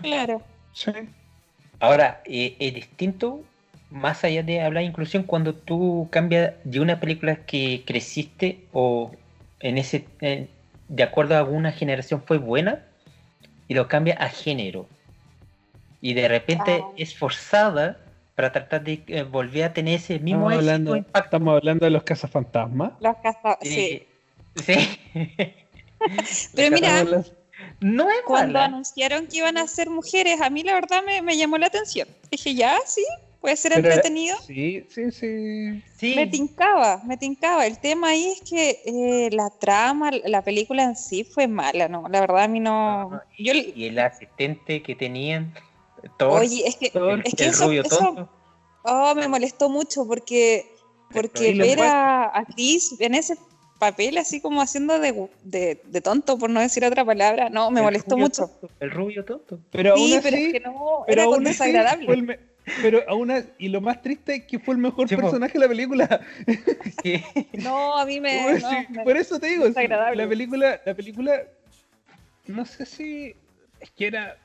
Claro. 0.02 0.42
Sí. 0.72 0.90
Ahora, 1.80 2.22
eh, 2.24 2.56
es 2.58 2.74
distinto, 2.74 3.42
más 3.90 4.24
allá 4.24 4.42
de 4.42 4.60
hablar 4.62 4.82
de 4.82 4.88
inclusión, 4.88 5.22
cuando 5.22 5.54
tú 5.54 6.08
cambias 6.10 6.54
de 6.64 6.80
una 6.80 6.98
película 7.00 7.36
que 7.46 7.82
creciste 7.86 8.60
o 8.72 9.12
en 9.60 9.78
ese 9.78 10.06
eh, 10.20 10.48
de 10.88 11.02
acuerdo 11.02 11.34
a 11.34 11.38
alguna 11.38 11.72
generación 11.72 12.22
fue 12.24 12.38
buena 12.38 12.80
y 13.68 13.74
lo 13.74 13.88
cambias 13.88 14.18
a 14.20 14.28
género. 14.28 14.86
Y 16.00 16.14
de 16.14 16.28
repente 16.28 16.82
Ah. 16.82 16.88
es 16.96 17.16
forzada 17.16 17.98
para 18.34 18.52
tratar 18.52 18.84
de 18.84 19.02
eh, 19.08 19.22
volver 19.22 19.64
a 19.64 19.72
tener 19.72 19.94
ese 19.94 20.18
mismo 20.18 20.50
Estamos 20.50 20.52
éxito, 20.54 20.70
hablando, 20.70 20.96
impacto. 20.96 21.20
estamos 21.26 21.56
hablando 21.56 21.84
de 21.86 21.90
los 21.90 22.02
cazafantasmas. 22.02 22.92
Los 23.00 23.16
caza- 23.16 23.58
sí. 23.62 24.02
Sí. 24.56 24.98
Pero 26.54 26.74
mira, 26.74 27.04
no 27.80 28.10
es 28.10 28.16
Cuando 28.24 28.54
mala. 28.54 28.64
anunciaron 28.66 29.26
que 29.26 29.38
iban 29.38 29.58
a 29.58 29.66
ser 29.66 29.90
mujeres, 29.90 30.40
a 30.40 30.50
mí 30.50 30.62
la 30.62 30.74
verdad 30.74 31.02
me, 31.04 31.22
me 31.22 31.36
llamó 31.36 31.58
la 31.58 31.66
atención. 31.66 32.08
Dije, 32.30 32.54
ya, 32.54 32.78
sí, 32.86 33.04
puede 33.40 33.56
ser 33.56 33.72
Pero- 33.74 33.86
entretenido. 33.88 34.36
Sí, 34.46 34.86
sí, 34.88 35.10
sí. 35.12 35.82
Sí. 35.98 36.14
Me 36.16 36.26
tincaba, 36.26 37.02
me 37.04 37.16
tincaba. 37.16 37.66
El 37.66 37.78
tema 37.78 38.08
ahí 38.08 38.26
es 38.40 38.48
que 38.48 38.82
eh, 38.84 39.28
la 39.32 39.50
trama, 39.50 40.10
la 40.24 40.42
película 40.42 40.82
en 40.84 40.96
sí 40.96 41.24
fue 41.24 41.46
mala, 41.48 41.88
¿no? 41.88 42.08
La 42.08 42.20
verdad 42.20 42.44
a 42.44 42.48
mí 42.48 42.60
no... 42.60 43.08
Ajá. 43.12 43.24
Yo, 43.38 43.52
Y 43.54 43.84
el 43.86 43.98
asistente 43.98 44.82
que 44.82 44.94
tenían, 44.94 45.54
Thor, 46.18 46.40
oye, 46.40 46.66
es 46.66 46.76
que, 46.76 46.90
Thor, 46.90 47.20
es 47.24 47.34
que 47.34 47.44
el 47.44 47.50
eso, 47.50 47.64
rubio 47.66 47.82
eso- 47.82 47.98
tonto. 47.98 48.28
oh, 48.84 49.14
me 49.14 49.28
molestó 49.28 49.68
mucho 49.68 50.06
porque, 50.06 50.66
porque 51.12 51.50
Y 51.50 51.58
ver 51.58 51.80
a, 51.80 52.36
a 52.38 52.44
Chris 52.44 52.94
en 53.00 53.14
ese 53.14 53.36
papel 53.78 54.16
así 54.18 54.40
como 54.40 54.62
haciendo 54.62 54.98
de, 54.98 55.28
de, 55.42 55.80
de 55.84 56.00
tonto, 56.00 56.38
por 56.38 56.50
no 56.50 56.60
decir 56.60 56.84
otra 56.84 57.04
palabra, 57.04 57.48
no, 57.50 57.70
me 57.70 57.80
El 57.80 57.84
molestó 57.84 58.16
mucho. 58.16 58.46
tonto, 58.48 58.70
el 58.80 58.90
rubio 58.90 59.24
tonto. 59.24 59.60
Pero 59.70 59.92
aún 59.94 60.06
Sí, 60.06 60.14
así, 60.14 60.22
pero 60.22 60.36
es 60.36 60.52
que 60.52 60.60
no, 60.60 60.74
pero 61.06 61.22
era 61.22 61.24
aún 61.24 61.34
así 61.46 61.48
desagradable. 61.48 62.22
me- 62.22 62.38
pero 62.82 63.02
aún 63.08 63.30
así- 63.30 63.48
y 63.58 63.68
lo 63.68 63.80
más 63.80 64.02
triste 64.02 64.34
es 64.36 64.44
que 64.44 64.58
fue 64.58 64.74
el 64.74 64.80
mejor 64.80 65.08
Sí, 65.08 65.14
po. 65.16 65.22
personaje 65.22 65.52
de 65.52 65.58
la 65.60 65.68
película. 65.68 66.20
Sí. 67.02 67.22
No, 67.52 67.96
a 67.96 68.04
mí 68.06 68.20
me... 68.20 68.58
No, 68.58 68.68
sí, 68.70 68.76
me- 68.90 69.04
por 69.04 69.16
eso 69.16 69.38
te 69.38 69.46
digo, 69.48 69.66
la 69.68 70.26
película, 70.28 70.80
la 70.84 70.94
película, 70.94 71.42
no 72.46 72.64
sé 72.64 72.86
si 72.86 73.34
es 73.80 73.90
que 73.90 74.06
era, 74.08 74.36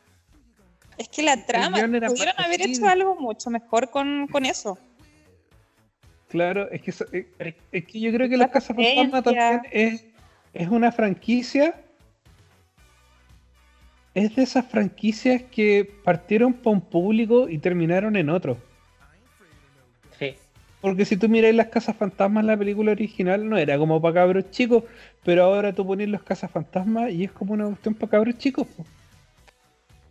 Es 0.97 1.07
que 1.09 1.23
la 1.23 1.43
trama, 1.45 1.77
pudieron 1.77 2.36
haber 2.38 2.61
hecho 2.61 2.86
algo 2.88 3.15
mucho 3.15 3.49
mejor 3.49 3.89
con, 3.89 4.27
con 4.27 4.45
eso. 4.45 4.77
Claro, 6.32 6.69
es 6.71 6.82
que, 6.82 6.89
eso- 6.91 7.05
es, 7.11 7.25
es 7.71 7.86
que 7.86 7.99
yo 7.99 8.11
creo 8.11 8.27
que 8.29 8.38
La 8.38 8.49
Cazafantasmas 8.49 9.21
potencia. 9.21 9.51
también 9.61 9.71
es, 9.71 10.05
es 10.53 10.67
una 10.69 10.91
franquicia, 10.91 11.75
es 14.13 14.36
de 14.36 14.43
esas 14.43 14.65
franquicias 14.65 15.41
que 15.43 15.89
partieron 16.03 16.53
para 16.53 16.71
un 16.75 16.82
público 16.82 17.47
y 17.47 17.57
terminaron 17.57 18.15
en 18.15 18.29
otro. 18.29 18.57
Sí. 20.19 20.36
Porque 20.82 21.05
si 21.05 21.15
tú 21.15 21.29
miras 21.29 21.53
las 21.53 21.67
Casas 21.67 21.95
Fantasmas, 21.95 22.43
la 22.43 22.57
película 22.57 22.91
original 22.91 23.47
no 23.47 23.57
era 23.57 23.77
como 23.77 24.01
para 24.01 24.15
cabros 24.15 24.49
chicos, 24.51 24.84
pero 25.23 25.43
ahora 25.43 25.71
tú 25.73 25.86
pones 25.86 26.09
los 26.09 26.23
Casas 26.23 26.51
Fantasmas 26.51 27.11
y 27.11 27.23
es 27.25 27.32
como 27.32 27.53
una 27.53 27.65
cuestión 27.65 27.93
para 27.93 28.09
cabros 28.11 28.38
chicos. 28.38 28.67
po. 28.67 28.86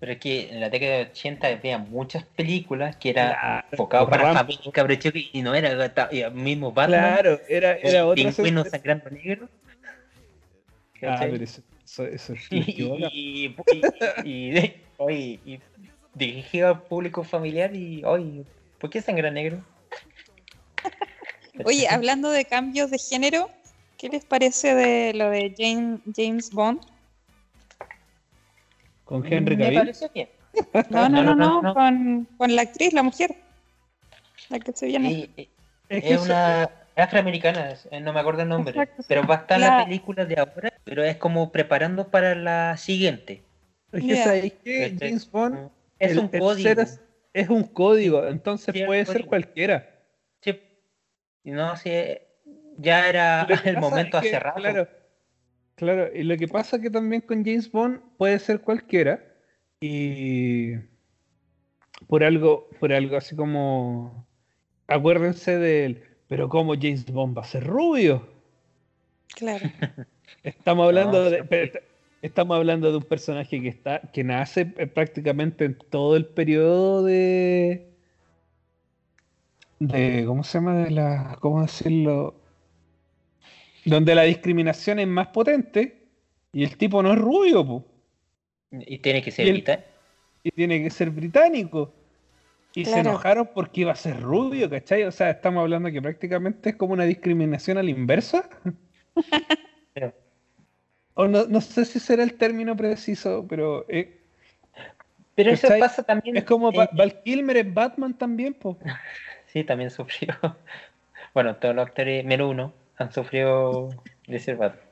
Pero 0.00 0.12
es 0.12 0.18
que 0.18 0.48
en 0.48 0.60
la 0.60 0.70
década 0.70 0.96
de 0.96 1.02
80 1.10 1.46
había 1.48 1.76
muchas 1.76 2.24
películas 2.24 2.96
que 2.96 3.10
eran 3.10 3.28
Claro, 3.32 3.66
enfocadas 3.70 4.08
para 4.08 4.32
familias 4.32 4.72
cabros 4.72 4.98
chicos 4.98 5.20
y 5.32 5.42
no 5.42 5.54
era 5.54 5.70
el 6.10 6.32
mismo 6.32 6.72
Batman. 6.72 7.00
Claro, 7.00 7.40
era, 7.48 7.76
era 7.76 8.06
otra. 8.06 8.30
Pingüino 8.30 8.64
sangrando 8.64 9.10
negro. 9.10 9.48
Ah, 11.02 11.16
pero 11.20 11.36
eso, 11.44 11.62
eso, 11.84 12.04
eso 12.06 12.32
es 12.32 12.46
y, 12.50 12.58
y, 12.58 13.56
y, 13.70 13.86
y, 14.24 14.58
y- 14.58 14.74
oye, 14.96 15.40
y 15.44 15.60
dirigido 16.14 16.68
al 16.68 16.82
público 16.82 17.22
familiar 17.22 17.74
y 17.76 18.02
oye, 18.04 18.44
¿por 18.78 18.90
qué 18.90 19.00
sangra 19.02 19.30
negro? 19.30 19.62
Oye, 21.64 21.88
hablando 21.88 22.30
de 22.30 22.44
cambios 22.46 22.90
de 22.90 22.98
género, 22.98 23.50
¿qué 23.98 24.08
les 24.08 24.24
parece 24.24 24.74
de 24.74 25.12
lo 25.14 25.28
de 25.30 25.52
Jane- 25.56 26.00
James 26.16 26.50
Bond? 26.52 26.80
Con 29.10 29.26
Henry 29.26 29.56
Me 29.56 29.74
Cavill. 29.74 29.92
bien. 30.14 30.28
No, 30.90 31.08
no, 31.08 31.22
no, 31.22 31.34
no, 31.34 31.60
no. 31.62 31.74
Con, 31.74 32.28
con 32.38 32.54
la 32.54 32.62
actriz, 32.62 32.92
la 32.92 33.02
mujer. 33.02 33.34
La 34.48 34.60
que 34.60 34.72
se 34.72 34.86
viene. 34.86 35.10
Y- 35.10 35.30
y- 35.36 35.48
Es 35.88 36.20
una 36.22 36.70
es 36.94 37.04
afroamericana, 37.04 37.74
eh, 37.90 38.00
no 38.00 38.12
me 38.12 38.20
acuerdo 38.20 38.42
el 38.42 38.48
nombre, 38.48 38.70
Exacto. 38.72 39.02
pero 39.08 39.26
va 39.26 39.34
a 39.34 39.38
estar 39.38 39.58
la... 39.58 39.78
La- 39.78 39.84
película 39.84 40.24
de 40.24 40.38
ahora, 40.38 40.72
pero 40.84 41.02
es 41.02 41.16
como 41.16 41.50
preparando 41.50 42.08
para 42.08 42.34
la 42.36 42.76
siguiente. 42.76 43.42
es. 43.92 44.26
Este, 44.26 44.96
James 44.98 45.28
Bond 45.30 45.70
Es 45.98 46.12
el- 46.12 46.18
un 46.20 46.30
el 46.32 46.40
código. 46.40 46.68
ser 46.68 46.78
es, 47.32 47.48
un 47.48 47.64
código, 47.64 48.26
entonces 48.28 48.72
Sí, 48.72 48.80
es 48.82 48.86
puede 48.86 49.04
ser 49.06 49.14
código. 49.14 49.28
cualquiera. 49.28 49.88
Sí. 50.40 50.60
No 51.44 51.76
sé, 51.76 52.28
ya 52.76 53.08
era 53.08 53.46
el 53.64 53.78
momento 53.78 54.18
es 54.18 54.22
que, 54.22 54.28
hace 54.30 54.38
rato. 54.38 54.60
Claro, 54.60 54.88
claro, 55.80 56.10
y 56.14 56.22
lo 56.24 56.36
que 56.36 56.46
pasa 56.48 56.80
que 56.80 56.90
también 56.90 57.22
con 57.22 57.44
James 57.44 57.70
Bond 57.72 58.00
puede 58.18 58.38
ser 58.38 58.60
cualquiera 58.60 59.24
y 59.80 60.74
por 62.06 62.22
algo, 62.24 62.68
por 62.78 62.92
algo 62.92 63.16
así 63.16 63.34
como 63.36 64.26
acuérdense 64.86 65.58
del, 65.58 66.02
pero 66.28 66.48
cómo 66.48 66.74
James 66.74 67.06
Bond 67.06 67.36
va 67.36 67.42
a 67.42 67.44
ser 67.46 67.64
rubio. 67.66 68.28
Claro. 69.34 69.70
Estamos 70.42 70.86
hablando 70.86 71.24
No, 71.24 71.30
de 71.30 71.44
pero 71.44 71.80
estamos 72.22 72.56
hablando 72.56 72.90
de 72.90 72.98
un 72.98 73.02
personaje 73.04 73.60
que 73.62 73.68
está 73.68 74.00
que 74.12 74.24
nace 74.24 74.72
eh, 74.76 74.86
prácticamente 74.86 75.64
en 75.64 75.78
todo 75.90 76.16
el 76.16 76.26
periodo 76.26 77.02
de 77.04 77.88
de 79.80 80.24
¿cómo 80.26 80.44
se 80.44 80.58
llama? 80.58 80.76
de 80.84 80.90
la 80.90 81.36
¿cómo 81.40 81.62
decirlo? 81.62 82.39
Donde 83.84 84.14
la 84.14 84.22
discriminación 84.22 84.98
es 84.98 85.08
más 85.08 85.28
potente 85.28 86.06
y 86.52 86.64
el 86.64 86.76
tipo 86.76 87.02
no 87.02 87.12
es 87.12 87.18
rubio, 87.18 87.66
po, 87.66 87.84
Y 88.72 88.98
tiene 88.98 89.22
que 89.22 89.30
ser 89.30 89.46
Y 89.46 89.50
el- 89.50 89.56
vital. 89.56 89.84
y 90.42 90.50
tiene 90.50 90.82
que 90.82 90.90
ser 90.90 91.10
británico. 91.10 91.92
Y 92.72 92.84
se 92.84 93.00
enojaron 93.00 93.50
porque 93.52 93.80
iba 93.80 93.92
a 93.92 93.96
ser 93.96 94.20
rubio, 94.20 94.70
¿cachai? 94.70 95.02
O 95.02 95.10
sea, 95.10 95.30
estamos 95.30 95.60
hablando 95.62 95.90
que 95.90 96.00
prácticamente 96.00 96.70
es 96.70 96.76
como 96.76 96.92
una 96.92 97.04
discriminación 97.04 97.78
a 97.78 97.82
la 97.82 97.90
inversa. 97.90 98.48
O 101.14 101.26
no, 101.26 101.44
no 101.46 101.60
sé 101.60 101.84
si 101.84 101.98
será 101.98 102.22
el 102.22 102.34
término 102.34 102.76
preciso, 102.76 103.44
pero 103.48 103.84
eh, 103.88 104.20
Pero 105.34 105.50
eso 105.50 105.68
pasa 105.78 106.02
también. 106.02 106.36
es 106.36 106.44
como 106.44 106.72
Val 106.72 107.22
Kilmer 107.24 107.56
en 107.58 107.74
Batman 107.74 108.16
también, 108.16 108.54
po. 108.54 108.78
Sí, 109.46 109.64
también 109.64 109.90
sufrió. 109.90 110.34
Bueno, 111.34 111.56
todos 111.56 111.74
los 111.76 111.86
actores, 111.86 112.24
menos 112.24 112.50
uno, 112.50 112.72
han 113.00 113.12
sufrido 113.12 113.88
de 114.26 114.38
ser 114.38 114.56
Batman. 114.56 114.84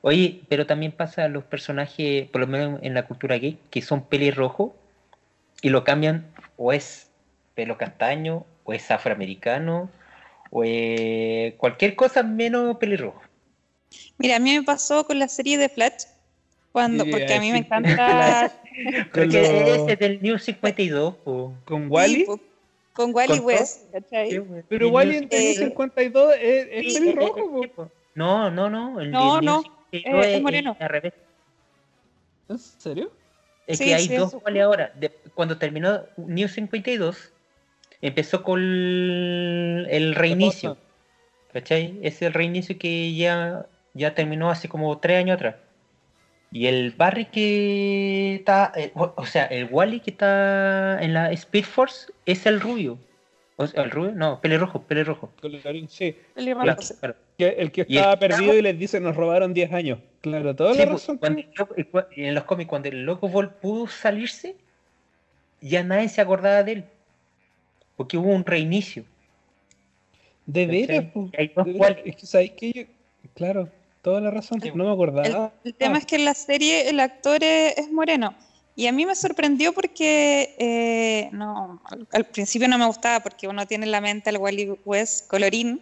Oye, 0.00 0.42
pero 0.48 0.66
también 0.66 0.92
pasa 0.92 1.24
a 1.24 1.28
los 1.28 1.44
personajes, 1.44 2.28
por 2.30 2.40
lo 2.40 2.46
menos 2.46 2.80
en 2.82 2.94
la 2.94 3.06
cultura 3.06 3.36
gay, 3.36 3.58
que 3.70 3.82
son 3.82 4.04
pelirrojos 4.04 4.72
y 5.60 5.70
lo 5.70 5.82
cambian 5.84 6.24
o 6.56 6.72
es 6.72 7.10
pelo 7.54 7.76
castaño, 7.76 8.46
o 8.62 8.72
es 8.72 8.90
afroamericano, 8.92 9.90
o 10.50 10.62
es 10.64 11.54
cualquier 11.54 11.96
cosa 11.96 12.22
menos 12.22 12.76
pelirrojo. 12.78 13.20
Mira, 14.18 14.36
a 14.36 14.38
mí 14.38 14.56
me 14.56 14.62
pasó 14.62 15.04
con 15.04 15.18
la 15.18 15.26
serie 15.26 15.58
de 15.58 15.68
Flash, 15.68 16.04
cuando, 16.70 17.04
Sí, 17.04 17.10
porque 17.10 17.34
a 17.34 17.40
mí 17.40 17.50
me 17.50 17.58
encanta 17.58 18.52
Con, 19.12 19.22
Porque 19.24 19.42
lo- 19.42 19.74
ese 19.74 19.92
es 19.94 19.98
del 19.98 20.22
New 20.22 20.38
52, 20.38 21.16
po. 21.16 21.54
con 21.64 21.90
Wally. 21.90 22.24
Sí, 22.26 22.40
con 22.98 23.14
Wally 23.14 23.36
Con 23.36 23.46
West, 23.46 23.92
¿cachai? 23.92 24.42
Pero 24.68 24.86
El 24.88 24.92
Wally 24.92 25.20
New 25.20 25.22
en 25.22 25.28
Eh, 25.30 25.54
52 25.54 26.34
es, 26.34 26.68
es 26.68 26.92
Sí, 26.94 26.98
pelirrojo, 26.98 27.62
eh, 27.64 27.72
eh. 27.78 27.82
No, 28.16 28.50
no, 28.50 28.68
no. 28.68 29.00
El 29.00 29.12
No, 29.12 29.40
no, 29.40 29.62
52 29.92 30.26
eh, 30.26 30.34
es 30.34 30.42
moreno. 30.42 30.76
al 30.80 30.88
revés. 30.88 31.12
¿En 32.48 32.58
serio? 32.58 33.12
Es 33.68 33.78
Sí, 33.78 33.84
que 33.84 33.94
hay 33.94 34.06
sí, 34.08 34.16
dos 34.16 34.30
eso. 34.34 34.42
Wally 34.44 34.58
ahora. 34.58 34.90
De- 34.96 35.12
cuando 35.34 35.56
terminó 35.58 36.06
New 36.16 36.48
52, 36.48 37.32
empezó 38.00 38.42
con 38.42 38.58
el 38.60 40.16
reinicio. 40.16 40.76
¿Cachai? 41.52 42.00
Es 42.02 42.20
el 42.22 42.32
reinicio 42.32 42.76
que 42.78 43.14
ya, 43.14 43.64
ya 43.94 44.12
terminó 44.16 44.50
hace 44.50 44.68
como 44.68 44.98
tres 44.98 45.18
años 45.18 45.36
atrás. 45.36 45.54
Y 46.50 46.66
el 46.66 46.92
Barry 46.92 47.26
que 47.26 48.36
está, 48.36 48.72
eh, 48.74 48.90
o, 48.94 49.12
o 49.16 49.26
sea, 49.26 49.44
el 49.46 49.68
Wally 49.70 50.00
que 50.00 50.10
está 50.12 50.98
en 51.02 51.12
la 51.12 51.30
Speed 51.32 51.64
Force 51.64 52.10
es 52.24 52.46
el 52.46 52.60
rubio. 52.60 52.98
O 53.56 53.66
sea, 53.66 53.82
el 53.82 53.90
rubio, 53.90 54.12
no, 54.12 54.40
pelirrojo, 54.40 54.82
pelirrojo. 54.82 55.30
Sí. 55.88 56.16
Pelirrojo, 56.34 56.64
Claro, 56.64 56.80
sí. 56.80 56.94
claro. 57.00 57.16
Que 57.36 57.48
el 57.48 57.72
que 57.72 57.84
Y 57.88 57.94
el 57.94 57.98
estaba 57.98 58.16
perdido 58.18 58.54
y 58.54 58.62
les 58.62 58.78
dice 58.78 59.00
nos 59.00 59.16
robaron 59.16 59.52
10 59.52 59.72
años. 59.72 59.98
Claro, 60.20 60.54
toda 60.54 60.72
Sí, 60.74 60.78
la 60.78 60.84
pues, 60.86 61.02
razón. 61.02 61.18
cuando 61.18 61.42
en 62.16 62.34
los 62.34 62.44
cómics, 62.44 62.68
cuando 62.68 62.88
el 62.88 63.04
loco 63.04 63.28
Vol 63.28 63.50
pudo 63.54 63.88
salirse, 63.88 64.54
ya 65.60 65.82
nadie 65.82 66.08
se 66.08 66.20
acordaba 66.20 66.62
de 66.62 66.72
él. 66.72 66.84
Porque 67.96 68.16
hubo 68.16 68.28
un 68.30 68.44
reinicio. 68.44 69.04
De 70.46 70.66
veras. 70.66 71.04
Wally. 71.56 72.02
Es 72.04 72.16
que 72.16 72.26
sabéis 72.26 72.52
que 72.52 72.72
yo. 72.72 72.82
Claro, 73.34 73.68
toda 74.02 74.20
la 74.20 74.30
razón. 74.30 74.60
Sí. 74.60 74.70
No 74.74 74.84
me 74.84 74.90
El, 74.90 74.94
acordaba. 74.94 75.52
el 75.64 75.74
tema 75.74 75.98
es 75.98 76.06
que 76.06 76.16
en 76.16 76.24
la 76.24 76.34
serie 76.34 76.88
el 76.88 77.00
actor 77.00 77.42
es, 77.42 77.76
es 77.78 77.90
moreno. 77.90 78.34
Y 78.76 78.86
a 78.86 78.92
mí 78.92 79.04
me 79.06 79.14
sorprendió 79.16 79.72
porque 79.72 80.54
eh, 80.58 81.28
no, 81.32 81.80
al, 81.84 82.06
al 82.12 82.24
principio 82.26 82.68
no 82.68 82.78
me 82.78 82.86
gustaba 82.86 83.20
porque 83.20 83.48
uno 83.48 83.66
tiene 83.66 83.86
en 83.86 83.90
la 83.90 84.00
mente 84.00 84.30
al 84.30 84.36
Wally 84.38 84.76
West 84.84 85.26
colorín. 85.28 85.80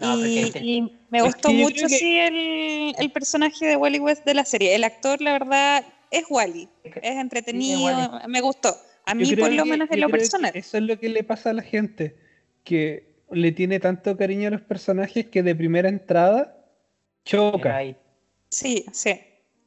No, 0.00 0.24
y, 0.26 0.50
y 0.60 0.92
me 1.10 1.18
Es 1.18 1.24
gustó 1.24 1.48
que 1.48 1.58
yo 1.58 1.64
mucho 1.64 1.86
que- 1.86 1.98
sí, 1.98 2.18
el, 2.18 2.94
el 2.98 3.10
personaje 3.12 3.66
de 3.66 3.76
Wally 3.76 3.98
West 4.00 4.24
de 4.24 4.34
la 4.34 4.44
serie. 4.44 4.74
El 4.74 4.84
actor, 4.84 5.20
la 5.20 5.32
verdad, 5.32 5.84
es 6.10 6.24
Wally. 6.28 6.68
Es 6.84 7.16
entretenido, 7.16 7.84
Wally. 7.84 8.08
me 8.28 8.40
gustó. 8.40 8.76
A 9.06 9.14
mí, 9.14 9.24
por 9.36 9.52
lo 9.52 9.64
que- 9.64 9.70
menos, 9.70 9.88
en 9.90 10.00
lo 10.00 10.06
que 10.06 10.12
personal. 10.12 10.52
Eso 10.54 10.76
es 10.78 10.82
lo 10.84 10.98
que 10.98 11.08
le 11.08 11.24
pasa 11.24 11.50
a 11.50 11.52
la 11.52 11.62
gente. 11.62 12.16
Que 12.64 13.12
le 13.30 13.52
tiene 13.52 13.78
tanto 13.80 14.16
cariño 14.16 14.48
a 14.48 14.50
los 14.52 14.62
personajes 14.62 15.26
que 15.26 15.42
de 15.42 15.54
primera 15.54 15.88
entrada 15.88 16.63
choca. 17.24 17.82
Sí, 18.50 18.84
sí. 18.92 19.20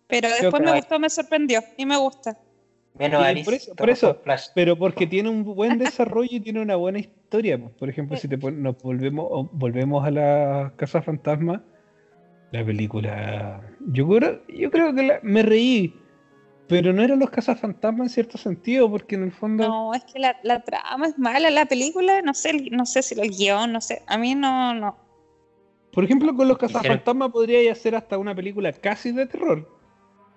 Pero 0.08 0.30
después 0.30 0.64
me 0.64 0.74
gustó, 0.76 1.00
me 1.00 1.10
sorprendió 1.10 1.62
y 1.76 1.86
me 1.86 1.98
gusta. 1.98 2.38
menos 2.98 3.22
Alice, 3.24 3.46
por 3.76 3.90
eso- 3.90 4.16
por. 4.22 4.30
Pero 4.56 4.78
porque 4.78 5.06
tiene 5.06 5.30
un 5.30 5.44
buen 5.44 5.78
desarrollo 5.78 6.30
y 6.32 6.40
tiene 6.40 6.62
una 6.62 6.76
buena 6.78 7.00
historia. 7.00 7.60
pues. 7.60 7.72
Por 7.74 7.90
ejemplo, 7.90 8.18
si 8.18 8.28
te 8.28 8.38
pon- 8.38 8.62
nos 8.64 8.82
volvemos, 8.82 9.50
volvemos 9.52 10.06
a 10.06 10.12
la 10.12 10.74
Casa 10.78 11.02
Fantasma, 11.02 11.64
la 12.52 12.66
película. 12.66 13.62
Yo 13.88 14.08
creo, 14.08 14.42
yo 14.48 14.72
creo 14.72 14.96
que 14.96 15.04
la- 15.04 15.20
me 15.24 15.44
reí. 15.44 15.94
Pero 16.70 16.92
no 16.92 17.02
eran 17.02 17.20
los 17.20 17.30
cazafantasmas 17.30 18.08
en 18.08 18.14
cierto 18.14 18.38
sentido, 18.38 18.90
porque 18.92 19.16
en 19.16 19.24
el 19.24 19.32
fondo. 19.32 19.66
No, 19.68 19.94
es 19.94 20.04
que 20.04 20.20
la, 20.20 20.38
la 20.44 20.62
trama 20.64 21.08
es 21.08 21.18
mala, 21.18 21.50
la 21.50 21.66
película, 21.66 22.22
no 22.22 22.34
sé, 22.34 22.54
no 22.72 22.86
sé 22.86 23.04
si 23.04 23.18
el 23.18 23.30
guion, 23.30 23.72
no 23.72 23.80
sé. 23.80 24.02
A 24.08 24.18
mí 24.18 24.36
no, 24.36 24.74
no. 24.74 24.98
Por 25.98 26.04
ejemplo, 26.04 26.36
con 26.36 26.48
los 26.48 26.58
cazafantasmas 26.60 27.32
podría 27.32 27.72
hacer 27.72 27.96
hasta 27.96 28.20
una 28.20 28.36
película 28.36 28.72
casi 28.72 29.12
de 29.12 29.26
terror. 29.26 29.68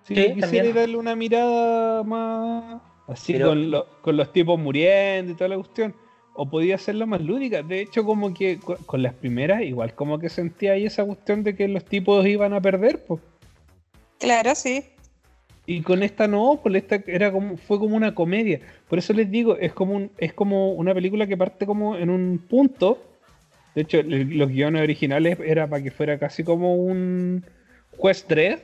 Si 0.05 0.15
Sí, 0.15 0.21
quisiera 0.33 0.41
también. 0.41 0.75
darle 0.75 0.97
una 0.97 1.15
mirada 1.15 2.03
más 2.03 2.81
así 3.07 3.35
Pero- 3.35 3.49
con, 3.49 3.71
lo- 3.71 3.87
con 4.01 4.17
los 4.17 4.33
tipos 4.33 4.59
muriendo 4.59 5.33
y 5.33 5.35
toda 5.35 5.49
la 5.49 5.57
cuestión. 5.57 5.95
O 6.33 6.49
podía 6.49 6.77
hacerla 6.77 7.05
más 7.05 7.21
lúdica. 7.21 7.63
De 7.63 7.83
hecho, 7.83 8.07
como 8.07 8.33
que 8.33 8.59
co- 8.59 8.79
con, 8.87 9.03
las 9.03 9.13
primeras, 9.13 9.61
igual 9.61 9.95
como 9.95 10.19
que 10.19 10.31
sentía 10.31 10.73
ahí 10.73 10.87
esa 10.87 11.05
cuestión 11.05 11.43
de 11.43 11.55
que 11.55 11.69
los 11.69 11.85
tipos 11.85 12.25
iban 12.25 12.55
a 12.55 12.61
perder, 12.63 13.05
pues. 13.07 13.21
Claro, 14.19 14.55
sí. 14.55 14.83
Y 15.67 15.83
con 15.83 16.03
esta 16.03 16.27
no, 16.27 16.59
pues 16.63 16.75
esta 16.77 17.03
era 17.07 17.31
como, 17.31 17.59
fue 17.59 17.79
como 17.79 17.97
una 17.97 18.15
comedia. 18.15 18.61
Por 18.89 18.99
eso 18.99 19.13
les 19.13 19.31
digo, 19.31 19.59
es 19.59 19.75
como 19.75 19.95
un, 19.95 20.11
es 20.17 20.33
como 20.33 20.73
una 20.73 20.95
película 20.95 21.27
que 21.27 21.37
parte 21.37 21.67
como 21.67 21.97
en 21.99 22.09
un 22.09 22.39
punto. 22.49 23.03
De 23.75 23.83
hecho, 23.83 24.01
el- 24.01 24.37
los 24.37 24.49
guiones 24.51 24.83
originales 24.83 25.39
era 25.45 25.67
para 25.69 25.83
que 25.83 25.91
fuera 25.91 26.19
casi 26.19 26.43
como 26.45 26.75
un 26.75 27.45
Quest 28.03 28.27
3, 28.29 28.63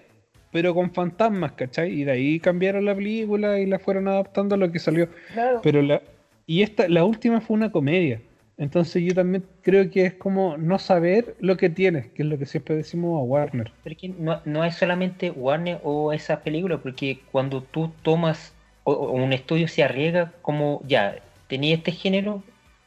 pero 0.53 0.75
con 0.75 0.93
fantasmas, 0.93 1.53
¿cachai? 1.53 1.93
Y 1.93 2.05
de 2.05 2.13
ahí 2.13 2.41
cambiaron 2.41 2.85
la 2.85 2.95
película 2.95 3.59
y 3.59 3.67
la 3.67 3.79
fueron 3.79 4.09
adaptando 4.09 4.55
a 4.55 4.59
lo 4.59 4.71
que 4.73 4.79
salió. 4.79 5.09
Claro. 5.33 5.61
Pero 5.63 5.83
la, 5.83 6.03
y 6.47 6.63
esta, 6.63 6.89
la 6.89 7.05
última 7.05 7.41
fue 7.41 7.55
una 7.57 7.71
comedia. 7.71 8.21
Entonces 8.59 9.03
yo 9.03 9.15
también 9.15 9.45
creo 9.61 9.91
que 9.91 10.07
es 10.07 10.15
como 10.15 10.57
no 10.57 10.79
saber 10.79 11.37
lo 11.41 11.59
que 11.59 11.69
tienes, 11.69 12.07
que 12.09 12.23
es 12.23 12.29
lo 12.29 12.39
que 12.39 12.47
siempre 12.47 12.75
decimos 12.75 13.21
a 13.21 13.23
Warner. 13.23 13.71
Pero 13.83 13.93
es 13.95 14.01
que 14.01 14.09
no, 14.09 14.41
no 14.47 14.65
es 14.65 14.75
solamente 14.77 15.31
Warner 15.31 15.79
o 15.83 16.13
esa 16.13 16.41
película, 16.41 16.79
porque 16.79 17.21
cuando 17.31 17.63
tú 17.63 17.93
tomas 18.03 18.55
o, 18.85 18.93
o 18.93 19.13
un 19.13 19.35
estudio 19.35 19.69
se 19.69 19.83
arriesga 19.83 20.33
como 20.41 20.81
ya 20.87 21.17
tenía 21.49 21.75
este 21.75 21.93
género, 21.93 22.43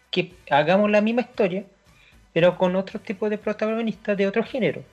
que 0.10 0.32
hagamos 0.50 0.90
la 0.90 1.02
misma 1.02 1.22
historia, 1.22 1.66
pero 2.34 2.58
con 2.58 2.76
otro 2.76 3.00
tipo 3.00 3.30
de 3.30 3.38
protagonistas 3.38 4.18
de 4.18 4.28
otro 4.28 4.44
género. 4.44 4.84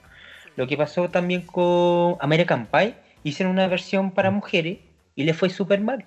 Lo 0.55 0.67
que 0.67 0.77
pasó 0.77 1.09
también 1.09 1.41
con 1.41 2.17
American 2.19 2.67
Pie, 2.67 2.95
hicieron 3.23 3.53
una 3.53 3.67
versión 3.67 4.11
para 4.11 4.31
mujeres 4.31 4.79
y 5.15 5.23
le 5.23 5.33
fue 5.33 5.49
súper 5.49 5.81
mal, 5.81 6.05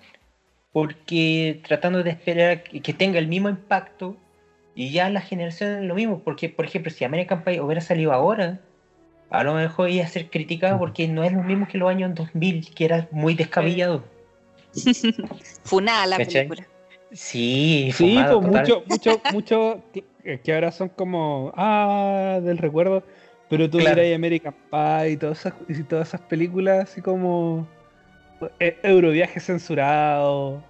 porque 0.72 1.60
tratando 1.66 2.02
de 2.02 2.10
esperar 2.10 2.62
que, 2.62 2.92
tenga 2.92 3.18
el 3.18 3.28
mismo 3.28 3.48
impacto 3.48 4.16
y 4.74 4.90
ya 4.90 5.08
la 5.10 5.20
generación 5.20 5.78
es 5.78 5.82
lo 5.84 5.94
mismo, 5.94 6.20
porque 6.20 6.48
por 6.48 6.64
ejemplo 6.64 6.90
si 6.90 7.04
American 7.04 7.44
Pie 7.44 7.60
hubiera 7.60 7.80
salido 7.80 8.12
ahora, 8.12 8.60
a 9.30 9.44
lo 9.44 9.54
mejor 9.54 9.90
iba 9.90 10.04
a 10.04 10.08
ser 10.08 10.30
criticado 10.30 10.78
porque 10.78 11.06
no 11.06 11.22
es 11.22 11.32
lo 11.32 11.42
mismo 11.42 11.68
que 11.68 11.78
los 11.78 11.88
años 11.88 12.14
2000, 12.14 12.74
que 12.74 12.84
era 12.84 13.08
muy 13.12 13.34
descabellado. 13.34 14.04
Funada 15.64 16.06
la 16.06 16.16
¿Cachai? 16.16 16.48
película. 16.48 16.66
Sí, 17.12 17.90
Sí, 17.92 18.20
pues 18.24 18.40
mucho, 18.42 18.84
mucho, 18.86 19.20
mucho 19.32 19.82
que, 20.22 20.40
que 20.40 20.54
ahora 20.54 20.70
son 20.72 20.88
como 20.88 21.52
ah 21.56 22.40
del 22.42 22.58
recuerdo, 22.58 23.02
pero 23.48 23.68
tú 23.68 23.78
Claro. 23.78 23.96
miras 24.00 24.14
American 24.16 24.54
Pie 24.70 25.10
y 25.12 25.16
todas 25.16 25.40
esas, 25.40 25.54
y 25.68 25.82
todas 25.84 26.08
esas 26.08 26.20
películas 26.22 26.84
así 26.90 27.00
como 27.02 27.66
eh, 28.58 28.78
Euroviaje 28.82 29.40
censurado, 29.40 30.62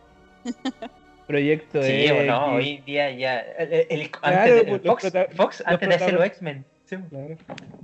Proyecto 1.27 1.81
Sí, 1.83 1.93
X, 1.93 2.13
bueno, 2.13 2.47
hoy 2.55 2.79
día 2.79 3.11
ya. 3.13 3.39
el- 3.41 3.73
el- 3.73 3.87
el- 3.91 4.11
Claro, 4.11 4.37
antes 4.41 5.13
de, 5.13 5.29
Fox, 5.37 5.63
antes 5.65 5.89
de 5.89 5.95
hacer 5.95 6.15
los 6.15 6.25
X-Men. 6.25 6.65
sí. 6.85 6.97
claro. 7.09 7.37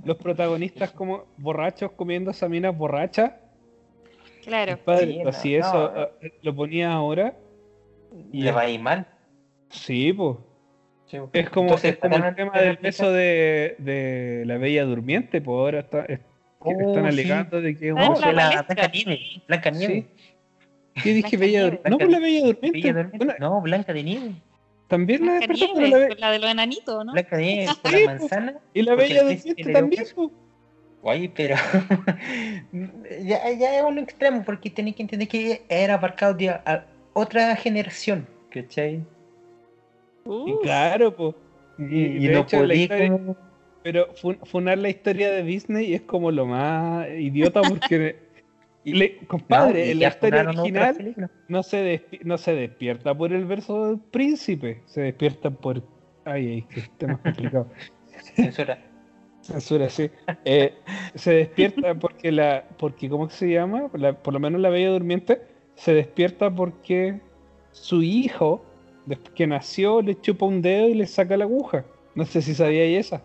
los 0.03 0.17
protagonistas 0.17 0.91
como 0.91 1.25
borrachos 1.37 1.91
comiendo 1.93 2.31
esa 2.31 2.49
minas 2.49 2.77
borrachas. 2.77 3.31
Claro. 4.43 4.77
Padre, 4.83 5.07
Sí, 5.07 5.19
pues 5.23 5.35
no, 5.35 5.41
si 5.41 5.55
eso 5.55 5.91
no. 5.95 6.01
eh, 6.21 6.33
lo 6.41 6.55
ponía 6.55 6.91
ahora, 6.91 7.35
y 8.33 8.41
Le 8.41 8.51
va 8.51 8.61
a 8.61 8.69
ir 8.69 8.79
mal. 8.81 9.07
sí, 9.69 10.11
pues. 10.13 10.37
Sí. 11.09 11.17
Es 11.33 11.49
como, 11.49 11.67
Entonces, 11.67 11.93
es 11.93 11.97
como 11.99 12.17
el 12.17 12.35
tema 12.35 12.51
de 12.59 12.65
del 12.65 12.77
beso 12.77 13.11
de, 13.11 13.75
de 13.79 14.43
la 14.45 14.57
Bella 14.57 14.83
Durmiente, 14.83 15.39
pues 15.41 15.55
ahora 15.55 15.79
está, 15.79 16.05
es- 16.05 16.19
Oh, 16.59 16.71
están 16.71 17.03
sí. 17.03 17.07
alegando 17.09 17.61
de 17.61 17.77
que 17.77 17.87
es 17.87 17.93
un 17.93 17.99
Ah, 17.99 18.05
No, 18.09 18.15
beso- 18.15 18.25
la 18.25 18.31
la. 18.33 18.61
Blanca 18.63 18.87
Nieve. 18.91 19.19
Blanca 19.47 19.69
Nieve. 19.71 20.05
¿Qué 21.01 21.13
dije 21.13 21.37
Bella 21.37 21.59
Nieve, 21.59 21.63
Durmiente? 21.83 21.89
No, 21.91 21.97
pues 21.97 22.09
la 22.09 22.19
Bella 22.19 22.39
Durmiente. 22.45 22.71
Bella 22.71 22.93
Durmiente. 22.93 23.17
Bueno, 23.17 23.33
No, 23.39 23.61
Blanca 23.61 23.93
de 23.93 24.03
Nieve. 24.03 24.31
también 24.87 25.25
la 25.25 25.31
Blanca 25.37 25.47
despertó, 25.53 25.81
la, 25.81 25.97
Be- 25.99 26.15
la 26.17 26.31
de 26.31 26.39
los 26.39 26.51
enanitos, 26.51 27.05
¿no? 27.05 27.11
Blanca 27.13 27.37
de 27.37 27.43
Nieve 27.43 27.67
Sí, 27.85 27.91
la 28.05 28.05
manzana. 28.05 28.53
y 28.73 28.81
la 28.81 28.95
Bella 28.95 29.23
Durmiente 29.23 29.71
también, 29.71 30.03
pues. 30.15 30.29
Oye, 31.03 31.31
pero 31.33 31.55
ya, 33.23 33.51
ya 33.51 33.77
es 33.77 33.83
un 33.83 33.99
extremo 33.99 34.43
porque 34.43 34.69
tenés 34.69 34.95
que 34.95 35.03
entender 35.03 35.27
que 35.27 35.61
era 35.69 35.93
abarcado 35.93 36.33
de 36.33 36.49
a- 36.49 36.85
otra 37.13 37.55
generación, 37.55 38.27
¿cachai? 38.49 39.01
Y 40.47 40.51
Uh, 40.53 40.59
claro, 40.61 41.15
pues. 41.15 41.35
Y, 41.79 41.83
Y 41.83 42.05
y 42.25 42.27
de 42.27 42.33
no 42.33 42.39
hecho, 42.41 42.57
podía 42.59 42.75
historia- 42.75 43.11
como- 43.11 43.37
Pero 43.83 44.07
fun- 44.15 44.39
funar 44.43 44.77
la 44.79 44.89
historia 44.89 45.31
de 45.31 45.43
Disney 45.43 45.93
es 45.93 46.01
como 46.01 46.31
lo 46.31 46.45
más 46.45 47.07
idiota 47.09 47.61
porque, 47.61 48.17
le- 48.83 49.17
compadre, 49.27 49.79
No, 49.81 49.85
y 49.87 49.91
en 49.91 49.99
la 49.99 50.07
historia 50.09 50.41
original 50.49 51.29
no 51.47 51.63
se, 51.63 52.01
despi- 52.01 52.19
no 52.23 52.37
se 52.37 52.53
despierta 52.55 53.13
por 53.15 53.31
el 53.31 53.45
verso 53.45 53.87
del 53.87 53.99
príncipe, 53.99 54.81
se 54.85 55.01
despierta 55.01 55.49
por... 55.51 55.83
Ay, 56.25 56.47
ay, 56.47 56.61
que 56.63 56.81
tema 56.97 57.17
complicado. 57.21 57.67
Censura. 58.35 58.79
Censura, 59.41 59.89
sí. 59.89 60.09
Eh, 60.43 60.73
se 61.15 61.31
despierta 61.33 61.95
porque 61.95 62.31
la, 62.33 62.65
porque 62.77 63.07
¿cómo 63.07 63.27
que 63.29 63.33
se 63.35 63.49
llama? 63.49 63.89
La- 63.93 64.13
por 64.21 64.33
lo 64.33 64.39
menos 64.41 64.59
la 64.59 64.69
Bella 64.69 64.89
Durmiente 64.89 65.39
se 65.75 65.93
despierta 65.93 66.53
porque 66.53 67.21
su 67.71 68.01
hijo, 68.03 68.65
después 69.07 69.33
que 69.35 69.47
nació, 69.47 70.01
le 70.01 70.19
chupa 70.21 70.45
un 70.45 70.61
dedo 70.61 70.89
y 70.89 70.95
le 70.95 71.07
saca 71.07 71.37
la 71.37 71.45
aguja. 71.45 71.85
No 72.15 72.25
sé 72.25 72.41
si 72.41 72.55
sabía 72.55 72.83
esa. 72.99 73.23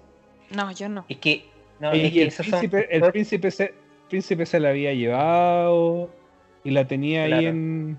no, 0.51 0.70
yo 0.72 0.89
no. 0.89 1.05
Es 1.09 1.18
que 1.18 1.51
No, 1.78 1.95
Y 1.97 2.07
es 2.07 2.12
que 2.12 2.22
el 2.22 2.28
esos 2.28 2.47
son 2.49 2.61
príncipe, 2.61 2.97
el 2.97 3.07
príncipe 3.09 3.51
se, 3.51 3.74
príncipe 4.09 4.47
se 4.47 4.61
la 4.61 4.70
había 4.70 4.95
llevado 4.95 6.11
y 6.64 6.70
la 6.70 6.87
tenía 6.87 7.24
ahí 7.24 7.47
en. 7.47 7.99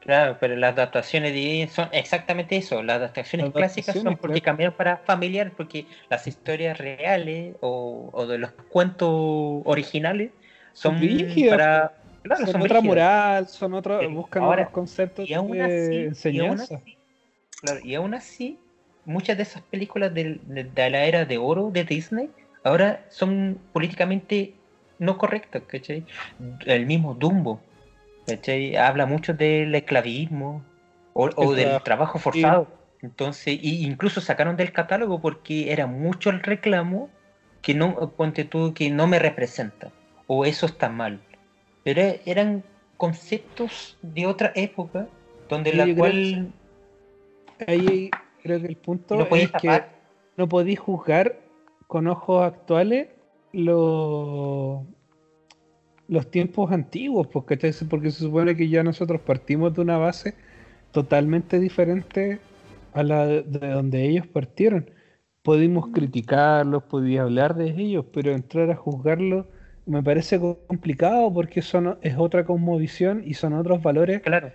Claro, 0.00 0.36
pero 0.38 0.54
las 0.56 0.72
adaptaciones 0.74 1.32
de 1.32 1.66
son 1.72 1.88
exactamente 1.92 2.56
eso. 2.56 2.82
Las 2.82 2.96
adaptaciones 2.98 3.46
Las 3.46 3.54
clásicas 3.54 3.98
son 3.98 4.16
porque 4.18 4.40
claro. 4.40 4.42
cambiaron 4.42 4.76
para 4.76 4.98
familiar, 4.98 5.52
porque 5.56 5.86
las 6.10 6.26
historias 6.26 6.76
reales 6.78 7.56
o, 7.60 8.10
o 8.12 8.26
de 8.26 8.38
los 8.38 8.52
cuentos 8.68 9.08
originales 9.64 10.32
son 10.74 11.00
Brígidas, 11.00 11.50
para. 11.50 11.92
Claro, 12.22 12.46
son, 12.46 12.52
son 12.52 12.62
otra 12.62 12.80
moral, 12.80 13.48
son 13.48 13.74
otros, 13.74 14.00
Sí, 14.00 14.06
buscan 14.08 14.42
ahora, 14.42 14.62
otros 14.62 14.70
conceptos 14.70 15.28
Y 15.28 15.34
aún 15.34 15.58
de 15.58 16.06
y 16.28 16.38
aún 16.38 16.60
enseñanza. 16.60 16.74
así, 16.76 16.98
claro, 17.64 17.80
y 17.82 17.94
aún 17.94 18.14
así, 18.14 18.58
muchas 19.06 19.36
de 19.36 19.42
esas 19.42 19.62
películas 19.62 20.12
de, 20.12 20.38
de 20.44 20.90
la 20.90 21.04
era 21.04 21.24
de 21.24 21.38
oro 21.38 21.70
de 21.70 21.84
Disney 21.84 22.30
ahora 22.62 23.04
son 23.10 23.58
políticamente 23.72 24.54
no 24.98 25.16
correctas, 25.16 25.62
¿cachai? 25.66 26.04
El 26.66 26.86
mismo 26.86 27.14
Dumbo, 27.14 27.60
¿cachai? 28.26 28.76
Habla 28.76 29.06
mucho 29.06 29.32
del 29.32 29.74
esclavismo 29.74 30.62
o, 31.14 31.24
o 31.24 31.28
El 31.50 31.56
del 31.56 31.64
trabajo, 31.64 31.84
trabajo 31.84 32.18
forzado. 32.18 32.68
Entonces, 33.00 33.58
y 33.60 33.86
incluso 33.86 34.20
sacaron 34.20 34.56
del 34.56 34.72
catálogo 34.72 35.20
porque 35.20 35.72
era 35.72 35.86
mucho 35.86 36.30
el 36.30 36.40
reclamo 36.40 37.10
que 37.62 37.74
no, 37.74 38.10
ponte 38.10 38.44
tú, 38.44 38.74
que 38.74 38.90
no 38.90 39.06
me 39.06 39.18
representa, 39.18 39.90
o 40.26 40.44
eso 40.44 40.66
está 40.66 40.88
mal. 40.90 41.20
Pero 41.82 42.02
e- 42.02 42.20
eran 42.26 42.62
conceptos 42.96 43.96
de 44.02 44.26
otra 44.26 44.52
época 44.54 45.06
donde 45.48 45.70
Sí, 45.70 45.76
la 45.76 45.94
cual 45.94 46.52
Ahí 47.66 48.10
creo 48.42 48.60
que 48.60 48.66
el 48.66 48.76
punto 48.76 49.16
no 49.16 49.36
es 49.36 49.50
que 49.52 49.84
no 50.36 50.48
podéis 50.48 50.78
juzgar 50.80 51.40
con 51.86 52.06
ojos 52.08 52.42
actuales 52.44 53.08
los 53.52 54.82
los 56.06 56.30
tiempos 56.30 56.70
antiguos, 56.70 57.26
porque, 57.28 57.56
porque 57.88 58.10
se 58.10 58.18
supone 58.24 58.54
que 58.56 58.68
ya 58.68 58.82
nosotros 58.82 59.20
partimos 59.22 59.72
de 59.74 59.80
una 59.80 59.96
base 59.98 60.34
totalmente 60.92 61.58
diferente 61.58 62.40
a 62.92 63.02
la 63.02 63.26
de 63.26 63.42
de 63.42 63.68
donde 63.68 64.04
ellos 64.06 64.26
partieron. 64.26 64.90
Pudimos 65.42 65.88
criticarlos, 65.88 66.84
podía 66.84 67.22
hablar 67.22 67.54
de 67.54 67.70
ellos, 67.70 68.06
pero 68.12 68.32
entrar 68.32 68.70
a 68.70 68.76
juzgarlos 68.76 69.46
me 69.86 70.02
parece 70.02 70.38
co- 70.40 70.58
complicado 70.66 71.32
porque 71.32 71.60
son, 71.62 71.98
es 72.02 72.16
otra 72.18 72.44
cosmovisión 72.44 73.22
y 73.24 73.34
son 73.34 73.52
otros 73.54 73.82
valores 73.82 74.22
Claro, 74.22 74.52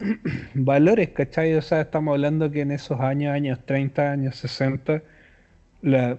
valores, 0.54 1.10
¿cachai? 1.10 1.54
O 1.54 1.62
sea, 1.62 1.82
estamos 1.82 2.12
hablando 2.12 2.50
que 2.50 2.62
en 2.62 2.70
esos 2.72 3.00
años, 3.00 3.32
años 3.32 3.58
30, 3.64 4.10
años 4.12 4.36
60, 4.36 5.02
la... 5.82 6.18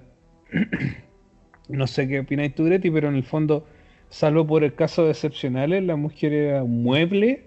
no 1.69 1.87
sé 1.87 2.07
qué 2.07 2.19
opináis 2.19 2.53
tú, 2.55 2.65
Greti, 2.65 2.91
pero 2.91 3.09
en 3.09 3.15
el 3.15 3.23
fondo, 3.23 3.65
salvo 4.09 4.45
por 4.45 4.63
el 4.63 4.75
caso 4.75 5.05
de 5.05 5.11
excepcionales, 5.11 5.83
la 5.83 5.95
mujer 5.95 6.33
era 6.33 6.63
un 6.63 6.83
mueble 6.83 7.45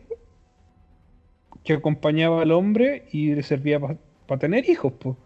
que 1.64 1.74
acompañaba 1.74 2.42
al 2.42 2.52
hombre 2.52 3.06
y 3.12 3.34
le 3.34 3.42
servía 3.42 3.80
para 3.80 4.38
tener 4.38 4.68
hijos, 4.68 4.92
pues. 4.98 5.16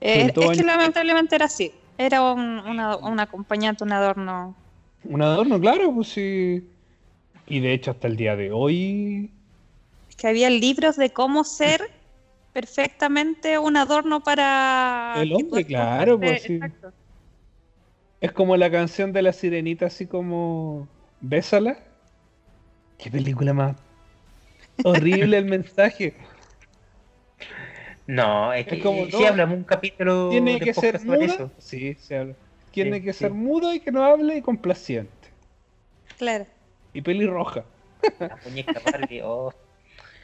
Eh, 0.00 0.30
que 0.32 0.62
lamentablemente 0.64 1.34
era 1.36 1.46
así. 1.46 1.72
Era 1.96 2.32
un, 2.32 2.40
una- 2.40 2.96
un 2.96 3.18
acompañante, 3.20 3.84
un 3.84 3.92
adorno. 3.92 4.54
Un 5.04 5.22
adorno, 5.22 5.60
claro, 5.60 5.92
pues 5.94 6.08
sí. 6.08 6.68
Y 7.46 7.60
de 7.60 7.72
hecho, 7.72 7.90
hasta 7.92 8.08
el 8.08 8.16
día 8.16 8.36
de 8.36 8.50
hoy, 8.52 9.30
que 10.16 10.28
había 10.28 10.50
libros 10.50 10.96
de 10.96 11.10
cómo 11.10 11.44
ser 11.44 11.90
perfectamente 12.52 13.58
un 13.58 13.76
adorno 13.76 14.22
para. 14.22 15.14
El 15.16 15.32
hombre, 15.32 15.64
claro, 15.64 16.18
pues, 16.18 16.42
sí. 16.42 16.60
Es 18.20 18.32
como 18.32 18.56
la 18.56 18.70
canción 18.70 19.12
de 19.12 19.22
la 19.22 19.32
sirenita, 19.32 19.86
así 19.86 20.06
como 20.06 20.88
Bésala. 21.20 21.78
Qué 22.98 23.10
película 23.10 23.52
más 23.52 23.76
horrible 24.82 25.38
el 25.38 25.44
mensaje. 25.44 26.14
no, 28.06 28.52
es 28.52 28.66
que 28.66 28.76
Es 28.76 28.82
como, 28.82 29.06
sí 29.06 29.12
no, 29.12 29.26
hablamos 29.26 29.56
un 29.58 29.64
capítulo 29.64 30.30
Tiene 30.30 30.60
que 30.60 30.74
ser. 30.74 31.00
Sí, 31.58 31.94
se 31.94 32.16
habla. 32.18 32.34
Tiene 32.70 32.98
Sí, 32.98 33.04
que 33.04 33.12
sí. 33.12 33.18
ser 33.20 33.32
muda 33.32 33.74
y 33.74 33.80
que 33.80 33.92
no 33.92 34.02
hable 34.04 34.36
y 34.36 34.42
complaciente. 34.42 35.12
Claro. 36.18 36.46
Y 36.92 37.02
pelirroja. 37.02 37.64
La 38.18 38.38
muñeca 38.44 38.80
Barbie, 38.84 39.22
oh, 39.22 39.52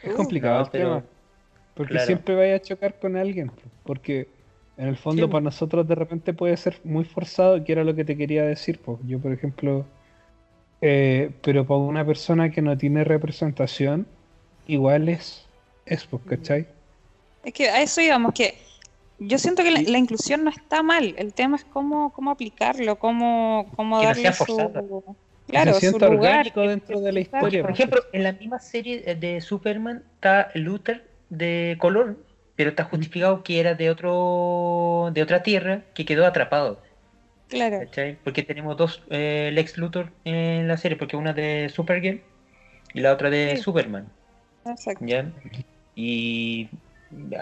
Es 0.02 0.12
Uh, 0.12 0.16
complicado 0.16 0.58
no, 0.58 0.64
el 0.64 0.70
pero- 0.70 0.88
tema. 0.88 1.04
Porque 1.74 1.92
claro. 1.92 2.06
siempre 2.06 2.34
vaya 2.34 2.56
a 2.56 2.60
chocar 2.60 2.98
con 2.98 3.16
alguien. 3.16 3.50
Porque 3.84 4.28
en 4.76 4.88
el 4.88 4.96
fondo 4.96 5.26
Sí, 5.26 5.30
para 5.30 5.40
nosotros 5.42 5.86
de 5.88 5.94
repente 5.94 6.32
puede 6.34 6.56
ser 6.56 6.78
muy 6.84 7.04
forzado, 7.04 7.62
que 7.64 7.72
era 7.72 7.84
lo 7.84 7.94
que 7.94 8.04
te 8.04 8.16
quería 8.16 8.42
decir. 8.44 8.80
Pues. 8.80 8.98
Yo, 9.06 9.18
por 9.18 9.32
ejemplo, 9.32 9.86
eh, 10.82 11.30
pero 11.42 11.66
para 11.66 11.78
una 11.80 12.04
persona 12.04 12.50
que 12.50 12.60
no 12.62 12.76
tiene 12.76 13.04
representación, 13.04 14.06
igual 14.66 15.08
es, 15.08 15.46
es 15.86 16.04
pues, 16.06 16.22
¿cachai? 16.26 16.66
Es 17.44 17.52
que 17.54 17.68
a 17.70 17.80
eso 17.82 18.00
íbamos, 18.02 18.34
que 18.34 18.54
yo 19.18 19.38
siento 19.38 19.62
que 19.62 19.70
la, 19.70 19.98
inclusión 19.98 20.44
no 20.44 20.50
está 20.50 20.82
mal. 20.82 21.14
El 21.18 21.32
tema 21.34 21.56
es 21.56 21.64
cómo, 21.64 22.12
cómo 22.12 22.30
aplicarlo, 22.30 22.96
cómo, 22.98 23.70
cómo 23.76 23.96
no 23.96 24.02
darle 24.02 24.22
sea 24.22 24.32
su. 24.32 25.16
Claro, 25.50 25.74
se 25.74 25.90
lugar. 25.90 26.10
orgánico 26.10 26.60
dentro 26.62 27.00
de 27.00 27.12
la 27.12 27.20
historia. 27.20 27.62
Por 27.62 27.70
pues, 27.70 27.80
ejemplo, 27.80 28.02
en 28.12 28.22
la 28.22 28.32
misma 28.32 28.58
serie 28.58 29.14
de 29.14 29.40
Superman 29.40 30.02
está 30.14 30.50
Luther 30.54 31.04
de 31.28 31.76
color, 31.78 32.16
pero 32.56 32.70
está 32.70 32.84
justificado 32.84 33.42
que 33.42 33.60
era 33.60 33.74
de 33.74 33.90
otro 33.90 35.10
de 35.12 35.22
otra 35.22 35.42
tierra 35.42 35.82
que 35.94 36.04
quedó 36.04 36.26
atrapado. 36.26 36.80
Claro. 37.48 37.80
¿cachai? 37.80 38.16
Porque 38.22 38.42
tenemos 38.42 38.76
dos 38.76 39.02
eh, 39.10 39.50
Lex 39.52 39.76
Luthor 39.76 40.10
en 40.24 40.68
la 40.68 40.76
serie, 40.76 40.96
porque 40.96 41.16
una 41.16 41.32
de 41.32 41.68
Supergirl 41.68 42.20
y 42.94 43.00
la 43.00 43.12
otra 43.12 43.28
de 43.30 43.56
Sí. 43.56 43.62
Superman. 43.62 44.08
Exacto. 44.64 45.04
¿ya? 45.04 45.30
Y 45.96 46.68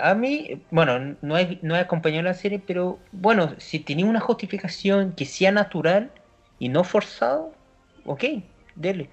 a 0.01 0.15
mí, 0.15 0.63
bueno, 0.71 1.17
no 1.21 1.39
he, 1.39 1.59
no 1.63 1.77
he 1.77 1.81
acompañado 1.81 2.23
la 2.23 2.35
serie, 2.35 2.61
pero 2.65 2.99
bueno, 3.13 3.55
si 3.59 3.81
tenía 3.81 4.07
una 4.07 4.21
justificación 4.21 5.13
que 5.13 5.27
sea 5.27 5.53
natural 5.53 6.11
y 6.59 6.69
no 6.71 6.85
forzado, 6.85 7.53
ok, 8.13 8.25
dele. 8.75 9.09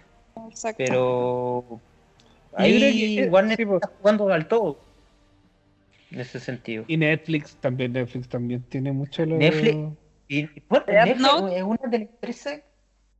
exacto. 0.49 0.77
Pero 0.77 1.81
ahí 2.55 2.79
que, 2.79 3.23
eh, 3.23 3.29
Warner 3.29 3.57
sí, 3.57 3.65
pues. 3.65 3.81
está 3.83 3.95
jugando 3.97 4.29
al 4.29 4.47
todo. 4.47 4.79
En 6.11 6.19
ese 6.21 6.39
sentido. 6.39 6.85
Y 6.87 6.97
Netflix 6.97 7.55
también, 7.57 7.93
Netflix 7.93 8.29
también 8.29 8.63
tiene 8.69 8.91
mucho 8.91 9.25
lo... 9.25 9.37
Netflix- 9.37 9.97
Y 10.27 10.47
bueno, 10.69 10.85
Netflix 10.87 11.19
Note. 11.21 11.57
es 11.57 11.63
una 11.63 11.89
de 11.89 11.99
las 11.99 12.09
empresas 12.09 12.61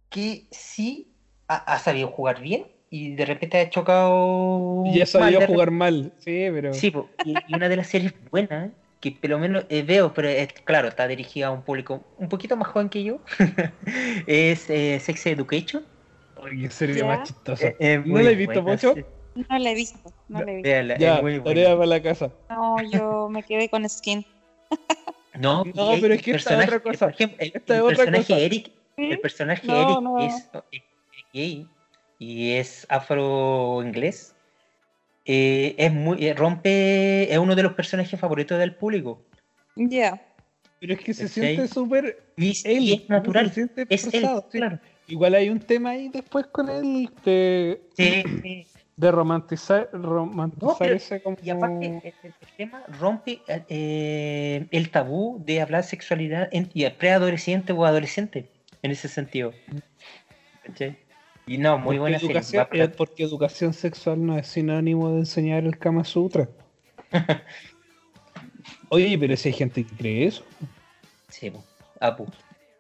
que 0.10 0.48
sí 0.52 1.14
ha, 1.48 1.58
ha 1.74 1.80
sabido 1.80 2.08
jugar 2.08 2.42
bien 2.42 2.68
y 2.90 3.16
de 3.16 3.26
repente 3.26 3.60
ha 3.60 3.70
chocado. 3.70 4.84
Y 4.86 4.98
mal 4.98 5.06
sabía 5.06 5.40
de 5.40 5.48
jugar 5.48 5.72
mal, 5.72 6.14
sí, 6.20 6.48
pero... 6.52 6.74
Sí, 6.74 6.92
po, 6.92 7.10
y, 7.26 7.34
y 7.48 7.56
una 7.56 7.68
de 7.70 7.76
las 7.76 7.88
series 7.88 8.14
buenas 8.32 8.72
que 9.14 9.20
por 9.20 9.30
lo 9.30 9.40
menos 9.40 9.66
eh, 9.70 9.84
veo, 9.84 10.14
pero 10.14 10.28
es, 10.30 10.52
claro, 10.64 10.88
está 10.88 11.08
dirigida 11.08 11.48
a 11.48 11.52
un 11.52 11.62
público 11.62 12.04
un 12.18 12.28
poquito 12.30 12.56
más 12.58 12.68
joven 12.70 12.90
que 12.90 13.04
yo, 13.04 13.20
es 14.28 14.70
eh, 14.70 15.00
Sex 15.00 15.26
Education. 15.28 15.86
Serie 16.70 16.96
Ya. 16.98 17.06
más 17.06 17.28
chistosa. 17.28 17.68
Eh, 17.80 18.02
¿No 18.06 18.20
la 18.22 18.32
he 18.32 18.36
visto, 18.36 18.64
Pocho? 18.64 18.94
sí. 18.96 19.04
No 19.50 19.58
la 19.60 19.72
he 19.72 19.76
visto, 19.76 20.00
no 20.30 20.42
la 20.44 20.52
he 20.52 20.56
visto. 20.56 20.70
Véala, 20.70 20.98
Ya, 20.98 21.22
tarea 21.22 21.42
buena. 21.42 21.74
para 21.76 21.86
la 21.86 22.02
casa. 22.02 22.32
No, 22.50 22.76
yo 22.92 23.30
me 23.30 23.44
quedé 23.44 23.70
con 23.70 23.88
Skin. 23.88 24.26
No, 25.38 25.66
No, 25.66 25.92
pero 26.00 26.14
es 26.14 26.22
que 26.22 26.32
esta 26.32 26.58
es 26.58 26.66
otra 26.68 26.80
cosa. 26.80 27.10
Ejemplo, 27.10 27.38
el, 27.42 27.52
Esta 27.54 27.76
el 27.76 27.82
otra 27.82 27.96
personaje 27.98 28.24
cosa. 28.34 28.40
Eric, 28.40 28.72
el 28.98 29.20
personaje 29.20 29.68
No, 29.68 29.82
Eric 29.82 30.02
no. 30.02 30.20
Es, 30.20 30.50
es 30.72 30.84
gay 31.34 31.68
y 32.20 32.52
es 32.54 32.86
afro-inglés. 32.90 34.35
Eh, 35.26 35.76
es 35.78 35.92
muy, 35.92 36.26
eh, 36.26 36.34
rompe, 36.36 37.32
es 37.32 37.38
uno 37.40 37.56
de 37.56 37.64
los 37.64 37.74
personajes 37.74 38.20
favoritos 38.20 38.60
del 38.60 38.76
público. 38.76 39.24
Ya. 39.76 40.22
Pero 40.80 40.94
es 40.94 41.00
que 41.00 41.14
se 41.14 41.28
siente 41.28 41.68
súper 41.68 42.32
Y, 42.38 42.52
es 42.94 43.10
natural. 43.10 43.48
se 43.48 43.54
siente 43.56 43.86
Es 43.90 44.06
él, 44.14 44.28
sí. 44.52 44.58
claro. 44.60 44.80
Igual 45.08 45.36
hay 45.36 45.50
un 45.50 45.60
tema 45.60 45.92
ahí 45.92 46.10
después 46.10 46.48
con 46.48 46.70
él 46.70 47.10
de, 47.24 47.82
Sí, 47.98 48.68
de 48.98 49.12
romantizar, 49.12 49.90
romantizar 49.94 50.70
No, 50.70 50.76
pero- 50.78 50.96
ese 50.96 51.22
como... 51.22 51.38
Y 51.44 51.50
aparte, 51.50 51.86
el, 51.86 52.14
el 52.24 52.34
tema 52.58 52.84
rompe 53.00 53.42
eh, 53.48 54.68
el 54.72 54.90
tabú 54.92 55.42
de 55.46 55.62
hablar 55.62 55.84
sexualidad 55.84 56.50
en, 56.52 56.70
preadolescente 56.98 57.74
o 57.74 57.84
adolescente, 57.86 58.50
en 58.84 58.92
ese 58.92 59.08
sentido. 59.08 59.54
¿Cachai? 60.64 60.98
Y 61.48 61.58
no, 61.60 61.78
muy 61.78 61.86
porque 61.86 62.00
buena 62.00 62.20
serie. 62.20 62.32
educación, 62.34 62.68
para- 62.70 62.84
eh, 62.86 62.90
porque 62.90 63.24
educación 63.24 63.74
sexual 63.74 64.26
no 64.26 64.38
es 64.38 64.48
sinónimo 64.48 65.12
de 65.12 65.20
enseñar 65.20 65.64
el 65.64 65.78
Kama 65.78 66.04
Sutra. 66.04 66.50
Oye, 68.90 69.18
pero 69.18 69.36
si 69.38 69.50
hay 69.50 69.54
gente 69.54 69.84
que 69.86 69.96
cree 69.96 70.26
eso. 70.26 70.44
Sí. 71.30 71.52
Apu. 72.00 72.26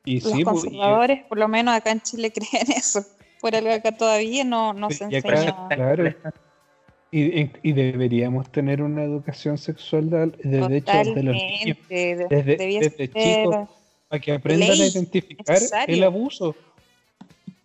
Y 0.03 0.20
Los 0.22 0.32
sí, 0.34 0.41
y- 0.41 0.43
conservadores, 0.43 1.24
por 1.26 1.38
lo 1.38 1.47
menos 1.47 1.76
acá 1.76 1.91
en 1.91 2.01
Chile, 2.01 2.32
creen 2.34 2.72
eso. 2.76 3.03
Por 3.41 3.55
algo 3.55 3.72
acá 3.72 3.91
todavía 3.91 4.43
no, 4.43 4.74
no 4.74 4.89
se 4.89 5.07
Y 5.09 5.16
acá- 5.16 5.30
enseña. 5.34 5.68
Claro. 5.70 6.13
y, 7.11 7.49
y- 7.63 7.72
deberíamos 7.74 8.51
tener 8.51 8.82
una 8.82 9.03
educación 9.03 9.57
sexual 9.57 10.09
de, 10.09 10.28
de, 10.28 10.68
de 10.68 10.78
hecho, 10.78 10.91
de 11.13 11.24
los 11.24 11.36
niños. 11.36 11.78
Desde- 11.89 12.57
desde 12.57 13.07
chicos. 13.09 13.70
Para 14.07 14.22
que 14.22 14.32
aprendan 14.34 14.72
a 14.72 14.76
identificar 14.76 15.55
necesario. 15.55 15.95
el 15.95 16.03
abuso. 16.03 16.55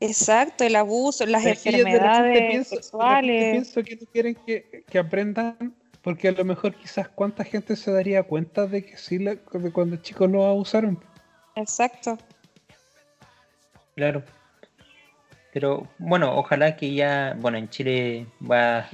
Exacto, 0.01 0.65
el 0.65 0.77
abuso, 0.77 1.27
las 1.27 1.45
repente 1.45 1.69
enfermedades 1.71 2.49
pienso- 2.51 2.75
sexuales. 2.77 3.51
pienso 3.51 3.83
que 3.85 3.97
no 3.97 4.07
quieren 4.13 4.35
que, 4.47 4.85
que 4.89 4.99
aprendan, 4.99 5.75
porque 6.03 6.29
a 6.29 6.33
lo 6.33 6.45
mejor 6.45 6.75
quizás 6.75 7.09
cuánta 7.09 7.45
gente 7.45 7.77
se 7.77 7.93
daría 7.93 8.23
cuenta 8.23 8.67
de 8.67 8.85
que 8.85 8.97
sí, 8.97 9.19
la- 9.19 9.35
de 9.35 9.73
cuando 9.73 9.97
chicos 9.97 10.31
lo 10.31 10.47
abusaron. 10.47 10.99
Exacto. 11.55 12.17
Claro. 13.95 14.23
Pero 15.53 15.87
bueno, 15.99 16.35
ojalá 16.37 16.77
que 16.77 16.95
ya, 16.95 17.37
bueno, 17.39 17.59
en 17.59 17.69
Chile 17.69 18.27
va 18.49 18.79
a 18.79 18.89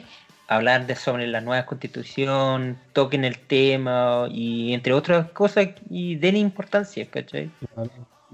hablar 0.49 0.87
de 0.87 0.97
sobre 0.97 1.27
la 1.27 1.41
nueva 1.41 1.67
constitución, 1.67 2.79
toquen 2.93 3.25
el 3.25 3.39
tema 3.39 4.27
y 4.31 4.73
entre 4.73 4.93
otras 4.95 5.31
cosas 5.33 5.69
y 5.91 6.17
den 6.17 6.37
importancia, 6.37 7.07
¿cachai? 7.11 7.51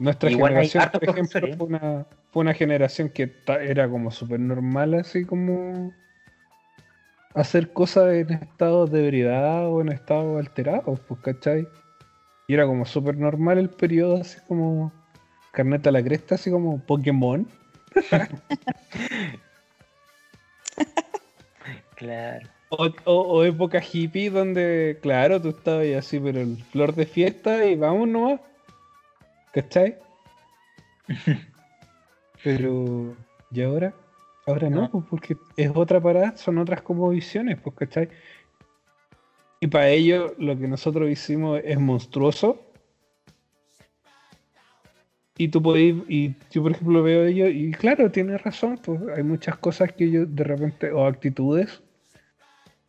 Nuestra 0.02 0.30
Igual 0.30 0.50
generación, 0.50 0.90
por 0.92 1.04
ejemplo, 1.04 1.56
fue 1.56 1.66
una, 1.68 2.06
fue 2.32 2.40
una 2.40 2.54
generación 2.54 3.08
que 3.08 3.30
era 3.60 3.88
como 3.88 4.10
súper 4.10 4.40
normal, 4.40 4.94
así 4.94 5.24
como 5.24 5.94
hacer 7.34 7.72
cosas 7.72 8.12
en 8.14 8.32
estado 8.32 8.86
de 8.88 9.04
ebriedad 9.04 9.68
o 9.68 9.80
en 9.80 9.90
estado 9.90 10.38
alterado, 10.38 10.96
pues, 11.06 11.20
¿cachai? 11.20 11.68
Y 12.48 12.54
era 12.54 12.66
como 12.66 12.84
súper 12.84 13.16
normal 13.16 13.58
el 13.58 13.70
periodo, 13.70 14.16
así 14.20 14.40
como 14.48 14.92
carneta 15.52 15.90
a 15.90 15.92
la 15.92 16.02
cresta, 16.02 16.34
así 16.34 16.50
como 16.50 16.80
Pokémon. 16.80 17.46
Claro. 21.94 22.48
O, 22.70 22.86
o- 23.04 23.38
o 23.38 23.44
época 23.44 23.80
hippie 23.80 24.30
donde, 24.30 24.98
claro, 25.00 25.40
tú 25.40 25.50
estabas 25.50 25.86
así, 25.96 26.18
pero 26.18 26.40
el 26.40 26.56
flor 26.64 26.94
de 26.96 27.06
fiesta 27.06 27.64
y 27.66 27.76
vamos 27.76 28.08
nomás. 28.08 28.40
¿Cachai? 29.52 29.96
pero, 32.44 33.16
¿y 33.50 33.62
ahora? 33.62 33.94
Ahora 34.46 34.68
no, 34.70 34.82
No. 34.82 34.90
pues 34.90 35.04
porque 35.08 35.36
es 35.56 35.70
otra 35.74 36.00
parada, 36.00 36.36
son 36.36 36.58
otras 36.58 36.82
como 36.82 37.08
visiones, 37.10 37.60
pues, 37.60 37.76
¿cachai? 37.76 38.08
Y 39.60 39.68
para 39.68 39.88
ello 39.90 40.34
lo 40.38 40.58
que 40.58 40.66
nosotros 40.66 41.08
hicimos 41.08 41.60
es 41.64 41.78
monstruoso. 41.78 42.60
Y 45.38 45.48
tú 45.48 45.62
podés, 45.62 45.94
y 46.08 46.34
yo 46.50 46.62
por 46.62 46.72
ejemplo 46.72 47.02
veo 47.02 47.24
ello, 47.24 47.48
y 47.48 47.70
claro, 47.72 48.10
tienes 48.10 48.42
razón, 48.42 48.78
pues 48.84 49.00
hay 49.16 49.22
muchas 49.22 49.56
cosas 49.58 49.92
que 49.92 50.10
yo 50.10 50.26
de 50.26 50.44
repente, 50.44 50.92
o 50.92 51.06
actitudes, 51.06 51.82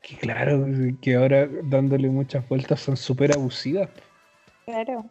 que 0.02 0.18
claro, 0.18 0.66
que 1.02 1.16
ahora 1.16 1.48
dándole 1.64 2.10
muchas 2.10 2.48
vueltas 2.50 2.82
son 2.82 2.98
súper 2.98 3.34
abusivas. 3.34 3.90
Claro. 4.66 5.06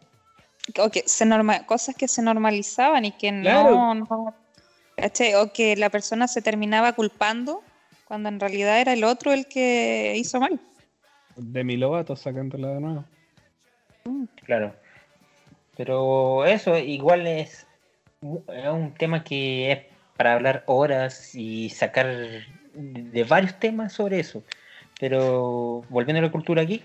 O 0.79 0.89
que 0.89 1.03
se 1.05 1.25
norma 1.25 1.65
cosas 1.65 1.95
que 1.95 2.07
se 2.07 2.21
normalizaban 2.21 3.05
y 3.05 3.11
que 3.11 3.29
Claro. 3.41 3.71
no, 3.71 3.95
no-. 3.95 4.35
O 5.41 5.53
que 5.53 5.75
la 5.75 5.89
persona 5.89 6.27
se 6.27 6.41
terminaba 6.41 6.93
culpando 6.93 7.61
cuando 8.05 8.29
en 8.29 8.39
realidad 8.39 8.79
era 8.79 8.93
el 8.93 9.03
otro 9.03 9.33
el 9.33 9.47
que 9.47 10.13
hizo 10.15 10.39
mal. 10.39 10.59
De 11.35 11.63
mi 11.63 11.77
lobato 11.77 12.15
sacándola 12.15 12.69
de 12.69 12.79
nuevo. 12.79 13.05
Claro. 14.45 14.75
Pero 15.75 16.45
eso 16.45 16.77
igual 16.77 17.25
es, 17.25 17.65
es 18.21 18.69
un 18.69 18.93
tema 18.93 19.23
que 19.23 19.71
es 19.71 19.79
para 20.15 20.33
hablar 20.33 20.63
horas 20.67 21.33
y 21.33 21.69
sacar 21.69 22.07
de 22.73 23.23
varios 23.23 23.59
temas 23.59 23.93
sobre 23.93 24.19
eso. 24.19 24.43
Pero 24.99 25.83
volviendo 25.89 26.19
a 26.19 26.23
la 26.23 26.31
cultura 26.31 26.61
aquí, 26.61 26.83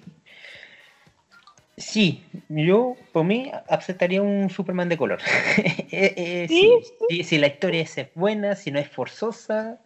sí, 1.79 2.25
yo 2.49 2.97
por 3.13 3.25
mí 3.25 3.51
aceptaría 3.69 4.23
un 4.23 4.51
Superman 4.51 4.89
de 4.89 4.99
color. 4.99 5.21
Eh, 5.91 6.15
eh, 6.17 6.47
Sí, 6.49 6.71
sí, 7.09 7.25
si 7.25 7.39
la 7.39 7.47
historia 7.47 7.81
es 7.81 7.97
buena, 8.15 8.55
si 8.55 8.71
no 8.71 8.79
es 8.79 8.89
forzosa. 8.89 9.79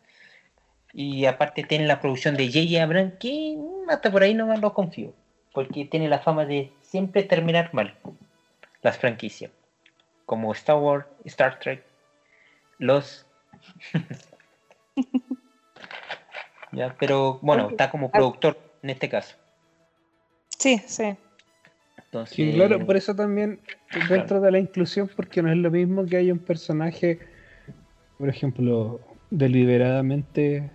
Y 0.93 1.27
aparte 1.27 1.63
tiene 1.63 1.87
la 1.87 2.01
producción 2.01 2.37
de 2.37 2.49
J.J. 2.49 2.83
Abrams, 2.83 3.15
que 3.21 3.57
hasta 3.89 4.11
por 4.11 4.23
ahí 4.23 4.35
no 4.35 4.47
me 4.47 4.59
lo 4.59 4.75
confío. 4.75 5.15
Porque 5.55 5.85
tiene 5.85 6.09
la 6.09 6.19
fama 6.19 6.45
de 6.45 6.73
siempre 6.83 7.23
terminar 7.23 7.73
mal 7.73 7.97
las 8.83 8.99
franquicias. 8.99 9.51
Como 10.27 10.53
Star 10.53 10.77
Wars, 10.77 11.07
Star 11.25 11.59
Trek, 11.61 11.83
los... 12.79 13.27
ya, 16.73 16.95
pero 16.99 17.39
bueno, 17.43 17.71
está 17.71 17.91
como 17.91 18.11
productor 18.11 18.59
en 18.83 18.91
este 18.91 19.09
caso. 19.09 19.37
Sí, 20.59 20.79
sí. 20.87 21.17
Entonces, 22.13 22.37
Sí, 22.37 22.53
claro, 22.53 22.85
por 22.85 22.95
eso 22.95 23.17
también 23.17 23.59
dentro 24.07 24.43
de 24.43 24.53
la 24.53 24.59
inclusión, 24.59 25.09
porque 25.17 25.41
no 25.41 25.51
es 25.51 25.57
lo 25.57 25.71
mismo 25.71 26.05
que 26.05 26.19
haya 26.19 26.35
un 26.35 26.41
personaje, 26.41 27.21
por 28.19 28.29
ejemplo, 28.29 29.01
deliberadamente 29.31 30.71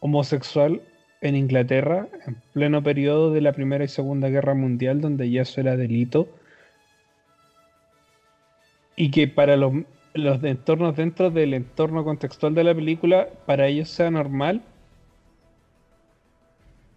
homosexual 0.00 0.80
en 1.20 1.36
Inglaterra, 1.36 2.08
en 2.26 2.36
pleno 2.54 2.82
periodo 2.82 3.32
de 3.34 3.42
la 3.42 3.52
Primera 3.52 3.84
y 3.84 3.88
Segunda 3.88 4.30
Guerra 4.30 4.54
Mundial, 4.54 5.02
donde 5.02 5.30
ya 5.30 5.42
eso 5.42 5.60
era 5.60 5.76
delito, 5.76 6.26
y 8.96 9.10
que 9.10 9.28
para 9.28 9.58
los, 9.58 9.74
los 10.14 10.42
entornos 10.42 10.96
dentro 10.96 11.30
del 11.30 11.52
entorno 11.52 12.02
contextual 12.02 12.54
de 12.54 12.64
la 12.64 12.74
película, 12.74 13.28
para 13.44 13.66
ellos 13.66 13.90
sea 13.90 14.10
normal. 14.10 14.62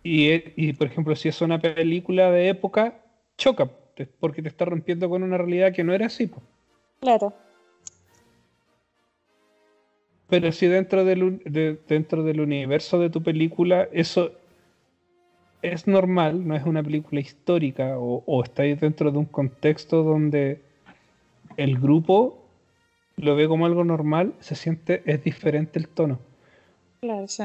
Y, 0.01 0.30
e- 0.30 0.53
y, 0.55 0.71
por 0.71 0.88
ejemplo, 0.88 1.13
si 1.17 1.28
es 1.28 1.41
una 1.41 1.59
película 1.59 2.32
de 2.32 2.47
época, 2.47 3.01
choca, 3.38 3.69
porque 4.19 4.41
te 4.41 4.49
está 4.49 4.65
rompiendo 4.65 5.09
con 5.09 5.23
una 5.23 5.38
realidad 5.38 5.73
que 5.73 5.83
no 5.83 5.93
era 5.93 6.07
así. 6.07 6.27
po. 6.27 6.41
Claro. 6.99 7.33
Pero 10.29 10.51
si 10.51 10.67
dentro 10.67 11.05
del, 11.05 11.39
de- 11.45 11.79
dentro 11.88 12.23
del 12.23 12.41
universo 12.41 12.99
de 12.99 13.09
tu 13.09 13.23
película 13.23 13.88
eso 13.93 14.31
es 15.61 15.88
normal, 15.88 16.47
no 16.47 16.55
es 16.55 16.63
una 16.65 16.83
película 16.83 17.19
histórica, 17.21 17.97
o, 17.97 18.23
o 18.25 18.43
estáis 18.43 18.79
dentro 18.79 19.11
de 19.11 19.17
un 19.17 19.25
contexto 19.25 20.03
donde 20.03 20.61
el 21.55 21.79
grupo 21.79 22.43
lo 23.15 23.35
ve 23.35 23.47
como 23.47 23.65
algo 23.65 23.83
normal, 23.83 24.33
se 24.39 24.55
siente, 24.55 25.01
es 25.05 25.23
diferente 25.23 25.79
el 25.79 25.88
tono. 25.88 26.19
Claro, 27.01 27.27
sí. 27.27 27.43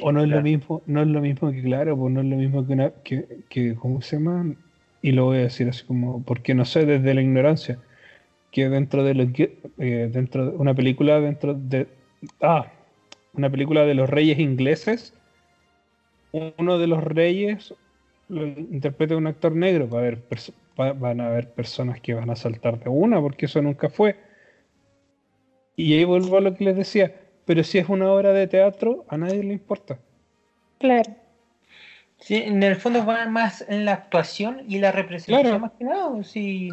O 0.00 0.12
no 0.12 0.22
es 0.22 0.28
lo 0.28 0.40
mismo, 0.42 0.82
no 0.86 1.02
es 1.02 1.08
lo 1.08 1.20
mismo 1.20 1.50
que 1.50 1.62
claro, 1.62 1.96
pues 1.98 2.12
no 2.12 2.20
es 2.20 2.26
lo 2.26 2.36
mismo 2.36 2.66
que 2.66 2.72
una, 2.72 2.90
que, 3.02 3.44
que 3.48 3.74
¿cómo 3.76 4.00
se 4.00 4.16
llama? 4.16 4.54
Y 5.02 5.12
lo 5.12 5.24
voy 5.26 5.38
a 5.38 5.40
decir 5.42 5.68
así 5.68 5.84
como, 5.86 6.24
porque 6.24 6.54
no 6.54 6.64
sé, 6.64 6.86
desde 6.86 7.14
la 7.14 7.22
ignorancia, 7.22 7.82
que 8.52 8.68
dentro 8.70 9.04
de 9.04 9.14
lo 9.14 9.32
que, 9.32 9.60
eh, 9.78 10.10
dentro 10.12 10.50
de 10.52 10.56
una 10.58 10.74
película 10.74 11.20
dentro 11.20 11.54
de 11.54 11.88
ah, 12.42 12.72
una 13.32 13.50
película 13.50 13.84
de 13.86 13.94
los 13.94 14.10
reyes 14.10 14.38
ingleses, 14.40 15.14
uno 16.32 16.78
de 16.78 16.86
los 16.86 17.02
reyes 17.04 17.74
lo 18.28 18.46
interpreta 18.46 19.16
un 19.16 19.26
actor 19.26 19.54
negro, 19.56 19.88
va 19.88 19.98
a 19.98 20.02
haber 20.02 20.26
va- 20.78 20.92
van 20.92 21.20
a 21.20 21.28
haber 21.28 21.54
personas 21.54 22.00
que 22.00 22.14
van 22.14 22.30
a 22.30 22.36
saltar 22.36 22.78
de 22.80 22.90
una, 22.90 23.20
porque 23.20 23.46
eso 23.46 23.62
nunca 23.62 23.88
fue. 23.90 24.16
Y 25.76 25.94
ahí 25.94 26.04
vuelvo 26.04 26.36
a 26.36 26.40
lo 26.42 26.54
que 26.54 26.64
les 26.64 26.76
decía, 26.76 27.27
pero 27.48 27.64
si 27.64 27.78
es 27.78 27.88
una 27.88 28.12
obra 28.12 28.34
de 28.34 28.46
teatro, 28.46 29.06
a 29.08 29.16
nadie 29.16 29.42
le 29.42 29.54
importa. 29.54 29.98
Claro. 30.78 31.16
Sí, 32.20 32.36
en 32.36 32.62
el 32.62 32.76
fondo 32.76 33.06
va 33.06 33.24
más 33.26 33.64
en 33.70 33.86
la 33.86 33.94
actuación 33.94 34.64
y 34.68 34.80
la 34.80 34.92
representación 34.92 35.42
Claro. 35.44 35.58
más 35.60 35.72
que 35.78 35.84
nada. 35.84 36.22
Si, 36.24 36.70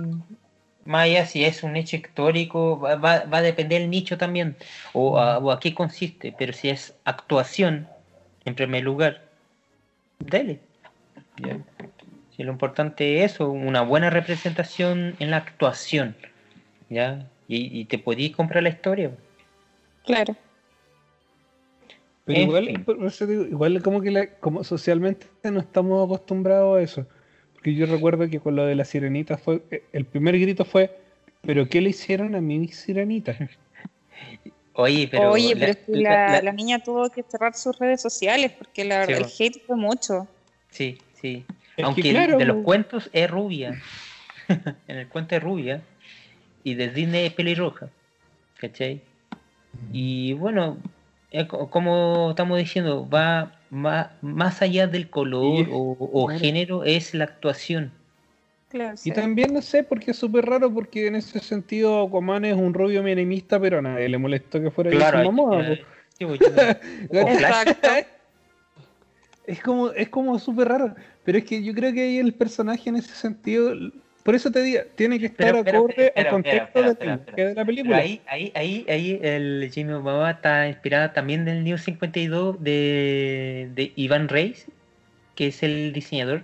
más 0.83 1.05
allá 1.05 1.25
si 1.27 1.45
es 1.45 1.63
un 1.63 1.77
hecho 1.77 1.95
histórico, 1.95 2.77
va, 2.77 2.95
va- 2.95 3.23
va 3.23 3.37
a 3.37 3.41
depender 3.41 3.81
el 3.83 3.89
nicho 3.89 4.17
también, 4.17 4.57
o 4.91 5.17
a, 5.17 5.37
o 5.37 5.49
a 5.49 5.61
qué 5.61 5.73
consiste. 5.73 6.33
Pero 6.37 6.51
si 6.51 6.67
es 6.69 6.93
actuación, 7.05 7.87
en 8.43 8.53
primer 8.55 8.83
lugar, 8.83 9.21
dele. 10.19 10.59
Ya. 11.37 11.57
Si 12.35 12.43
lo 12.43 12.51
importante 12.51 13.23
es 13.23 13.31
eso, 13.35 13.49
una 13.49 13.81
buena 13.81 14.09
representación 14.09 15.15
en 15.19 15.31
la 15.31 15.37
actuación, 15.37 16.17
¿ya? 16.89 17.25
Y, 17.47 17.79
y 17.79 17.85
te 17.85 17.97
podís 17.97 18.35
comprar 18.35 18.61
la 18.63 18.69
historia. 18.69 19.11
Claro. 20.05 20.35
Pero 22.25 22.39
En 22.39 22.47
igual, 22.47 22.65
fin. 22.65 22.83
por 22.83 23.05
eso 23.05 23.27
digo, 23.27 23.43
igual 23.43 23.81
como 23.83 24.01
que 24.01 24.11
la- 24.11 24.27
como 24.39 24.63
socialmente 24.63 25.27
no 25.43 25.59
estamos 25.59 26.03
acostumbrados 26.05 26.77
a 26.77 26.81
eso. 26.81 27.07
Porque 27.53 27.73
yo 27.75 27.85
recuerdo 27.85 28.27
que 28.29 28.39
con 28.39 28.55
lo 28.55 28.65
de 28.65 28.75
la 28.75 28.83
sirenita 28.85 29.37
fue, 29.37 29.61
eh, 29.71 29.83
el 29.93 30.05
primer 30.05 30.37
grito 30.39 30.65
fue, 30.65 30.95
¿pero 31.41 31.69
qué 31.69 31.81
le 31.81 31.89
hicieron 31.91 32.33
a 32.35 32.41
mi 32.41 32.67
sirenita? 32.69 33.37
Oye, 34.73 35.07
pero, 35.09 35.31
Oye, 35.31 35.53
la- 35.55 35.59
pero 35.59 35.71
es 35.71 35.77
que 35.77 35.91
la- 35.95 36.09
la, 36.09 36.31
la- 36.33 36.41
la 36.41 36.51
niña 36.51 36.79
tuvo 36.79 37.09
que 37.09 37.23
cerrar 37.23 37.53
sus 37.55 37.77
redes 37.79 38.01
sociales 38.01 38.51
porque 38.57 38.83
la 38.83 38.99
verdad 38.99 39.27
Sí, 39.27 39.43
el 39.43 39.47
hate 39.53 39.65
fue 39.65 39.75
mucho. 39.77 40.27
Sí, 40.69 40.97
sí. 41.21 41.45
Es 41.47 41.75
que 41.75 41.83
Aunque 41.83 42.01
claro, 42.09 42.37
de 42.37 42.45
los 42.45 42.57
cuentos 42.63 43.09
es 43.13 43.29
rubia. 43.29 43.79
en 44.87 44.97
el 44.97 45.07
cuento 45.07 45.35
es 45.35 45.43
rubia. 45.43 45.81
Y 46.63 46.73
de 46.73 46.89
Disney 46.89 47.27
es 47.27 47.33
pelirroja. 47.33 47.89
¿Cachai? 48.57 49.01
Y 49.93 50.33
bueno, 50.33 50.77
es 51.41 51.47
co- 51.47 51.69
como 51.69 52.29
estamos 52.31 52.57
diciendo, 52.57 53.07
va 53.09 53.59
ma- 53.69 54.11
más, 54.21 54.61
allá 54.61 54.87
del 54.87 55.09
color 55.09 55.67
o, 55.71 55.97
o 55.99 56.25
claro. 56.27 56.39
género, 56.39 56.83
es 56.83 57.13
la 57.13 57.25
actuación. 57.25 57.91
Claro, 58.69 58.97
sí. 58.97 59.09
Y 59.09 59.13
también 59.13 59.53
no 59.53 59.61
sé 59.61 59.83
porque 59.83 60.11
es 60.11 60.17
súper 60.17 60.45
raro 60.45 60.73
porque 60.73 61.07
en 61.07 61.15
ese 61.15 61.39
sentido 61.39 62.07
Aquaman 62.07 62.45
es 62.45 62.55
un 62.55 62.73
rubio 62.73 63.03
menemista, 63.03 63.59
pero 63.59 63.79
a 63.79 63.81
nadie 63.81 64.09
le 64.09 64.17
molestó 64.17 64.61
que 64.61 64.71
fuera 64.71 64.89
Claro, 64.89 65.17
Jason 65.17 65.35
Momoa, 65.35 65.61
eh, 65.67 65.85
pues. 66.19 66.39
Exacto. 67.11 67.89
Es 69.45 69.61
como, 69.61 69.91
es 69.91 70.09
como 70.09 70.39
súper 70.39 70.67
raro. 70.69 70.95
Pero 71.23 71.37
es 71.37 71.43
que 71.43 71.63
yo 71.63 71.73
creo 71.73 71.93
que 71.93 72.01
ahí 72.01 72.17
el 72.17 72.33
personaje 72.33 72.89
en 72.89 72.95
ese 72.95 73.13
sentido. 73.13 73.73
Por 74.25 74.33
eso 74.33 74.49
te 74.51 74.63
digo, 74.63 74.79
tiene 74.95 75.19
que 75.19 75.27
estar 75.27 75.45
Pero, 75.45 75.63
pero, 75.63 75.77
acorde 75.81 76.11
al 76.15 76.29
contexto 76.31 76.79
de 76.81 77.53
la 77.53 77.63
película. 77.63 77.97
ahí, 77.97 78.21
ahí, 78.25 78.51
ahí, 78.55 78.85
ahí 78.89 79.19
el 79.21 79.69
Jimmy 79.71 79.93
Momoa 79.93 80.31
está 80.31 80.67
inspirada 80.67 81.13
también 81.13 81.45
del 81.45 81.63
New 81.63 81.77
52 81.77 82.59
de, 82.59 83.69
de 83.75 83.93
Iván 83.95 84.27
Reis, 84.27 84.65
que 85.35 85.45
es 85.45 85.61
el 85.61 85.93
diseñador, 85.93 86.43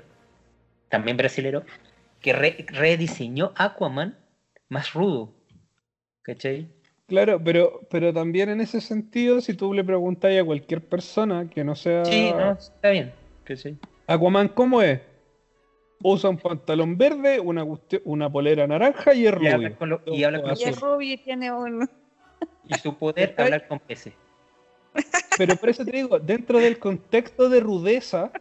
también 0.90 1.18
brasilero, 1.18 1.64
que 2.22 2.34
re- 2.34 2.68
rediseñó 2.68 3.52
Aquaman 3.56 4.16
más 4.70 4.94
rudo. 4.94 5.34
¿Cachai? 6.22 6.68
Claro, 7.08 7.42
pero, 7.44 7.82
pero 7.90 8.14
también 8.14 8.50
en 8.50 8.62
ese 8.62 8.80
sentido, 8.80 9.42
si 9.42 9.56
tú 9.56 9.74
le 9.74 9.84
preguntas 9.84 10.32
a 10.40 10.44
cualquier 10.46 10.82
persona 10.82 11.50
que 11.50 11.64
no 11.64 11.76
sea 11.76 12.06
Sí, 12.06 12.32
no, 12.38 12.52
está 12.52 12.92
bien. 12.92 13.12
¿Cachai? 13.44 13.76
Aquaman, 14.06 14.50
¿cómo 14.50 14.84
es? 14.84 15.00
Usa 16.04 16.30
un 16.30 16.38
pantalón 16.38 16.98
verde, 16.98 17.40
una, 17.40 17.66
una 18.06 18.30
polera 18.32 18.66
naranja 18.68 19.14
y 19.14 19.26
es 19.28 19.34
Y 19.42 19.48
habla 19.48 19.56
rubio. 19.70 19.78
con, 19.78 19.90
lo- 19.90 20.02
y 20.06 20.24
habla 20.24 20.42
con 20.42 20.50
Y 20.50 20.54
Azul. 20.54 20.68
es 20.70 20.80
rubio 20.80 21.14
y 21.14 21.18
tiene 21.18 21.52
un... 21.52 21.90
y 22.68 22.74
su 22.76 22.96
poder 22.98 23.36
hablar 23.38 23.68
con 23.68 23.80
peces. 23.80 24.14
Pero 25.38 25.56
por 25.56 25.70
eso 25.70 25.86
te 25.86 25.92
digo, 25.92 26.20
dentro 26.20 26.60
del 26.60 26.78
contexto 26.80 27.50
de 27.50 27.60
rudeza 27.60 28.32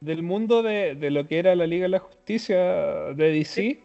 del 0.00 0.22
mundo 0.22 0.62
de, 0.62 0.94
de 0.94 1.10
lo 1.10 1.26
que 1.26 1.38
era 1.38 1.54
la 1.54 1.66
Liga 1.66 1.84
de 1.84 1.88
la 1.90 1.98
Justicia 2.00 2.56
de 3.14 3.32
DC, 3.32 3.80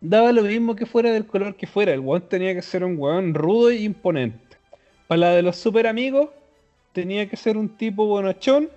daba 0.00 0.32
lo 0.32 0.42
mismo 0.42 0.74
que 0.74 0.86
fuera 0.86 1.10
del 1.12 1.26
color 1.26 1.54
que 1.54 1.66
fuera. 1.66 1.92
El 1.92 2.00
weón 2.00 2.22
tenía 2.28 2.54
que 2.54 2.62
ser 2.62 2.84
un 2.84 2.96
weón 2.98 3.34
rudo 3.34 3.70
e 3.70 3.76
imponente. 3.76 4.56
Para 5.06 5.18
la 5.20 5.30
de 5.30 5.42
los 5.42 5.56
super 5.56 5.86
amigos, 5.86 6.28
tenía 6.92 7.28
que 7.28 7.36
ser 7.36 7.56
un 7.56 7.68
tipo 7.68 8.06
bonachón 8.06 8.68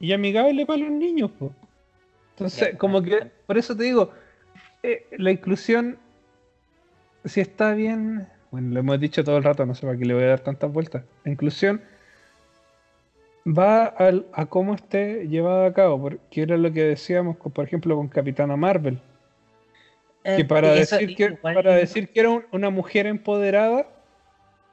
y 0.00 0.12
amigable 0.12 0.64
para 0.66 0.78
los 0.80 0.90
niños. 0.90 1.30
po. 1.38 1.52
Entonces, 2.38 2.76
como 2.78 3.02
que, 3.02 3.30
por 3.46 3.58
eso 3.58 3.76
te 3.76 3.84
digo, 3.84 4.10
eh, 4.82 5.06
la 5.18 5.30
inclusión, 5.30 5.98
si 7.24 7.40
está 7.40 7.72
bien, 7.74 8.28
bueno, 8.50 8.74
lo 8.74 8.80
hemos 8.80 9.00
dicho 9.00 9.24
todo 9.24 9.36
el 9.38 9.44
rato, 9.44 9.66
no 9.66 9.74
sé 9.74 9.86
para 9.86 9.98
qué 9.98 10.04
le 10.04 10.14
voy 10.14 10.22
a 10.24 10.28
dar 10.28 10.40
tantas 10.40 10.72
vueltas. 10.72 11.04
La 11.24 11.32
inclusión 11.32 11.80
va 13.46 13.84
al- 13.86 14.26
a 14.32 14.46
cómo 14.46 14.74
esté 14.74 15.26
llevada 15.28 15.66
a 15.66 15.72
cabo, 15.72 16.00
porque 16.00 16.42
era 16.42 16.56
lo 16.56 16.72
que 16.72 16.84
decíamos, 16.84 17.36
por 17.36 17.64
ejemplo, 17.64 17.96
con 17.96 18.08
Capitana 18.08 18.56
Marvel, 18.56 19.00
que 20.22 20.42
Eh, 20.42 20.44
para 20.44 20.72
decir 20.72 21.14
que 21.16 21.30
para 21.32 21.74
decir 21.74 22.08
que 22.12 22.20
era 22.20 22.30
un- 22.30 22.44
una 22.52 22.70
mujer 22.70 23.06
empoderada, 23.06 23.86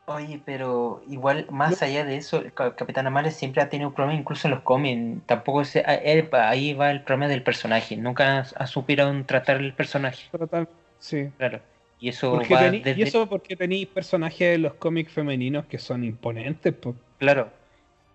Oye, 0.07 0.39
pero 0.45 1.01
igual, 1.09 1.47
más 1.49 1.81
allá 1.81 2.05
de 2.05 2.17
eso, 2.17 2.39
el 2.41 2.53
Ca- 2.53 2.75
Capitán 2.75 3.11
Marvel 3.11 3.31
siempre 3.31 3.63
ha 3.63 3.69
tenido 3.69 3.91
problemas, 3.91 4.19
incluso 4.21 4.47
en 4.47 4.51
los 4.53 4.61
cómics. 4.61 5.21
Tampoco 5.25 5.65
se, 5.65 5.79
él- 6.03 6.29
ahí 6.33 6.73
va 6.75 6.91
el 6.91 7.01
problema 7.01 7.27
del 7.27 7.41
personaje. 7.41 7.97
Nunca 7.97 8.45
ha, 8.55 8.67
supieron 8.67 9.25
tratar 9.25 9.57
el 9.57 9.73
personaje, 9.73 10.27
total, 10.37 10.67
sí. 10.99 11.29
claro. 11.37 11.59
Y 11.99 12.09
eso 12.09 12.33
Porque 12.33 12.53
va 12.53 12.61
tení- 12.67 12.83
desde. 12.83 12.99
Y 12.99 13.03
eso 13.03 13.27
porque 13.27 13.55
tenéis 13.55 13.87
personajes 13.87 14.51
de 14.51 14.57
los 14.59 14.75
cómics 14.75 15.11
femeninos 15.11 15.65
que 15.65 15.79
son 15.79 16.03
imponentes, 16.03 16.71
pues. 16.73 16.95
Claro. 17.17 17.49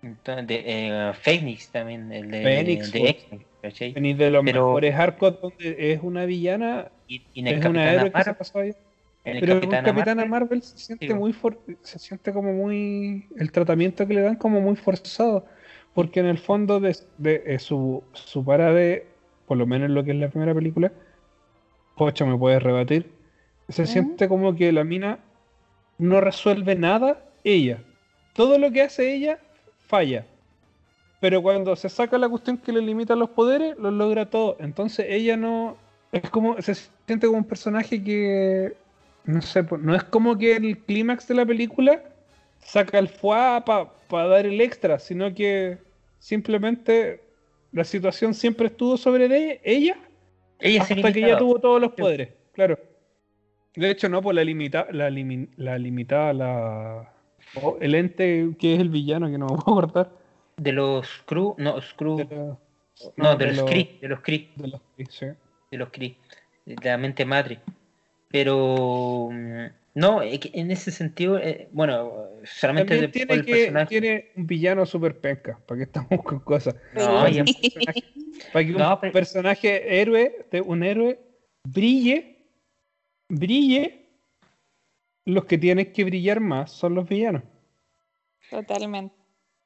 Entonces, 0.01 0.47
de, 0.47 0.63
eh, 0.65 1.13
Phoenix 1.21 1.69
también, 1.69 2.11
el 2.13 2.31
de, 2.31 2.41
Phoenix, 2.41 2.91
de. 2.91 3.09
X-Men, 3.63 4.17
de 4.17 4.31
los 4.31 4.43
Pero- 4.45 4.67
mejores 4.67 4.95
arcos 4.95 5.41
donde 5.41 5.93
es 5.93 5.99
una 6.01 6.25
villana, 6.25 6.87
Y, 7.07 7.21
y 7.33 7.41
en 7.41 7.47
el 7.47 7.53
es 7.59 7.65
una 7.65 7.83
Capitán 7.83 7.93
héroe 7.99 8.11
que 8.11 8.23
se 8.23 8.33
pasó 8.33 8.59
ahí. 8.59 8.73
En 9.23 9.37
el 9.37 9.39
Pero 9.39 9.59
Capitana 9.59 9.81
Capitana 9.83 10.25
Marvel, 10.25 10.29
Marvel 10.29 10.61
se 10.63 10.77
siente 10.77 11.13
digo. 11.13 11.19
muy 11.19 11.33
for- 11.33 11.59
se 11.81 11.99
siente 11.99 12.33
como 12.33 12.53
muy 12.53 13.27
el 13.37 13.51
tratamiento 13.51 14.07
que 14.07 14.13
le 14.13 14.21
dan 14.21 14.35
como 14.35 14.61
muy 14.61 14.75
forzado 14.75 15.45
porque 15.93 16.19
en 16.21 16.27
el 16.27 16.37
fondo 16.37 16.79
de, 16.79 16.95
de- 17.17 17.43
eh, 17.45 17.59
su 17.59 18.03
su 18.13 18.43
para 18.45 18.73
de 18.73 19.07
por 19.45 19.57
lo 19.57 19.65
menos 19.67 19.89
lo 19.89 20.03
que 20.03 20.11
es 20.11 20.17
la 20.17 20.29
primera 20.29 20.53
película 20.55 20.91
Pocho 21.95 22.25
me 22.25 22.37
puede 22.37 22.59
rebatir 22.59 23.11
se 23.69 23.85
siente 23.85 24.27
como 24.27 24.55
que 24.55 24.71
la 24.71 24.83
mina 24.83 25.19
no 25.97 26.21
resuelve 26.21 26.75
nada 26.75 27.23
ella. 27.43 27.83
Todo 28.33 28.57
lo 28.59 28.71
que 28.71 28.83
hace 28.83 29.13
ella 29.15 29.39
falla. 29.87 30.27
Pero 31.19 31.41
cuando 31.43 31.75
se 31.75 31.89
saca 31.89 32.17
la 32.17 32.29
cuestión 32.29 32.57
que 32.57 32.71
le 32.73 32.81
limita 32.81 33.15
los 33.15 33.31
poderes 33.31 33.77
lo 33.77 33.91
logra 33.91 34.29
todo. 34.29 34.57
Entonces 34.59 35.05
ella 35.09 35.37
no 35.37 35.77
es 36.11 36.29
como 36.29 36.61
se 36.61 36.75
siente 36.75 37.27
como 37.27 37.39
un 37.39 37.45
personaje 37.47 38.03
que 38.03 38.77
no 39.25 39.41
sé, 39.41 39.63
pues, 39.63 39.81
no 39.81 39.95
es 39.95 40.03
como 40.03 40.37
que 40.37 40.55
el 40.55 40.77
clímax 40.79 41.27
de 41.27 41.35
la 41.35 41.45
película 41.45 42.01
saca 42.59 42.99
el 42.99 43.07
fuá 43.09 43.63
para 43.65 44.27
dar 44.27 44.45
el 44.45 44.59
extra, 44.61 44.99
sino 44.99 45.33
que 45.33 45.77
simplemente 46.19 47.21
la 47.71 47.83
situación 47.83 48.33
siempre 48.33 48.67
estuvo 48.67 48.97
sobre 48.97 49.27
de 49.27 49.59
ella 49.63 49.97
ella 50.59 50.83
se 50.85 50.93
hasta 50.93 51.07
que 51.11 51.19
limitaba. 51.19 51.39
tuvo 51.39 51.59
todos 51.59 51.81
los 51.81 51.91
poderes, 51.93 52.29
claro. 52.53 52.77
De 53.75 53.89
hecho, 53.89 54.09
no, 54.09 54.21
pues 54.21 54.35
la 54.35 54.43
limita, 54.43 54.87
la, 54.91 55.09
limi- 55.09 55.49
la 55.55 55.77
limitaba 55.77 57.13
el 57.79 57.95
ente 57.95 58.49
que 58.59 58.75
es 58.75 58.79
el 58.81 58.89
villano 58.89 59.29
que 59.31 59.37
no 59.37 59.47
me 59.47 59.55
puedo 59.57 59.79
acordar. 59.79 60.11
De 60.57 60.71
los 60.73 61.07
Screw, 61.07 61.55
no, 61.57 61.81
Screw, 61.81 62.17
De 62.17 62.25
los- 62.35 62.57
no, 63.17 63.35
de, 63.35 63.53
los 63.53 63.63
Kree, 63.63 63.97
de 64.01 64.07
los 64.09 64.19
Kree. 64.19 64.49
de 64.55 64.67
los 64.67 64.81
Kree, 64.95 65.07
sí. 65.09 65.25
de 65.71 65.77
los 65.77 65.89
Kree, 65.89 66.15
de 66.65 66.75
la 66.89 66.97
mente 66.97 67.25
madre. 67.25 67.59
Pero 68.31 69.29
mm, 69.31 69.65
no, 69.95 70.21
en 70.23 70.71
ese 70.71 70.91
sentido, 70.91 71.37
eh, 71.37 71.67
bueno, 71.71 72.11
solamente 72.45 72.93
También 72.93 73.11
tiene, 73.11 73.33
el 73.33 73.45
que, 73.45 73.51
personaje. 73.51 73.85
tiene 73.87 74.31
un 74.35 74.47
villano 74.47 74.85
super 74.85 75.19
penca, 75.19 75.59
para 75.65 75.77
que 75.79 75.83
estamos 75.83 76.23
con 76.23 76.39
cosas. 76.39 76.75
No, 76.93 77.27
ya- 77.27 77.43
Para 78.53 78.65
que 78.65 78.71
un 78.71 78.77
No, 78.77 78.99
pero- 78.99 79.13
personaje 79.13 80.01
héroe, 80.01 80.45
de 80.51 80.61
un 80.61 80.83
héroe, 80.83 81.19
brille, 81.63 82.37
brille, 83.29 84.09
los 85.25 85.45
que 85.45 85.57
tienen 85.57 85.91
que 85.93 86.03
brillar 86.03 86.39
más 86.39 86.71
son 86.71 86.95
los 86.95 87.07
villanos. 87.07 87.43
Totalmente. 88.49 89.15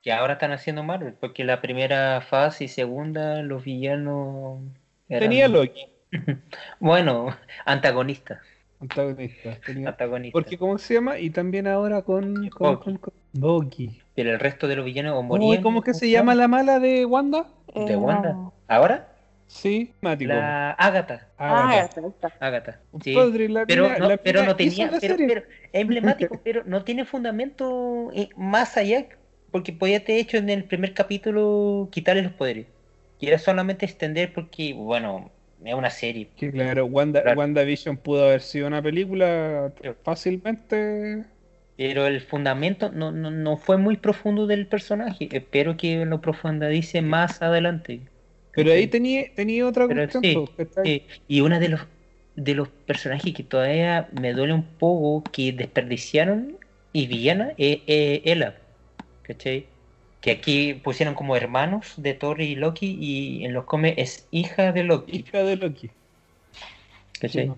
que 0.02 0.12
ahora 0.12 0.34
están 0.34 0.52
haciendo 0.52 0.84
Marvel, 0.84 1.14
porque 1.14 1.44
la 1.44 1.62
primera 1.62 2.22
fase 2.22 2.66
y 2.66 2.68
segunda, 2.68 3.42
los 3.42 3.64
villanos 3.64 4.62
eran, 5.10 5.30
Tenía 5.30 5.48
Loki, 5.48 5.88
bueno, 6.80 7.36
antagonistas. 7.66 8.40
Antagonista. 8.86 9.58
tenía-. 9.66 9.96
Porque, 10.32 10.58
¿cómo 10.58 10.78
se 10.78 10.94
llama? 10.96 11.20
Y 11.20 11.30
también 11.30 11.68
ahora 11.68 12.02
con. 12.02 12.50
con, 12.50 12.74
Bucky. 12.76 12.84
con- 12.84 12.98
con- 12.98 13.14
Bucky. 13.34 14.02
Pero 14.16 14.32
el 14.32 14.40
resto 14.40 14.68
de 14.68 14.76
los 14.78 14.86
villanos 14.86 15.14
o 15.14 15.20
Uy, 15.20 15.26
morían. 15.26 15.62
¿Cómo 15.64 15.82
que 15.82 15.94
se 15.94 16.10
llama 16.10 16.36
la 16.36 16.48
mala 16.48 16.80
de 16.80 17.06
Wanda? 17.06 17.48
¿De 17.74 17.94
Eh, 17.94 17.96
Wanda? 17.98 18.34
no. 18.34 18.54
¿Ahora? 18.68 19.12
Sí, 19.48 19.94
Mático. 20.02 20.34
La 20.34 20.72
Agatha. 20.72 21.28
Agatha. 21.38 22.02
ya 22.02 22.08
está. 22.08 22.34
Agatha. 22.40 22.80
Sí. 23.04 23.14
Padre, 23.14 23.48
la 23.50 23.66
Pero 23.68 23.84
mina- 23.84 23.98
no, 24.00 24.08
la 24.10 24.18
pero 24.18 24.44
no 24.44 24.56
tenía, 24.56 24.90
pero, 25.00 25.16
pero 25.18 25.40
es 25.42 25.46
emblemático, 25.74 26.40
pero 26.44 26.64
no 26.66 26.84
tiene 26.84 27.06
fundamento 27.06 28.10
eh, 28.14 28.30
más 28.36 28.76
allá, 28.78 29.06
porque 29.52 29.72
podía 29.72 30.04
ter 30.04 30.18
hecho 30.18 30.38
en 30.38 30.50
el 30.50 30.64
primer 30.64 30.94
capítulo 30.96 31.90
quitarle 31.92 32.24
los 32.24 32.32
poderes. 32.34 32.66
Y 33.20 33.28
era 33.28 33.38
solamente 33.38 33.86
extender 33.86 34.34
porque, 34.34 34.74
bueno, 34.74 35.30
es 35.64 35.74
una 35.74 35.90
serie. 35.90 36.30
Que 36.36 36.52
claro, 36.52 36.86
Wanda, 36.86 37.22
Claro. 37.22 37.40
WandaVision 37.40 37.98
pudo 37.98 38.26
haber 38.26 38.42
sido 38.42 38.68
una 38.68 38.82
película 38.82 39.72
Sí. 39.82 39.90
fácilmente. 40.04 41.26
Pero 41.78 42.06
el 42.08 42.22
fundamento 42.22 42.92
no, 42.92 43.12
no, 43.12 43.32
no 43.32 43.58
fue 43.58 43.78
muy 43.78 43.98
profundo 43.98 44.48
del 44.48 44.66
personaje. 44.68 45.28
Espero 45.32 45.76
que 45.76 46.06
lo 46.06 46.22
profundice 46.22 47.02
más 47.02 47.42
adelante. 47.42 48.02
Pero 48.54 48.72
ahí 48.72 48.88
tenía, 48.88 49.26
tenía 49.36 49.68
otra 49.68 49.86
Pero 49.88 50.02
cuestión. 50.10 50.24
sí, 50.24 50.46
pues. 50.56 50.70
Eh, 50.86 51.06
y 51.28 51.42
una 51.42 51.60
de 51.60 51.70
los 51.70 51.82
de 52.38 52.54
los 52.54 52.68
personajes 52.68 53.34
que 53.34 53.44
todavía 53.44 54.10
me 54.12 54.34
duele 54.34 54.54
un 54.54 54.64
poco 54.64 55.24
que 55.32 55.54
desperdiciaron 55.54 56.58
y 56.92 57.08
villana 57.08 57.54
es 57.58 57.80
eh, 57.88 58.22
Ella. 58.26 58.56
¿Cachai? 59.24 59.68
Que 60.26 60.32
aquí 60.32 60.74
pusieron 60.74 61.14
como 61.14 61.36
hermanos 61.36 61.94
de 61.98 62.16
Thor 62.16 62.42
y 62.42 62.56
Loki 62.56 62.98
y 63.00 63.46
en 63.46 63.54
los 63.54 63.66
cómics 63.66 63.96
es 64.00 64.28
hija 64.32 64.72
de 64.72 64.84
Loki. 64.84 65.18
Hija 65.20 65.44
de 65.44 65.56
Loki. 65.56 65.92
¿Cachai? 67.22 67.44
Sí, 67.44 67.48
no. 67.48 67.58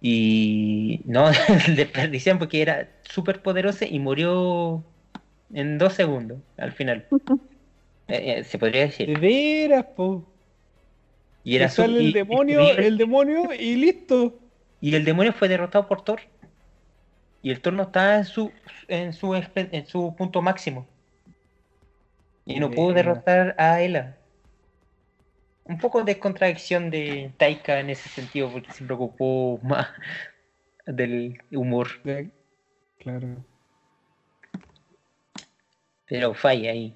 Y 0.00 1.00
no, 1.04 1.26
desperdiciaron 1.76 2.38
porque 2.38 2.62
era 2.62 2.88
súper 3.02 3.42
poderosa 3.42 3.84
y 3.84 3.98
murió 3.98 4.82
en 5.52 5.76
dos 5.76 5.92
segundos 5.92 6.38
al 6.56 6.72
final. 6.72 7.04
Eh, 8.08 8.38
eh, 8.38 8.44
se 8.44 8.58
podría 8.58 8.80
De 8.80 8.86
decir. 8.86 9.18
veras, 9.20 9.84
po. 9.94 10.24
Y 11.44 11.56
era 11.56 11.68
sale 11.68 11.92
su- 11.92 11.98
el 12.00 12.06
y- 12.08 12.12
demonio, 12.14 12.62
y- 12.64 12.70
el 12.70 12.96
demonio 12.96 13.50
y 13.52 13.76
listo. 13.76 14.38
Y 14.80 14.94
el 14.94 15.04
demonio 15.04 15.34
fue 15.34 15.46
derrotado 15.48 15.86
por 15.88 16.02
Thor. 16.02 16.20
Y 17.42 17.50
el 17.50 17.60
Thor 17.60 17.74
no 17.74 17.82
estaba 17.82 18.16
en 18.16 18.24
su 18.24 18.50
en 18.88 19.12
su 19.12 19.34
en 19.34 19.86
su 19.86 20.14
punto 20.16 20.40
máximo. 20.40 20.86
Y 22.44 22.58
no 22.60 22.70
pudo 22.70 22.88
Mira. 22.88 23.02
derrotar 23.02 23.54
a 23.58 23.80
Ela. 23.82 24.16
un 25.64 25.78
poco 25.78 26.02
de 26.02 26.18
contradicción 26.18 26.90
de 26.90 27.32
Taika 27.36 27.78
en 27.78 27.90
ese 27.90 28.08
sentido, 28.08 28.50
porque 28.50 28.72
se 28.72 28.84
preocupó 28.84 29.60
más 29.62 29.88
del 30.86 31.40
humor, 31.52 31.88
Claro. 32.98 33.44
pero 36.06 36.34
falla 36.34 36.72
ahí. 36.72 36.94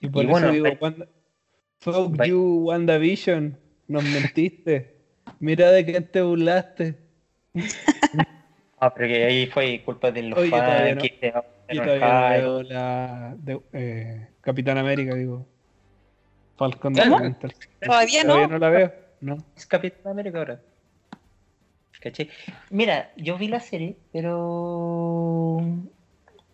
Y 0.00 0.08
por 0.08 0.22
Y 0.22 0.26
eso 0.26 0.30
bueno, 0.32 0.52
digo, 0.52 0.66
Wanda- 0.80 1.08
fuck 1.80 2.22
you, 2.24 2.62
WandaVision. 2.66 3.58
Nos 3.88 4.04
mentiste. 4.04 4.94
Mira 5.40 5.70
de 5.72 5.84
quién 5.84 6.06
te 6.06 6.22
burlaste. 6.22 6.96
Ah, 8.78 8.94
pero 8.94 9.08
que 9.08 9.24
ahí 9.24 9.46
fue 9.46 9.82
culpa 9.84 10.10
de 10.12 10.22
los 10.22 10.38
Oye, 10.38 10.50
fans 10.50 10.94
no- 10.96 11.02
que 11.02 11.34
enojaron. 11.78 12.00
todavía 12.00 12.42
no 12.42 12.52
veo 12.54 12.62
la 12.62 13.34
de, 13.38 13.60
eh, 13.72 14.28
Capitán 14.40 14.78
América, 14.78 15.14
digo. 15.14 15.46
Falcon 16.56 16.94
¿Cómo? 16.94 17.16
de 17.18 17.22
Winter. 17.24 17.54
Todavía 17.80 18.22
Todavía 18.22 18.24
no. 18.24 18.46
no 18.48 18.58
la 18.58 18.68
veo. 18.70 18.92
No. 19.20 19.36
Es 19.56 19.66
Capitán 19.66 20.12
América 20.12 20.38
ahora. 20.38 20.60
¿Cachai? 22.00 22.30
Mira, 22.70 23.10
yo 23.16 23.36
vi 23.36 23.48
la 23.48 23.60
serie, 23.60 23.96
pero. 24.12 25.60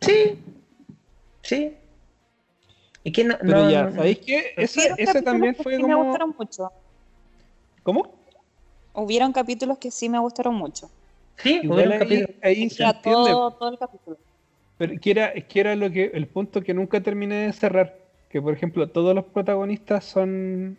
Sí. 0.01 0.39
Sí. 1.43 1.77
Y 3.05 3.13
que 3.13 3.23
no. 3.25 3.37
Pero 3.39 3.53
no- 3.63 3.71
ya, 3.71 3.85
no- 3.85 3.93
¿sabéis 3.95 4.19
qué? 4.19 4.53
Ese, 4.57 4.93
ese 4.99 5.23
también 5.23 5.55
que 5.55 5.63
fue 5.63 5.77
me 5.77 5.83
como. 5.83 6.05
gustaron 6.05 6.35
mucho. 6.37 6.73
¿Cómo? 7.85 8.15
Hubieron 8.95 9.33
capítulos 9.33 9.79
que 9.79 9.91
sí 9.93 10.09
me 10.09 10.19
gustaron 10.19 10.55
mucho. 10.57 10.91
Sí, 11.37 11.61
Igual 11.63 11.79
hubieron 11.79 11.93
ahí, 11.93 11.99
capítulos. 12.01 12.31
ahí 12.43 12.55
se 12.71 12.83
entiende. 12.85 13.03
todo, 13.03 13.51
todo 13.53 13.69
el 13.69 13.79
capítulo. 13.79 14.17
Pero 14.79 15.01
que 15.01 15.11
era, 15.11 15.29
es 15.29 15.45
que 15.45 15.61
era 15.61 15.75
lo 15.77 15.91
que, 15.91 16.11
el 16.13 16.27
punto 16.27 16.63
que 16.63 16.75
nunca 16.75 17.03
terminé 17.03 17.47
de 17.47 17.53
cerrar. 17.53 17.99
Que 18.29 18.43
por 18.43 18.53
ejemplo, 18.53 18.89
todos 18.89 19.15
los 19.15 19.25
protagonistas 19.27 20.05
son. 20.05 20.79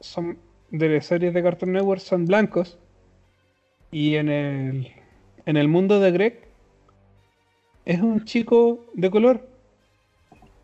son 0.00 0.38
de 0.70 0.88
las 0.88 1.06
series 1.06 1.34
de 1.34 1.42
Cartoon 1.42 1.72
Network 1.72 2.00
son 2.00 2.26
blancos. 2.26 2.78
Y 3.92 4.16
en 4.16 4.28
el. 4.28 4.88
En 5.46 5.56
el 5.56 5.68
mundo 5.68 6.00
de 6.00 6.10
Greg 6.12 6.50
es 7.84 8.00
un 8.00 8.24
chico 8.24 8.86
de 8.94 9.10
color. 9.10 9.48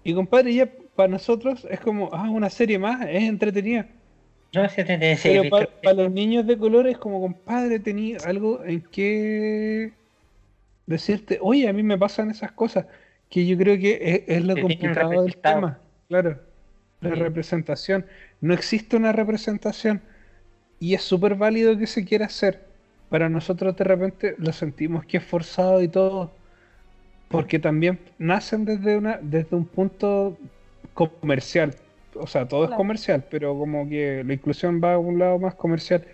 Y 0.04 0.14
compadre, 0.14 0.54
ya 0.54 0.70
para 0.94 1.08
nosotros 1.08 1.66
es 1.70 1.80
como, 1.80 2.10
ah, 2.12 2.30
una 2.30 2.50
serie 2.50 2.78
más, 2.78 3.06
es 3.08 3.24
entretenida. 3.24 3.88
No 4.54 4.68
te- 4.68 5.16
sí, 5.16 5.28
Pero 5.28 5.50
para, 5.50 5.94
los 5.94 6.10
niños 6.10 6.46
de 6.46 6.56
color 6.56 6.86
es 6.86 6.98
como, 6.98 7.20
compadre, 7.20 7.80
tenía 7.80 8.18
algo 8.24 8.64
en 8.64 8.80
que 8.82 9.92
decirte, 10.86 11.38
oye, 11.42 11.68
a 11.68 11.72
mí 11.72 11.82
me 11.82 11.98
pasan 11.98 12.30
esas 12.30 12.52
cosas, 12.52 12.86
que 13.28 13.46
yo 13.46 13.56
creo 13.58 13.78
que 13.78 14.24
es, 14.26 14.38
es 14.38 14.44
lo 14.44 14.54
Te 14.54 14.60
complicado 14.60 15.22
del 15.22 15.36
tema. 15.38 15.80
Claro, 16.08 16.40
la 17.00 17.14
Sí. 17.14 17.16
representación. 17.16 18.06
No 18.40 18.54
existe 18.54 18.96
una 18.96 19.12
representación 19.12 20.02
y 20.80 20.94
es 20.94 21.02
súper 21.02 21.36
válido 21.36 21.78
que 21.78 21.86
se 21.86 22.04
quiera 22.04 22.26
hacer. 22.26 22.64
Para 23.10 23.28
nosotros 23.28 23.76
de 23.76 23.84
repente 23.84 24.34
lo 24.38 24.52
sentimos 24.52 25.06
que 25.06 25.18
es 25.18 25.24
forzado 25.24 25.82
y 25.82 25.88
todo, 25.88 26.32
porque 27.28 27.58
también 27.58 28.00
nacen 28.18 28.64
desde, 28.64 28.96
una, 28.96 29.18
desde 29.22 29.56
un 29.56 29.66
punto 29.66 30.38
comercial. 30.94 31.76
O 32.14 32.26
sea, 32.26 32.48
todo 32.48 32.64
es 32.66 32.70
comercial, 32.72 33.26
pero 33.30 33.56
como 33.58 33.88
que 33.88 34.24
la 34.24 34.34
inclusión 34.34 34.80
va 34.82 34.94
a 34.94 34.98
un 34.98 35.18
lado 35.18 35.38
más 35.38 35.54
comercial. 35.54 36.06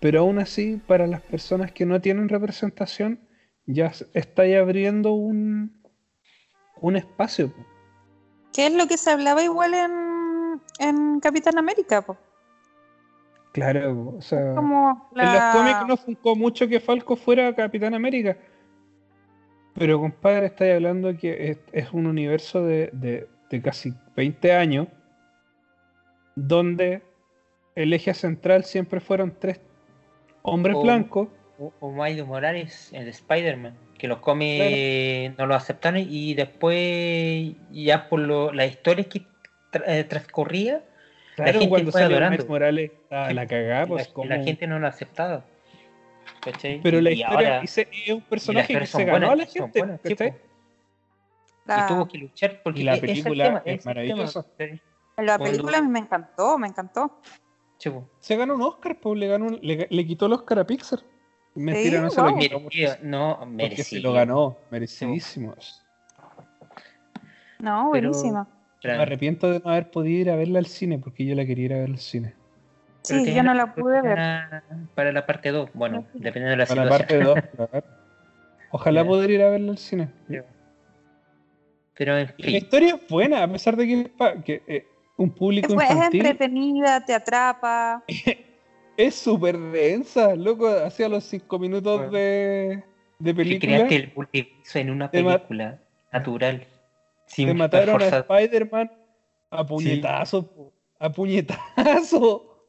Pero 0.00 0.20
aún 0.20 0.38
así, 0.38 0.82
para 0.86 1.06
las 1.06 1.22
personas 1.22 1.72
que 1.72 1.86
no 1.86 2.00
tienen 2.00 2.28
representación, 2.28 3.20
ya 3.66 3.92
se- 3.92 4.06
está 4.14 4.42
ahí 4.42 4.54
abriendo 4.54 5.12
un, 5.12 5.72
un 6.80 6.96
espacio. 6.96 7.48
po. 7.52 7.64
¿Qué 8.52 8.66
es 8.66 8.74
lo 8.74 8.86
que 8.86 8.96
se 8.96 9.10
hablaba 9.10 9.42
igual 9.42 9.74
en, 9.74 10.60
en 10.78 11.20
Capitán 11.20 11.58
América? 11.58 12.02
po? 12.02 12.16
Claro, 13.52 14.14
o 14.18 14.20
sea, 14.22 14.54
Como 14.54 15.10
en 15.16 15.32
los 15.32 15.42
cómics 15.52 15.86
no 15.86 15.96
funcó 15.96 16.34
mucho 16.36 16.66
que 16.68 16.80
Falco 16.80 17.14
fuera 17.16 17.54
Capitán 17.54 17.94
América. 17.94 18.36
Pero 19.74 19.98
compadre, 20.00 20.46
estáis 20.46 20.74
hablando 20.74 21.16
que 21.16 21.50
es, 21.50 21.58
es 21.72 21.92
un 21.92 22.06
universo 22.06 22.64
de, 22.64 22.90
de- 22.92 23.28
de 23.50 23.62
casi 23.62 23.92
20 24.16 24.52
años 24.52 24.88
donde 26.36 27.02
el 27.74 27.92
eje 27.92 28.14
central 28.14 28.64
siempre 28.64 29.00
fueron 29.00 29.34
tres 29.38 29.60
hombres 30.42 30.76
Oh. 30.76 30.82
blancos. 30.82 31.28
O, 31.58 31.92
Miles 31.92 32.26
Morales, 32.26 32.90
el 32.92 33.04
de 33.04 33.10
Spider-Man, 33.10 33.76
que 33.98 34.08
los 34.08 34.18
cómics 34.18 35.38
no 35.38 35.46
lo 35.46 35.54
aceptaron 35.54 36.00
y 36.08 36.34
después, 36.34 37.54
ya 37.70 38.08
por 38.08 38.20
lo, 38.20 38.52
las 38.52 38.70
historias 38.70 39.06
que 39.06 39.22
tra- 39.72 39.84
eh, 39.86 40.04
transcurría, 40.04 40.82
Claro, 41.36 41.52
gente 41.52 41.68
cuando 41.68 41.92
fue 41.92 42.00
salió 42.00 42.16
adorando. 42.16 42.36
Miles 42.36 42.48
Morales, 42.48 42.90
estaba 42.92 43.32
la 43.32 43.46
cagada, 43.46 43.86
pues 43.86 44.08
la, 44.08 44.14
como... 44.14 44.28
la 44.28 44.42
gente 44.42 44.66
no 44.66 44.78
lo 44.78 44.86
aceptaba. 44.88 45.44
¿cachai? 46.40 46.80
Pero 46.82 47.00
la 47.00 47.10
Y 47.10 47.20
historia 47.22 47.36
ahora- 47.56 47.62
es 47.62 47.86
un 48.12 48.20
personaje 48.22 48.78
que 48.78 48.86
se 48.86 49.04
ganó 49.04 49.16
a 49.16 49.20
la 49.20 49.26
buenas, 49.44 49.52
gente, 49.52 49.78
buenas, 49.78 50.00
la- 51.66 51.84
y 51.84 51.88
tuvo 51.88 52.06
que 52.08 52.18
luchar 52.18 52.60
porque 52.62 52.80
Y 52.80 52.84
la 52.84 52.94
e- 52.94 52.96
ese 52.96 53.06
es 53.06 53.10
el 53.18 53.22
película 53.24 53.44
tema, 53.44 53.58
es 53.58 53.66
el 53.66 53.78
tema, 53.78 53.90
maravillosa. 53.90 54.42
¿cachai? 54.42 54.80
la 55.18 55.38
película 55.38 55.78
a 55.78 55.82
mí 55.82 55.88
me 55.88 55.98
encantó, 56.00 56.58
me 56.58 56.66
encantó. 56.68 57.20
Po. 57.84 58.08
Se 58.20 58.36
ganó 58.36 58.54
un 58.54 58.62
Oscar, 58.62 58.98
pues 59.00 59.18
le, 59.18 59.28
ganó 59.28 59.46
un- 59.46 59.58
le, 59.62 59.86
le 59.90 60.06
quitó 60.06 60.26
el 60.26 60.32
Oscar 60.34 60.58
a 60.58 60.66
Pixar. 60.66 61.00
Mentira, 61.54 61.98
Sí, 61.98 62.02
no 62.04 62.10
se 62.10 62.20
lo 62.20 62.30
wow. 62.30 62.38
quitó. 62.38 62.62
porque- 62.62 62.78
Merecido, 62.78 63.08
no, 63.08 63.46
merecido. 63.46 63.84
se 63.84 64.00
lo 64.00 64.12
ganó, 64.12 64.56
merecidísimo. 64.70 65.54
No, 67.60 67.90
Pero- 67.92 68.08
buenísima. 68.10 68.48
Me 68.82 68.92
arrepiento 68.92 69.50
de 69.50 69.60
no 69.60 69.70
haber 69.70 69.90
podido 69.90 70.20
ir 70.20 70.30
a 70.30 70.36
verla 70.36 70.58
al 70.58 70.66
cine 70.66 70.98
porque 70.98 71.24
yo 71.24 71.34
la 71.34 71.46
quería 71.46 71.64
ir 71.64 71.72
a 71.72 71.78
ver 71.78 71.90
al 71.90 71.98
cine. 71.98 72.34
Pero 73.08 73.24
Sí, 73.24 73.34
yo 73.34 73.42
no 73.42 73.54
la 73.54 73.74
pude 73.74 74.02
ver. 74.02 74.18
Para 74.94 75.10
la 75.12 75.24
parte 75.24 75.50
2, 75.52 75.70
bueno, 75.72 76.04
dependiendo 76.12 76.50
de 76.50 76.56
la 76.58 76.66
Para 76.66 76.84
la 76.84 76.98
situación. 76.98 77.34
parte 77.34 77.56
2, 77.56 77.68
claro. 77.70 77.86
Ojalá 78.72 79.04
poder 79.06 79.30
ir 79.30 79.42
a 79.42 79.48
verla 79.50 79.70
al 79.72 79.78
cine. 79.78 80.08
Pero 81.96 82.18
en 82.18 82.28
Y 82.36 82.42
la 82.42 82.46
fin, 82.48 82.56
historia 82.56 82.94
es 82.96 83.08
buena, 83.08 83.42
a 83.44 83.48
pesar 83.48 83.76
de 83.76 83.86
que, 84.44 84.62
eh, 84.66 84.86
un 85.16 85.30
público 85.30 85.68
Es, 85.68 85.74
bu- 85.78 85.82
es 85.84 85.90
infantil 85.90 86.26
entretenida, 86.26 87.04
te 87.04 87.14
atrapa. 87.14 88.02
es 88.96 89.14
súper 89.14 89.58
densa, 89.58 90.34
loco. 90.36 90.68
Hacía 90.68 91.08
los 91.08 91.24
5 91.24 91.58
minutos 91.58 91.96
Bueno. 91.98 92.12
de, 92.12 92.82
de 93.18 93.30
que 93.30 93.34
película. 93.34 93.72
creaste 93.76 93.96
el 93.96 94.12
multiverso 94.14 94.78
en 94.78 94.90
una 94.90 95.10
película 95.10 95.80
natural. 96.12 96.66
Sin 97.26 97.48
Te 97.48 97.54
mataron 97.54 98.02
a. 98.02 98.06
Spider-Man 98.06 98.90
a 99.50 99.64
puñetazo, 99.66 100.72
a 100.98 101.10
puñetazo. 101.12 102.68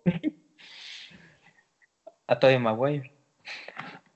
A 2.27 2.39
Tobey 2.39 2.57
Maguire. 2.59 3.11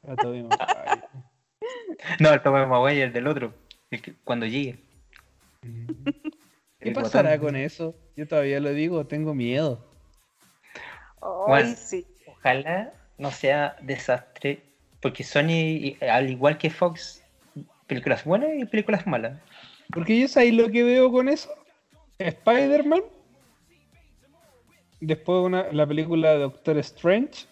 A 0.07 0.15
Tobey 0.15 0.43
Maguire. 0.43 1.03
No, 2.19 2.29
al 2.29 2.41
Tobey 2.41 2.65
Maguire, 2.65 3.03
el 3.03 3.13
del 3.13 3.27
otro. 3.27 3.53
el 3.91 4.01
que- 4.01 4.13
cuando 4.23 4.45
llegue. 4.45 4.79
¿Qué 6.79 6.89
El 6.89 6.93
pasará 6.93 7.37
con 7.39 7.55
eso? 7.57 7.93
Yo 8.15 8.25
todavía 8.27 8.59
lo 8.61 8.71
digo, 8.71 9.05
tengo 9.05 9.33
miedo. 9.35 9.88
Ay, 11.21 11.29
Bueno. 11.47 11.75
sí. 11.77 12.05
Ojalá 12.27 12.93
no 13.17 13.31
sea 13.31 13.75
desastre. 13.81 14.61
Porque 15.01 15.23
Sony, 15.23 15.49
y- 15.51 15.97
al 16.01 16.29
igual 16.29 16.57
que 16.57 16.69
Fox, 16.69 17.23
películas 17.87 18.23
buenas 18.25 18.49
y 18.57 18.65
películas 18.65 19.07
malas. 19.07 19.39
Porque 19.93 20.19
yo 20.19 20.27
sabéis 20.27 20.53
lo 20.53 20.69
que 20.69 20.83
veo 20.83 21.11
con 21.11 21.29
eso. 21.29 21.49
Spider-Man. 22.17 23.01
Después 24.99 25.45
una, 25.45 25.71
la 25.71 25.87
película 25.87 26.31
de 26.33 26.39
Doctor 26.39 26.77
Strange. 26.79 27.47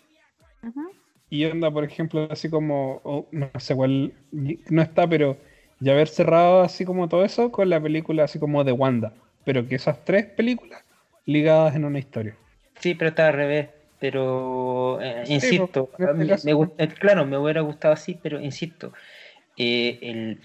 Y 1.30 1.46
onda, 1.46 1.72
por 1.72 1.84
ejemplo, 1.84 2.28
así 2.30 2.50
como. 2.50 3.02
oh, 3.04 3.28
no 3.32 3.50
sé 3.60 3.76
cuál. 3.76 4.14
No 4.32 4.82
está, 4.82 5.08
pero. 5.08 5.38
Ya 5.80 5.92
haber 5.92 6.08
cerrado 6.08 6.62
así 6.62 6.86
como 6.86 7.08
todo 7.08 7.24
eso 7.24 7.52
con 7.52 7.70
la 7.70 7.80
película 7.80 8.24
así 8.24 8.40
como 8.40 8.64
de 8.64 8.72
Wanda. 8.72 9.14
Pero 9.46 9.68
que 9.68 9.76
esas 9.76 10.04
tres 10.04 10.26
películas 10.26 10.84
ligadas 11.26 11.76
en 11.76 11.86
una 11.86 12.00
historia. 12.00 12.36
Sí, 12.80 12.94
pero 12.96 13.10
está 13.10 13.28
al 13.28 13.34
revés. 13.34 13.68
Pero, 14.00 15.00
eh, 15.02 15.24
Sí, 15.26 15.34
insisto, 15.34 15.88
pues, 15.98 16.10
este 16.30 16.46
me 16.48 16.54
gusta- 16.54 16.84
eh, 16.84 16.88
claro, 16.88 17.26
me 17.26 17.36
hubiera 17.38 17.62
gustado 17.62 17.94
así, 17.96 18.16
pero 18.22 18.40
insisto, 18.40 18.94
eh, 19.58 19.98
el 20.04 20.40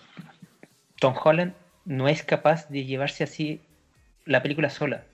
Tom 0.98 1.14
Holland 1.22 1.52
no 1.84 2.08
es 2.08 2.22
capaz 2.22 2.68
de 2.70 2.84
llevarse 2.86 3.24
así 3.24 3.60
la 4.24 4.42
película 4.42 4.70
sola. 4.70 5.04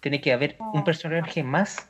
Tiene 0.00 0.20
que 0.20 0.32
haber 0.32 0.56
un 0.72 0.84
personaje 0.84 1.42
más 1.42 1.88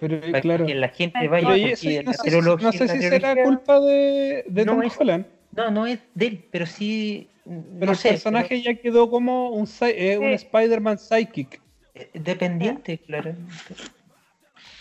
Pero 0.00 0.20
para 0.20 0.40
claro. 0.40 0.66
que 0.66 0.74
la 0.74 0.88
gente 0.88 1.28
vaya. 1.28 1.46
Pero 1.50 1.64
eso- 1.66 2.02
no 2.02 2.12
sé, 2.12 2.18
si- 2.18 2.28
trilogía- 2.30 2.64
no 2.66 2.72
sé 2.72 2.86
la 2.86 2.92
si 2.94 3.00
será 3.02 3.44
culpa 3.44 3.78
de, 3.78 4.44
de 4.48 4.64
No 4.64 4.72
Tom 4.72 4.82
es- 4.82 5.00
Holland. 5.00 5.26
No, 5.54 5.70
no 5.70 5.86
es 5.86 6.00
de 6.14 6.26
él, 6.26 6.44
pero 6.50 6.66
sí. 6.66 7.28
Pero 7.44 7.86
no 7.86 7.92
el 7.92 7.96
sé, 7.98 8.08
personaje 8.10 8.60
ya 8.60 8.74
quedó 8.74 9.08
como 9.08 9.50
un, 9.50 9.68
eh, 9.82 10.18
un 10.18 10.28
Sí. 10.30 10.34
Spider-Man 10.46 10.98
psychic. 10.98 11.60
Dependiente, 12.14 12.98
claro. 13.06 13.34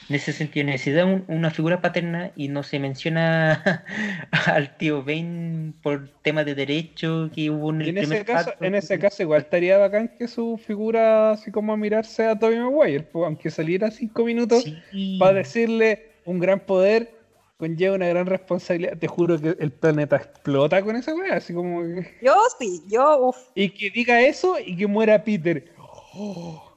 En 0.09 0.15
ese 0.15 0.33
sentido, 0.33 0.65
necesita 0.65 1.05
un- 1.05 1.23
una 1.27 1.51
figura 1.51 1.79
paterna 1.81 2.31
y 2.35 2.49
no 2.49 2.63
se 2.63 2.79
menciona 2.79 3.85
al 4.45 4.75
tío 4.77 5.03
Ben 5.03 5.73
por 5.81 6.09
temas 6.21 6.45
de 6.45 6.53
derecho 6.55 7.29
que 7.33 7.49
hubo 7.49 7.69
en 7.69 7.81
el 7.81 7.89
en 7.89 7.97
ese 7.99 8.07
primer 8.07 8.25
caso, 8.25 8.49
pacto. 8.49 8.65
en 8.65 8.75
ese 8.75 8.99
caso 8.99 9.23
igual 9.23 9.41
estaría 9.41 9.77
bacán 9.77 10.11
que 10.19 10.27
su 10.27 10.57
figura 10.57 11.31
así 11.31 11.49
como 11.51 11.71
a 11.71 11.77
mirarse 11.77 12.25
a 12.27 12.37
Tobey 12.37 12.59
Maguire, 12.59 13.03
pues, 13.03 13.25
aunque 13.25 13.49
saliera 13.49 13.89
cinco 13.89 14.25
minutos 14.25 14.63
Sí. 14.91 15.17
para 15.17 15.33
decirle 15.33 16.11
un 16.25 16.39
gran 16.39 16.59
poder 16.59 17.15
conlleva 17.57 17.95
una 17.95 18.07
gran 18.07 18.25
responsabilidad. 18.25 18.97
Te 18.97 19.07
juro 19.07 19.39
que 19.39 19.55
el 19.59 19.71
planeta 19.71 20.15
explota 20.17 20.81
con 20.81 20.95
esa 20.95 21.13
weá, 21.15 21.35
así 21.35 21.53
como 21.53 21.83
que- 21.83 22.17
Yo 22.21 22.35
sí, 22.59 22.81
yo, 22.89 23.27
uff. 23.29 23.37
Y 23.55 23.69
que 23.69 23.89
diga 23.91 24.19
eso 24.21 24.57
y 24.59 24.75
que 24.75 24.87
muera 24.87 25.23
Peter. 25.23 25.71
Oh, 26.13 26.70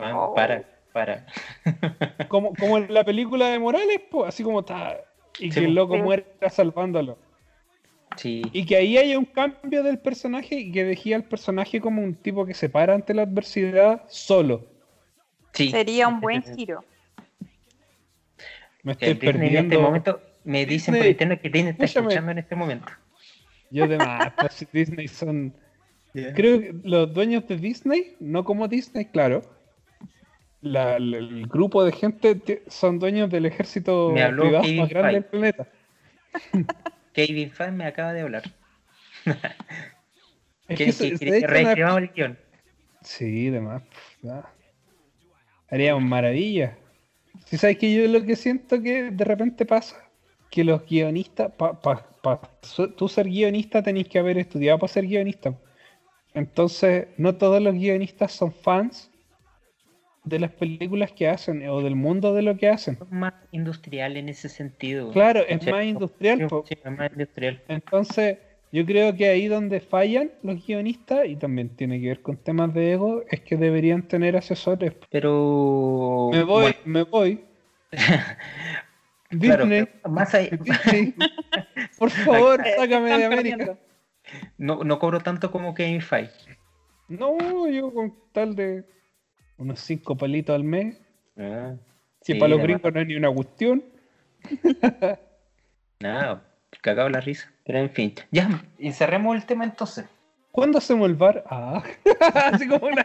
Juan, 0.00 0.14
Oh. 0.14 0.34
para, 0.34 0.64
para. 0.92 1.26
como, 2.28 2.54
como 2.54 2.78
en 2.78 2.92
la 2.92 3.04
película 3.04 3.48
de 3.48 3.58
Morales, 3.58 4.00
pues, 4.10 4.28
así 4.28 4.42
como 4.42 4.60
está. 4.60 5.00
Y 5.38 5.50
Sí, 5.50 5.60
que 5.60 5.66
el 5.66 5.74
loco 5.74 5.96
Sí. 5.96 6.02
muera 6.02 6.24
salvándolo. 6.50 7.18
Sí. 8.16 8.42
Y 8.52 8.64
que 8.64 8.76
ahí 8.76 8.96
haya 8.96 9.18
un 9.18 9.26
cambio 9.26 9.82
del 9.82 9.98
personaje 9.98 10.54
y 10.54 10.72
que 10.72 10.84
dejé 10.84 11.14
al 11.14 11.24
personaje 11.24 11.80
como 11.80 12.02
un 12.02 12.14
tipo 12.14 12.46
que 12.46 12.54
se 12.54 12.68
para 12.70 12.94
ante 12.94 13.12
la 13.12 13.22
adversidad 13.22 14.04
solo. 14.08 14.64
sí. 15.52 15.70
Sería 15.70 16.08
un 16.08 16.20
buen 16.20 16.42
giro. 16.42 16.84
Me 18.82 18.92
estoy 18.92 19.08
El 19.08 19.14
Disney 19.18 19.28
en 19.34 19.40
perdiendo. 19.42 19.74
este 19.74 19.82
momento 19.84 20.20
me 20.44 20.64
dicen 20.64 20.92
por 20.94 20.98
Disney, 21.02 21.10
internet 21.12 21.40
que 21.42 21.48
Disney 21.50 21.70
está 21.72 21.84
escúchame. 21.84 22.06
escuchando 22.08 22.30
en 22.32 22.38
este 22.38 22.54
momento. 22.56 22.92
Yo 23.70 23.88
de 23.88 23.98
más, 23.98 24.32
pues, 24.38 24.66
Disney 24.72 25.08
son. 25.08 25.52
Creo 26.34 26.60
que 26.60 26.74
los 26.84 27.12
dueños 27.12 27.46
de 27.48 27.56
Disney, 27.56 28.16
no 28.20 28.44
como 28.44 28.68
Disney, 28.68 29.06
claro. 29.06 29.42
La- 30.72 30.98
la- 30.98 31.16
el 31.18 31.46
grupo 31.46 31.84
de 31.84 31.92
gente 31.92 32.34
te- 32.34 32.62
son 32.68 32.98
dueños 32.98 33.30
del 33.30 33.46
ejército 33.46 34.10
Me 34.12 34.22
habló 34.22 34.42
privado 34.44 34.64
Kevin 34.64 34.80
más 34.80 34.88
grande 34.88 35.10
Feige. 35.10 35.20
del 35.22 35.30
planeta. 35.54 35.68
Kevin 37.12 37.50
Fan 37.50 37.76
me 37.76 37.86
acaba 37.86 38.12
de 38.12 38.20
hablar. 38.22 38.42
Es 40.68 40.78
Que, 40.78 40.92
se- 40.92 41.14
una- 41.14 41.98
el 41.98 42.08
guion. 42.12 42.38
Sí, 43.02 43.50
demás. 43.50 43.82
ya. 44.20 44.44
Haríamos 45.70 46.02
maravillas. 46.02 46.72
Si 47.44 47.56
sabes 47.56 47.78
que 47.78 47.94
yo 47.94 48.06
lo 48.08 48.24
que 48.24 48.34
siento 48.34 48.82
que 48.82 49.10
de 49.12 49.24
repente 49.24 49.64
pasa, 49.64 49.96
que 50.50 50.64
los 50.64 50.84
guionistas, 50.86 51.52
para 51.52 51.80
pa, 51.80 52.06
pa 52.22 52.40
su- 52.62 52.90
tú 52.92 53.08
ser 53.08 53.26
guionista 53.28 53.82
tenés 53.82 54.08
que 54.08 54.18
haber 54.18 54.38
estudiado 54.38 54.78
para 54.78 54.92
ser 54.92 55.06
guionista. 55.06 55.54
Entonces, 56.34 57.08
no 57.16 57.36
todos 57.36 57.62
los 57.62 57.74
guionistas 57.74 58.32
son 58.32 58.52
fans 58.52 59.10
de 60.26 60.38
las 60.40 60.50
películas 60.52 61.12
que 61.12 61.28
hacen 61.28 61.66
o 61.68 61.80
del 61.80 61.94
mundo 61.96 62.34
de 62.34 62.42
lo 62.42 62.56
que 62.56 62.68
hacen. 62.68 62.98
Es 63.00 63.10
más 63.10 63.32
industrial 63.52 64.16
en 64.16 64.28
ese 64.28 64.48
sentido. 64.48 65.10
Claro, 65.12 65.40
es 65.48 65.62
Sí, 65.64 65.70
más 65.70 65.84
industrial. 65.84 66.48
Sí, 66.66 66.74
es 66.84 66.92
más 66.92 67.10
industrial. 67.12 67.62
Entonces, 67.68 68.38
yo 68.72 68.84
creo 68.84 69.14
que 69.16 69.28
ahí 69.28 69.46
donde 69.46 69.80
fallan 69.80 70.32
los 70.42 70.66
guionistas, 70.66 71.26
y 71.26 71.36
también 71.36 71.68
tiene 71.76 72.00
que 72.00 72.08
ver 72.08 72.20
con 72.22 72.36
temas 72.36 72.74
de 72.74 72.92
ego, 72.94 73.22
es 73.30 73.40
que 73.40 73.56
deberían 73.56 74.02
tener 74.02 74.36
asesores. 74.36 74.92
Pero. 75.10 76.28
Me 76.32 76.42
voy, 76.42 76.62
bueno, 76.62 76.78
me 76.84 77.02
voy. 77.04 77.40
Disney, 79.30 79.88
más 80.08 80.34
ahí- 80.34 80.50
Disney, 80.60 81.14
por 81.98 82.10
favor, 82.10 82.60
Eh, 82.66 82.74
sácame 82.76 83.16
de 83.18 83.24
América. 83.24 83.78
no, 84.58 84.84
no 84.84 84.98
cobro 84.98 85.20
tanto 85.20 85.50
como 85.50 85.74
Kevin 85.74 86.00
Feige. 86.00 86.58
No, 87.08 87.68
yo 87.68 87.92
con 87.92 88.12
tal 88.32 88.54
de 88.56 88.84
unos 89.58 89.80
cinco 89.80 90.16
palitos 90.16 90.54
al 90.54 90.64
mes, 90.64 90.98
Ah, 91.38 91.74
que 92.24 92.32
sí, 92.32 92.34
para 92.34 92.50
los 92.50 92.62
gringos 92.62 92.92
no 92.94 93.00
es 93.00 93.06
ni 93.06 93.14
una 93.16 93.30
cuestión. 93.30 93.84
Nada, 96.00 96.42
cagado 96.82 97.08
la 97.08 97.20
risa. 97.20 97.52
Pero 97.64 97.78
en 97.78 97.90
fin. 97.90 98.14
Ya, 98.30 98.64
y 98.78 98.92
cerremos 98.92 99.36
el 99.36 99.44
tema 99.44 99.64
entonces. 99.64 100.06
¿Cuándo 100.52 100.78
hacemos 100.78 101.08
el 101.08 101.14
bar? 101.14 101.44
Ah, 101.48 101.82
así 102.52 102.66
como 102.66 102.86
una... 102.86 103.04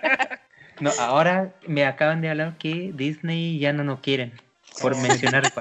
No, 0.80 0.92
ahora 1.00 1.54
me 1.68 1.86
acaban 1.86 2.22
de 2.22 2.30
hablar 2.30 2.58
que 2.58 2.92
Disney 2.96 3.60
ya 3.60 3.74
no 3.74 3.84
nos 3.84 4.00
quieren. 4.00 4.32
Por 4.82 4.96
mencionar. 5.02 5.52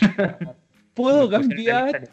Puedo 0.94 1.28
cambiar, 1.30 2.08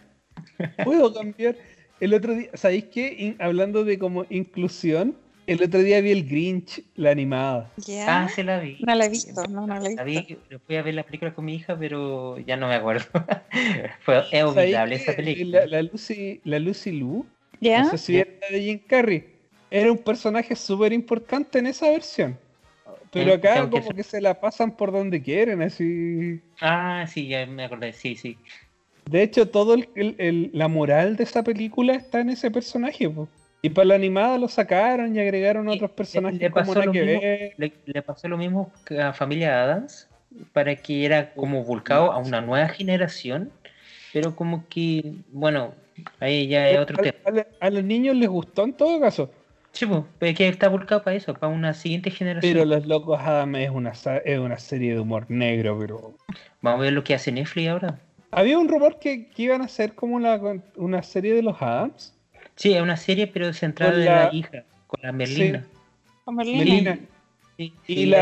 puedo 0.84 1.14
cambiar. 1.14 1.56
El 2.00 2.14
otro 2.14 2.34
día, 2.34 2.50
¿sabéis 2.54 2.86
qué? 2.86 3.14
In- 3.18 3.36
hablando 3.40 3.84
de 3.84 4.00
como 4.00 4.26
inclusión, 4.30 5.18
el 5.52 5.64
otro 5.64 5.80
día 5.82 6.00
vi 6.02 6.12
el 6.12 6.28
Grinch, 6.28 6.84
la 6.96 7.12
animada. 7.12 7.72
Ya. 7.88 8.24
Ah, 8.26 8.30
se 8.30 8.44
la 8.44 8.60
vi. 8.60 8.78
No 8.86 8.94
la 8.96 9.06
he 9.06 9.10
visto, 9.10 9.44
no, 9.48 9.66
no 9.66 9.80
la 9.80 9.90
he 9.90 9.96
La 9.96 10.04
visto. 10.04 10.36
vi, 10.50 10.58
fui 10.66 10.76
a 10.76 10.82
ver 10.84 10.94
la 10.94 11.04
película 11.04 11.34
con 11.34 11.46
mi 11.46 11.56
hija, 11.56 11.78
pero 11.78 12.38
ya 12.40 12.56
no 12.56 12.68
me 12.68 12.76
acuerdo. 12.76 13.06
Fue, 14.02 14.20
es 14.20 14.26
¿Sabéis 14.32 14.56
olvidable 14.58 14.96
esa 14.96 15.16
película. 15.16 15.62
La, 15.62 15.66
la 15.68 15.82
Lucy, 15.84 16.42
la 16.44 16.60
Lucy 16.60 16.92
Liu, 16.92 17.26
¿Ya? 17.60 17.82
no 17.84 17.90
sé 17.90 17.98
si 17.98 18.18
era 18.18 18.32
la 18.42 18.56
de 18.56 18.62
Jim 18.64 18.80
Carrey, 18.88 19.24
era 19.72 19.92
un 19.92 19.98
personaje 19.98 20.56
súper 20.56 20.94
importante 20.94 21.60
en 21.60 21.68
esa 21.68 21.90
versión. 21.90 22.38
Pero 23.12 23.34
acá 23.34 23.56
tengo 23.56 23.72
como 23.72 23.92
que 23.96 24.04
se 24.04 24.22
la 24.22 24.40
pasan 24.40 24.76
por 24.78 24.92
donde 24.92 25.22
quieren, 25.22 25.64
así. 25.64 26.40
Ah, 26.62 27.06
sí, 27.08 27.28
ya 27.28 27.46
me 27.48 27.64
acordé, 27.64 27.92
sí, 27.94 28.16
sí. 28.16 28.38
De 29.10 29.24
hecho, 29.24 29.50
todo 29.50 29.74
el, 29.74 29.90
el- 29.96 30.16
el- 30.20 30.52
la 30.54 30.68
moral 30.68 31.16
de 31.16 31.24
esa 31.24 31.44
película 31.44 31.96
está 31.96 32.20
en 32.20 32.30
ese 32.30 32.52
personaje, 32.52 33.10
po. 33.10 33.28
Y 33.62 33.70
para 33.72 33.86
la 33.86 33.96
animada 33.96 34.38
lo 34.38 34.48
sacaron 34.48 35.16
y 35.16 35.20
agregaron 35.20 35.68
Sí, 35.70 35.76
otros 35.76 35.92
personajes 35.92 36.40
le 36.40 36.50
como 36.50 36.66
pasó 36.66 36.74
nada 36.80 36.86
lo 36.86 36.92
que 36.94 37.02
mismo. 37.04 37.22
ver. 37.22 37.54
Le, 37.58 37.74
le 37.86 38.02
pasó 38.02 38.28
lo 38.30 38.38
mismo 38.38 38.72
a 39.02 39.12
Familia 39.14 39.64
Adams, 39.64 40.08
para 40.54 40.76
que 40.76 41.06
era 41.06 41.34
como 41.34 41.64
volcado 41.64 42.12
a 42.12 42.18
una 42.20 42.40
nueva 42.42 42.70
generación, 42.70 43.52
pero 44.14 44.36
como 44.36 44.68
que, 44.70 45.14
bueno, 45.32 45.74
ahí 46.20 46.48
ya 46.48 46.70
es 46.70 46.80
otro 46.80 46.98
A- 47.00 47.02
tema. 47.02 47.18
a, 47.26 47.32
la- 47.32 47.48
a 47.60 47.70
los 47.70 47.84
niños 47.84 48.16
les 48.16 48.30
gustó 48.30 48.64
en 48.64 48.74
todo 48.74 49.00
caso. 49.00 49.30
Sí, 49.72 49.86
pues, 49.86 50.36
que 50.36 50.48
está 50.48 50.68
volcado 50.68 51.04
para 51.04 51.16
eso, 51.16 51.34
para 51.34 51.54
una 51.54 51.74
siguiente 51.74 52.10
generación. 52.12 52.54
Pero 52.54 52.66
Los 52.66 52.88
Locos 52.88 53.20
Adam 53.22 53.56
es 53.56 53.70
una, 53.70 53.92
es 54.26 54.40
una 54.40 54.58
serie 54.58 54.94
de 54.94 55.00
humor 55.00 55.26
negro, 55.30 55.78
pero. 55.80 56.16
Vamos 56.62 56.80
a 56.80 56.84
ver 56.84 56.94
lo 56.94 57.04
que 57.04 57.14
hace 57.14 57.32
Netflix 57.32 57.68
ahora. 57.70 58.00
Había 58.32 58.58
un 58.58 58.68
rumor 58.68 59.00
que, 59.00 59.28
que 59.30 59.44
iban 59.44 59.62
a 59.62 59.66
hacer 59.66 59.94
como 59.94 60.16
una, 60.16 60.40
una 60.76 61.04
serie 61.04 61.34
de 61.34 61.44
los 61.44 61.62
Adams. 61.62 62.16
Sí, 62.60 62.74
es 62.74 62.82
una 62.82 62.98
serie, 62.98 63.26
pero 63.28 63.54
centrada 63.54 63.94
Con 63.94 64.02
en 64.02 64.06
la- 64.06 64.24
la 64.26 64.34
hija, 64.36 64.64
con 64.88 65.00
la 65.02 65.12
Merlina. 65.14 65.66
Con 66.26 66.36
Merlina. 66.36 66.60
Melina. 66.60 67.00
Sí, 67.58 67.74
Y 67.88 67.94
sí, 67.96 68.06
la 68.06 68.20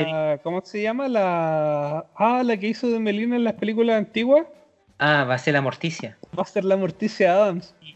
la. 0.00 0.40
¿Cómo 0.42 0.62
se 0.64 0.82
llama? 0.82 1.06
La. 1.08 2.06
Ah, 2.16 2.42
la 2.44 2.56
que 2.56 2.68
hizo 2.68 2.88
de 2.90 2.98
Melina 2.98 3.36
en 3.36 3.44
las 3.44 3.54
películas 3.54 3.96
antiguas. 3.98 4.46
Ah, 4.98 5.24
va 5.24 5.34
a 5.34 5.38
ser 5.38 5.54
la 5.54 5.60
Morticia. 5.62 6.16
Va 6.38 6.42
a 6.42 6.46
ser 6.46 6.64
la 6.64 6.76
Morticia 6.76 7.32
Adams. 7.34 7.74
Se 7.80 7.94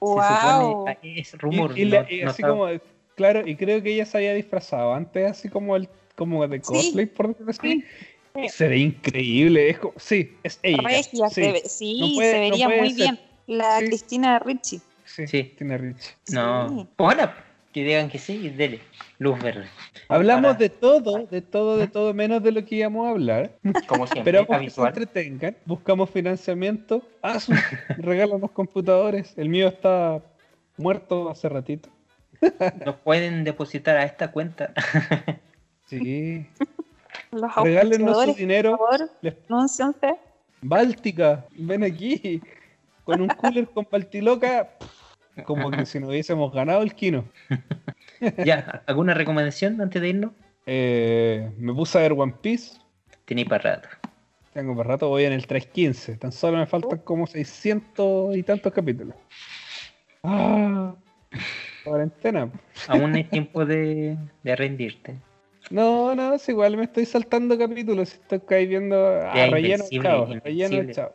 Wow. 0.00 0.22
supone, 0.22 0.98
es 1.02 1.32
Y- 1.34 1.36
rumor. 1.38 1.78
y, 1.78 1.84
la- 1.86 2.02
no- 2.02 2.10
y 2.10 2.22
no 2.22 2.30
así 2.30 2.42
está- 2.42 2.48
como. 2.48 2.66
Claro, 3.16 3.46
y 3.46 3.56
creo 3.56 3.82
que 3.82 3.94
ella 3.94 4.04
se 4.06 4.18
había 4.18 4.34
disfrazado 4.34 4.92
antes, 4.92 5.30
así 5.30 5.48
como 5.48 5.76
el 5.76 5.88
como 6.16 6.46
de 6.46 6.58
Sí. 6.58 6.62
cosplay, 6.64 7.06
por 7.06 7.28
decirlo 7.28 7.50
así. 7.50 7.84
Sí. 8.34 8.48
Se 8.48 8.68
ve 8.68 8.78
increíble. 8.78 9.70
Es 9.70 9.78
como, 9.78 9.94
sí, 9.96 10.32
es 10.42 10.58
ella. 10.62 10.82
Regia, 10.82 11.28
sí, 11.28 11.34
se 11.34 11.52
ve- 11.52 11.62
sí, 11.64 12.00
No 12.00 12.14
puede- 12.14 12.30
se 12.32 12.40
vería 12.40 12.68
muy 12.68 12.90
ser. 12.90 12.96
bien. 12.96 13.20
La 13.46 13.78
Sí. 13.80 13.86
Cristina 13.86 14.38
Ricci. 14.38 14.80
Sí, 15.14 15.26
Sí. 15.26 15.54
tiene 15.56 15.78
Rich. 15.78 16.16
No. 16.32 16.68
Sí. 16.68 16.88
Que 17.72 17.82
digan 17.82 18.08
que 18.08 18.18
sí, 18.20 18.50
dele. 18.50 18.80
Luz 19.18 19.40
verde. 19.42 19.66
Hablamos 20.08 20.52
Para- 20.52 20.58
de 20.58 20.68
todo, 20.68 21.26
de 21.26 21.42
todo, 21.42 21.76
de 21.76 21.88
todo, 21.88 22.14
menos 22.14 22.40
de 22.42 22.52
lo 22.52 22.64
que 22.64 22.76
íbamos 22.76 23.06
a 23.06 23.10
hablar. 23.10 23.50
Como 23.88 24.06
siempre, 24.06 24.38
Esperamos 24.38 24.62
que 24.64 24.70
se 24.70 24.80
entretengan. 24.82 25.56
Buscamos 25.64 26.08
financiamiento. 26.10 27.02
Asus, 27.20 27.56
regálanos 27.98 28.52
computadores. 28.52 29.34
El 29.36 29.48
mío 29.48 29.66
está 29.66 30.22
muerto 30.76 31.28
hace 31.30 31.48
ratito. 31.48 31.88
Nos 32.84 32.94
pueden 32.96 33.42
depositar 33.42 33.96
a 33.96 34.04
esta 34.04 34.30
cuenta. 34.30 34.72
Sí. 35.86 36.46
Los 37.30 37.54
Regálenos 37.56 38.24
su 38.24 38.34
dinero. 38.34 38.76
por 38.78 38.98
favor, 38.98 39.10
Les-. 39.20 39.36
Báltica, 40.62 41.44
ven 41.56 41.84
aquí. 41.84 42.40
Con 43.04 43.20
un 43.20 43.28
cooler 43.28 43.66
con 43.68 43.86
Baltiloca. 43.90 44.70
Como 45.44 45.70
que 45.70 45.84
si 45.86 45.98
no 45.98 46.08
hubiésemos 46.08 46.52
ganado 46.52 46.82
el 46.82 46.94
kino. 46.94 47.24
ya, 48.44 48.82
¿alguna 48.86 49.14
recomendación 49.14 49.80
antes 49.80 50.00
de 50.00 50.08
irnos? 50.08 50.32
Eh, 50.66 51.50
me 51.58 51.74
puse 51.74 51.98
a 51.98 52.02
ver 52.02 52.12
One 52.12 52.34
Piece. 52.40 52.78
Tenéis 53.24 53.48
para 53.48 53.76
rato. 53.76 53.88
Tengo 54.52 54.76
para 54.76 54.90
rato, 54.90 55.08
voy 55.08 55.24
en 55.24 55.32
el 55.32 55.46
315. 55.46 56.16
Tan 56.16 56.30
solo 56.30 56.58
me 56.58 56.66
faltan 56.66 57.00
como 57.00 57.26
600 57.26 58.36
y 58.36 58.42
tantos 58.44 58.72
capítulos. 58.72 59.16
Ah, 60.22 60.94
cuarentena. 61.82 62.50
Aún 62.86 63.14
hay 63.14 63.24
tiempo 63.24 63.66
de, 63.66 64.16
de 64.42 64.56
rendirte. 64.56 65.16
No, 65.70 66.14
no, 66.14 66.34
es 66.34 66.48
igual 66.48 66.76
me 66.76 66.84
estoy 66.84 67.04
saltando 67.04 67.58
capítulos. 67.58 68.14
Estoy 68.30 68.66
viendo 68.66 68.96
a 68.96 69.34
Ya, 69.34 69.46
relleno, 69.46 69.84
chao. 69.90 70.26
Relleno, 70.44 70.92
chao. 70.92 71.12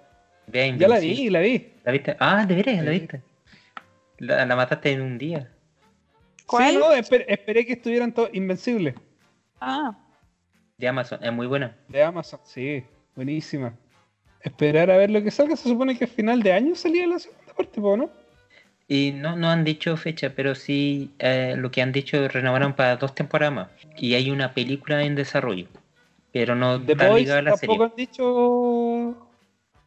Ya 0.52 0.88
la 0.88 1.00
vi, 1.00 1.30
la 1.30 1.40
vi. 1.40 1.74
¿La 1.84 1.92
viste? 1.92 2.18
Ah, 2.20 2.46
de 2.46 2.56
veras, 2.56 2.84
la 2.84 2.92
viste. 2.92 3.22
La, 4.20 4.46
la 4.46 4.56
mataste 4.56 4.92
en 4.92 5.02
un 5.02 5.18
día. 5.18 5.50
¿Cuál? 6.46 6.72
Sí, 6.74 6.78
no, 6.78 6.92
esper- 6.94 7.26
esperé 7.28 7.66
que 7.66 7.74
estuvieran 7.74 8.14
todos 8.14 8.30
invencibles. 8.34 8.96
Ah, 9.62 9.98
De 10.78 10.88
Amazon, 10.88 11.20
es 11.24 11.32
muy 11.34 11.48
buena. 11.48 11.76
De 11.88 12.02
Amazon, 12.04 12.40
sí, 12.44 12.84
buenísima. 13.16 13.74
Esperar 14.42 14.90
a 14.90 14.98
ver 14.98 15.10
lo 15.12 15.22
que 15.22 15.32
salga. 15.32 15.56
Se 15.58 15.68
supone 15.70 15.98
que 15.98 16.06
a 16.06 16.08
final 16.08 16.42
de 16.42 16.54
año 16.54 16.76
salía 16.76 17.06
la 17.08 17.20
segunda 17.20 17.54
parte, 17.54 17.82
po, 17.82 17.98
¿no? 17.98 18.10
Y 18.88 19.12
no, 19.12 19.36
no 19.36 19.50
han 19.50 19.64
dicho 19.66 19.96
fecha, 19.98 20.32
pero 20.36 20.56
sí 20.56 21.12
eh, 21.20 21.54
lo 21.58 21.70
que 21.70 21.82
han 21.82 21.92
dicho 21.92 22.26
renovaron 22.28 22.74
para 22.74 22.96
dos 22.96 23.14
temporadas 23.14 23.54
más. 23.54 23.68
Y 23.98 24.16
hay 24.16 24.32
una 24.32 24.54
película 24.54 25.04
en 25.04 25.16
desarrollo. 25.16 25.68
Pero 26.32 26.56
no 26.56 26.82
The 26.84 26.94
está 26.94 27.08
Boys 27.10 27.22
ligada 27.24 27.40
a 27.40 27.44
la 27.44 27.52
tampoco 27.52 27.74
serie. 27.74 27.86
han 27.86 27.96
dicho. 27.96 29.28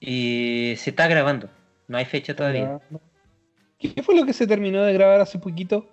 Y 0.01 0.75
se 0.77 0.91
está 0.91 1.09
grabando. 1.09 1.49
No 1.89 1.97
hay 1.99 2.05
fecha 2.05 2.37
todavía. 2.37 2.79
¿Qué 3.83 4.03
fue 4.03 4.15
lo 4.15 4.25
que 4.25 4.33
se 4.33 4.47
terminó 4.47 4.83
de 4.83 4.93
grabar 4.93 5.21
hace 5.21 5.39
poquito? 5.39 5.87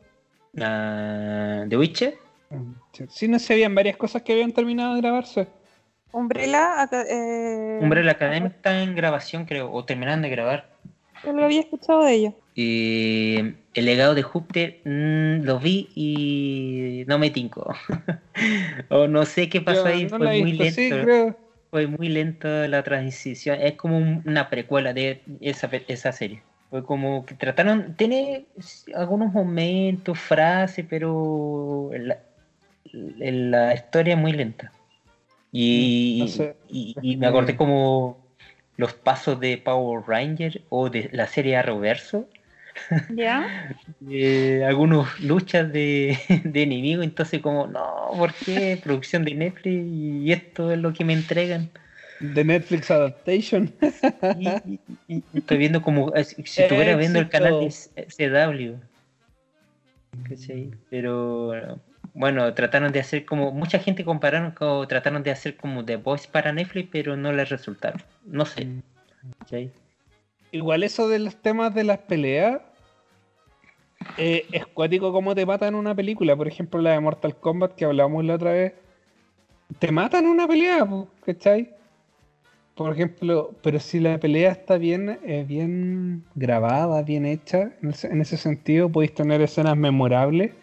Ah, 0.59 1.65
¿The 1.67 1.77
Witcher? 1.77 2.17
Sí, 3.09 3.27
no 3.27 3.39
se 3.39 3.53
habían 3.53 3.75
varias 3.75 3.97
cosas 3.97 4.21
que 4.23 4.33
habían 4.33 4.51
terminado 4.51 4.95
de 4.95 5.01
grabarse. 5.01 5.47
Umbrella, 6.11 6.89
eh, 7.09 7.79
Umbrella 7.81 8.11
Academy 8.11 8.47
está 8.47 8.81
en 8.81 8.95
grabación, 8.95 9.45
creo, 9.45 9.71
o 9.71 9.85
terminando 9.85 10.27
de 10.27 10.31
grabar. 10.31 10.67
Yo 11.23 11.33
lo 11.33 11.43
había 11.45 11.59
escuchado 11.59 12.03
de 12.03 12.13
ello. 12.13 12.33
Y 12.55 13.37
el 13.73 13.85
legado 13.85 14.15
de 14.15 14.23
Júpiter 14.23 14.79
mm, 14.83 15.43
lo 15.43 15.59
vi 15.59 15.87
y 15.95 17.05
no 17.07 17.19
me 17.19 17.29
tinco. 17.29 17.73
o 18.89 19.07
no 19.07 19.25
sé 19.25 19.49
qué 19.49 19.61
pasó 19.61 19.85
Yo 19.85 19.93
ahí, 19.93 20.03
no 20.03 20.09
fue 20.09 20.19
muy 20.19 20.51
visto, 20.51 20.63
lento. 20.63 20.81
sí, 20.81 20.89
creo. 20.89 21.35
Fue 21.69 21.87
muy 21.87 22.09
lento 22.09 22.47
la 22.67 22.83
transición. 22.83 23.61
Es 23.61 23.73
como 23.73 23.97
un- 23.97 24.23
una 24.25 24.49
precuela 24.49 24.91
de 24.93 25.21
esa 25.41 26.11
serie. 26.11 26.41
Fue 26.69 26.83
como 26.83 27.25
que 27.25 27.35
trataron. 27.35 27.95
Tiene 27.95 28.45
algunos 28.95 29.33
momentos, 29.33 30.19
frases, 30.19 30.85
pero 30.87 31.89
la, 31.93 32.19
la 32.93 33.73
historia 33.73 34.13
es 34.13 34.19
muy 34.19 34.33
lenta. 34.33 34.71
Y, 35.51 36.17
Mm, 36.17 36.19
No 36.19 36.27
sé. 36.27 36.55
y, 36.67 36.95
y 37.01 37.17
me 37.17 37.27
acordé 37.27 37.55
como 37.55 38.17
los 38.77 38.93
pasos 38.93 39.39
de 39.39 39.57
Power 39.57 40.03
Ranger 40.07 40.61
o 40.69 40.89
de 40.89 41.09
la 41.11 41.27
serie 41.27 41.57
Arrowverso. 41.57 42.27
¿Ya? 43.09 43.75
eh, 44.07 44.63
algunos 44.65 45.19
luchas 45.19 45.71
de, 45.73 46.17
de 46.43 46.63
enemigos, 46.63 47.03
entonces 47.03 47.41
como, 47.41 47.67
no, 47.67 48.11
¿por 48.15 48.33
qué? 48.33 48.79
Producción 48.81 49.25
de 49.25 49.33
Netflix 49.33 49.85
y 49.85 50.31
esto 50.31 50.71
es 50.71 50.77
lo 50.77 50.93
que 50.93 51.03
me 51.03 51.13
entregan. 51.13 51.69
The 52.19 52.43
Netflix 52.43 52.91
Adaptation. 52.91 53.73
Y, 54.37 54.47
y- 54.67 54.79
y 55.07 55.23
estoy 55.33 55.57
viendo 55.57 55.81
como 55.81 56.13
eh, 56.15 56.23
si 56.23 56.41
estuviera 56.41 56.95
viendo 56.97 57.19
el 57.19 57.29
canal 57.29 57.59
de 57.61 57.69
CW. 58.07 58.79
¿Cachai? 60.27 60.71
Pero 60.89 61.79
bueno, 62.13 62.53
trataron 62.53 62.91
de 62.91 62.99
hacer 62.99 63.25
como. 63.25 63.51
Mucha 63.51 63.79
gente 63.79 64.03
compararon 64.03 64.51
como 64.51 64.87
trataron 64.87 65.23
de 65.23 65.31
hacer 65.31 65.55
como 65.55 65.85
The 65.85 65.95
Voice 65.97 66.27
para 66.29 66.51
Netflix, 66.51 66.89
pero 66.91 67.15
no 67.15 67.31
les 67.31 67.49
resultaron. 67.49 68.01
No 68.25 68.45
sé. 68.45 68.67
¿cachai? 69.39 69.71
Igual 70.51 70.83
eso 70.83 71.07
de 71.07 71.19
los 71.19 71.35
temas 71.35 71.73
de 71.75 71.83
las 71.83 71.99
peleas 71.99 72.59
eh, 74.17 74.45
es 74.51 74.65
cuático 74.65 75.11
como 75.13 75.35
te 75.35 75.45
matan 75.45 75.75
una 75.75 75.93
película. 75.95 76.35
Por 76.35 76.47
ejemplo, 76.47 76.81
la 76.81 76.91
de 76.91 76.99
Mortal 76.99 77.35
Kombat 77.35 77.75
que 77.75 77.85
hablábamos 77.85 78.25
la 78.25 78.35
otra 78.35 78.51
vez. 78.51 78.73
Te 79.77 79.91
matan 79.91 80.25
una 80.25 80.47
pelea, 80.47 80.87
¿cachai? 81.23 81.69
Por 82.79 82.93
ejemplo, 82.93 83.53
pero 83.61 83.77
si 83.77 83.99
la 83.99 84.17
pelea 84.17 84.53
está 84.53 84.77
bien, 84.77 85.19
eh, 85.25 85.43
bien 85.45 86.23
grabada, 86.35 87.01
bien 87.03 87.25
hecha, 87.25 87.73
en 87.81 87.89
ese, 87.89 88.07
en 88.07 88.21
ese 88.21 88.37
sentido 88.37 88.89
podéis 88.89 89.13
tener 89.13 89.41
escenas 89.41 89.75
memorables, 89.75 90.53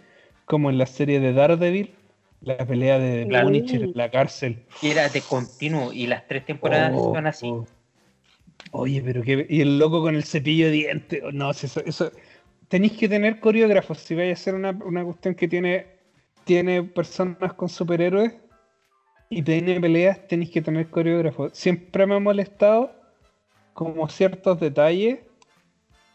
como 0.47 0.71
en 0.71 0.79
la 0.79 0.87
serie 0.87 1.21
de 1.21 1.35
Daredevil, 1.35 1.91
la 2.41 2.65
pelea 2.67 2.99
de. 2.99 3.27
Punisher 3.43 3.83
en 3.83 3.93
la 3.95 4.11
cárcel. 4.11 4.63
Y 4.81 4.93
era 4.93 5.11
de 5.11 5.21
continuo 5.21 5.93
y 5.93 6.07
las 6.07 6.27
tres 6.27 6.47
temporadas 6.47 6.93
Oh, 6.95 7.13
son 7.13 7.27
así. 7.27 7.49
oh. 7.51 7.67
Oye, 8.71 9.03
pero 9.05 9.21
que. 9.23 9.47
Y 9.51 9.61
el 9.61 9.79
loco 9.79 10.01
con 10.01 10.15
el 10.15 10.25
cepillo 10.25 10.69
de 10.69 10.73
dientes. 10.73 11.23
oh, 11.23 11.33
No, 11.33 11.53
si 11.53 11.67
eso. 11.67 11.85
eso 11.85 12.11
tenéis 12.69 12.93
que 12.93 13.11
tener 13.11 13.41
coreógrafos. 13.41 13.99
Si 13.99 14.15
vais 14.15 14.31
a 14.31 14.41
hacer 14.41 14.55
una, 14.55 14.71
una 14.71 15.05
cuestión 15.05 15.35
que 15.35 15.49
tiene, 15.49 15.87
tiene 16.45 16.83
personas 16.83 17.53
con 17.53 17.69
superhéroes 17.69 18.33
y 19.29 19.43
tiene 19.43 19.81
peleas, 19.81 20.27
tenéis 20.29 20.51
que 20.51 20.63
tener 20.63 20.89
coreógrafos. 20.89 21.53
Siempre 21.53 22.07
me 22.07 22.15
ha 22.15 22.21
molestado 22.21 22.93
como 23.73 24.09
ciertos 24.09 24.61
detalles 24.61 25.21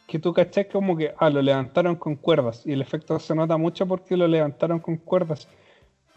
que 0.07 0.19
tú 0.19 0.33
cachás 0.33 0.65
como 0.71 0.97
que, 0.97 1.13
ah, 1.17 1.29
lo 1.29 1.41
levantaron 1.41 1.95
con 1.95 2.15
cuerdas. 2.15 2.63
Y 2.65 2.73
el 2.73 2.81
efecto 2.81 3.17
se 3.19 3.35
nota 3.35 3.57
mucho 3.57 3.85
porque 3.87 4.17
lo 4.17 4.27
levantaron 4.27 4.79
con 4.79 4.97
cuerdas. 4.97 5.47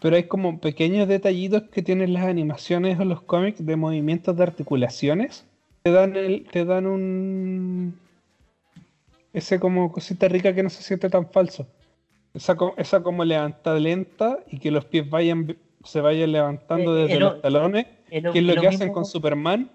Pero 0.01 0.15
hay 0.17 0.23
como 0.23 0.59
pequeños 0.59 1.07
detallitos 1.07 1.63
que 1.63 1.81
tienen 1.81 2.13
las 2.13 2.25
animaciones 2.25 2.99
o 2.99 3.05
los 3.05 3.21
cómics 3.21 3.65
de 3.65 3.75
movimientos 3.75 4.35
de 4.35 4.43
articulaciones. 4.43 5.45
Te 5.83 5.91
dan 5.91 6.15
el, 6.15 6.45
te 6.51 6.65
dan 6.65 6.85
un 6.87 7.97
ese 9.35 9.59
como 9.59 9.91
cosita 9.91 10.27
rica 10.29 10.55
que 10.55 10.63
no 10.63 10.69
se 10.69 10.81
siente 10.81 11.09
tan 11.09 11.29
falso. 11.29 11.67
Esa, 12.33 12.57
esa 12.77 13.03
como 13.03 13.23
levantada 13.23 13.79
lenta 13.79 14.39
y 14.49 14.59
que 14.59 14.71
los 14.71 14.85
pies 14.85 15.09
vayan 15.09 15.57
se 15.85 16.01
vayan 16.01 16.31
levantando 16.33 16.97
Eh, 16.97 17.03
desde 17.03 17.19
los 17.19 17.33
lo- 17.35 17.41
talones, 17.41 17.85
Es 18.11 18.23
lo- 18.23 18.33
que 18.33 18.39
es 18.39 18.45
lo 18.45 18.53
que 18.61 18.67
hacen 18.67 18.79
mismo- 18.79 18.93
con 18.93 19.05
Superman, 19.05 19.69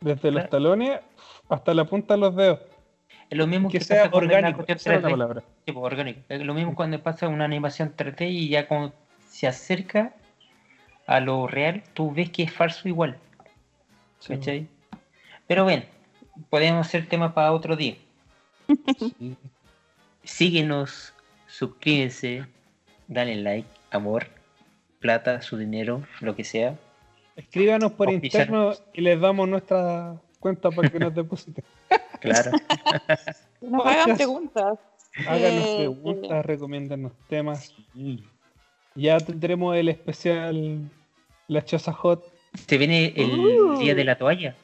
desde 0.00 0.30
los 0.30 0.48
talones 0.48 1.00
hasta 1.48 1.74
la 1.74 1.84
punta 1.84 2.14
de 2.14 2.20
los 2.20 2.34
dedos. 2.36 2.60
es 3.30 3.38
lo 3.38 3.46
mismo 3.46 3.68
Que 3.70 3.78
que, 3.78 3.84
sea 3.84 4.08
orgánico, 4.12 4.62
es 4.66 4.86
la 4.86 4.92
3D. 5.00 5.10
palabra. 5.10 5.42
Sí, 5.66 5.72
pues, 5.72 5.84
orgánico. 5.84 6.20
Es 6.28 6.42
lo 6.42 6.54
mismo 6.54 6.74
cuando 6.74 7.02
pasa 7.02 7.28
una 7.28 7.44
animación 7.44 7.94
3D 7.96 8.28
y 8.30 8.48
ya 8.48 8.66
como 8.68 8.92
se 9.28 9.46
acerca 9.46 10.14
a 11.06 11.18
lo 11.20 11.46
real, 11.46 11.82
tú 11.94 12.12
ves 12.12 12.30
que 12.30 12.42
es 12.44 12.52
falso 12.52 12.88
igual. 12.88 13.18
¿Cachai? 14.26 14.66
Pero 15.46 15.64
bueno, 15.64 15.82
podemos 16.50 16.86
hacer 16.86 17.08
tema 17.08 17.32
para 17.34 17.52
otro 17.52 17.74
día. 17.74 17.96
Sí. 18.98 19.36
Síguenos, 20.24 21.12
suscríbense, 21.48 22.44
dale 23.08 23.34
like, 23.36 23.68
amor, 23.90 24.26
plata, 25.02 25.42
su 25.42 25.58
dinero, 25.58 26.02
lo 26.20 26.34
que 26.34 26.44
sea. 26.44 26.76
Escríbanos 27.36 27.92
por 27.92 28.08
Oficial. 28.08 28.42
interno 28.44 28.72
y 28.94 29.00
les 29.02 29.20
damos 29.20 29.46
nuestra 29.48 30.14
cuenta 30.40 30.70
para 30.70 30.88
que 30.88 30.98
nos 30.98 31.14
depositen. 31.14 31.64
Claro. 32.20 32.52
Nos 33.60 33.84
hagan 33.84 34.16
preguntas. 34.16 34.78
Háganos 35.26 35.64
Eh, 35.66 35.74
preguntas, 35.78 36.46
recomiéndanos 36.46 37.12
temas. 37.28 37.74
Ya 38.94 39.18
tendremos 39.18 39.76
el 39.76 39.88
especial 39.88 40.88
La 41.48 41.64
Choza 41.64 41.92
Hot. 41.92 42.24
Se 42.68 42.78
viene 42.78 43.12
el 43.16 43.30
Uh. 43.40 43.78
día 43.78 43.94
de 43.96 44.04
la 44.04 44.16
toalla, 44.16 44.54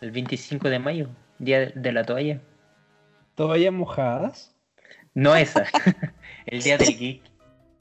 el 0.00 0.12
25 0.12 0.68
de 0.70 0.78
mayo, 0.78 1.08
día 1.40 1.66
de 1.74 1.92
la 1.92 2.04
toalla. 2.04 2.40
Toallas 3.34 3.72
mojadas. 3.72 4.54
No 5.14 5.34
esa, 5.34 5.64
el 6.46 6.62
día 6.62 6.78
del 6.78 6.96
geek. 6.96 7.22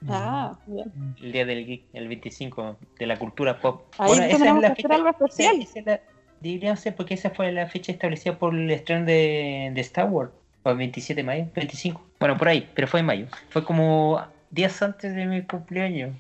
Ah, 0.10 0.58
bien. 0.66 0.92
El 1.22 1.32
día 1.32 1.46
del 1.46 1.66
geek, 1.66 1.84
el 1.94 2.08
25, 2.08 2.78
de 2.98 3.06
la 3.06 3.20
cultura 3.20 3.60
pop. 3.62 3.84
Ahí 3.98 4.14
tenemos 4.32 4.62
que 4.62 4.68
hacer 4.68 4.92
algo 4.94 5.10
especial. 5.10 5.62
esa 5.62 5.80
es 5.80 5.86
la- 5.86 6.96
porque 6.96 7.14
esa 7.14 7.30
fue 7.30 7.52
la 7.52 7.68
fecha 7.68 7.92
establecida 7.92 8.38
por 8.40 8.56
el 8.56 8.70
estreno 8.72 9.06
de, 9.06 9.72
de 9.74 9.82
Star 9.82 10.10
Wars. 10.10 10.32
O 10.64 10.70
el 10.72 10.78
27 10.78 11.22
de 11.22 11.24
mayo, 11.26 11.48
25. 11.56 12.04
Bueno, 12.20 12.38
por 12.38 12.48
ahí, 12.48 12.70
pero 12.76 12.88
fue 12.88 13.00
en 13.00 13.06
mayo. 13.08 13.28
Fue 13.50 13.64
como 13.64 14.22
días 14.52 14.82
antes 14.82 15.16
de 15.16 15.26
mi 15.26 15.42
cumpleaños. 15.44 16.16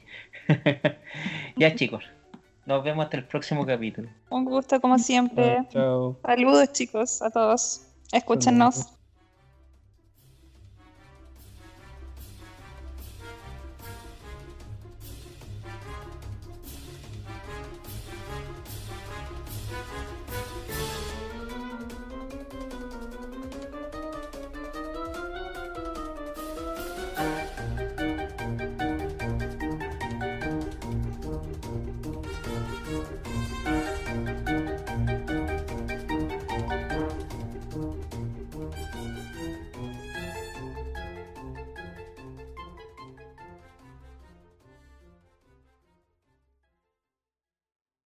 ya 1.57 1.75
chicos, 1.75 2.03
nos 2.65 2.83
vemos 2.83 3.05
hasta 3.05 3.17
el 3.17 3.25
próximo 3.25 3.65
capítulo. 3.65 4.09
Un 4.29 4.45
gusto 4.45 4.79
como 4.81 4.97
siempre. 4.97 5.59
Chao. 5.69 6.17
Saludos 6.23 6.71
chicos 6.71 7.21
a 7.21 7.29
todos. 7.29 7.87
Escúchenos. 8.11 8.93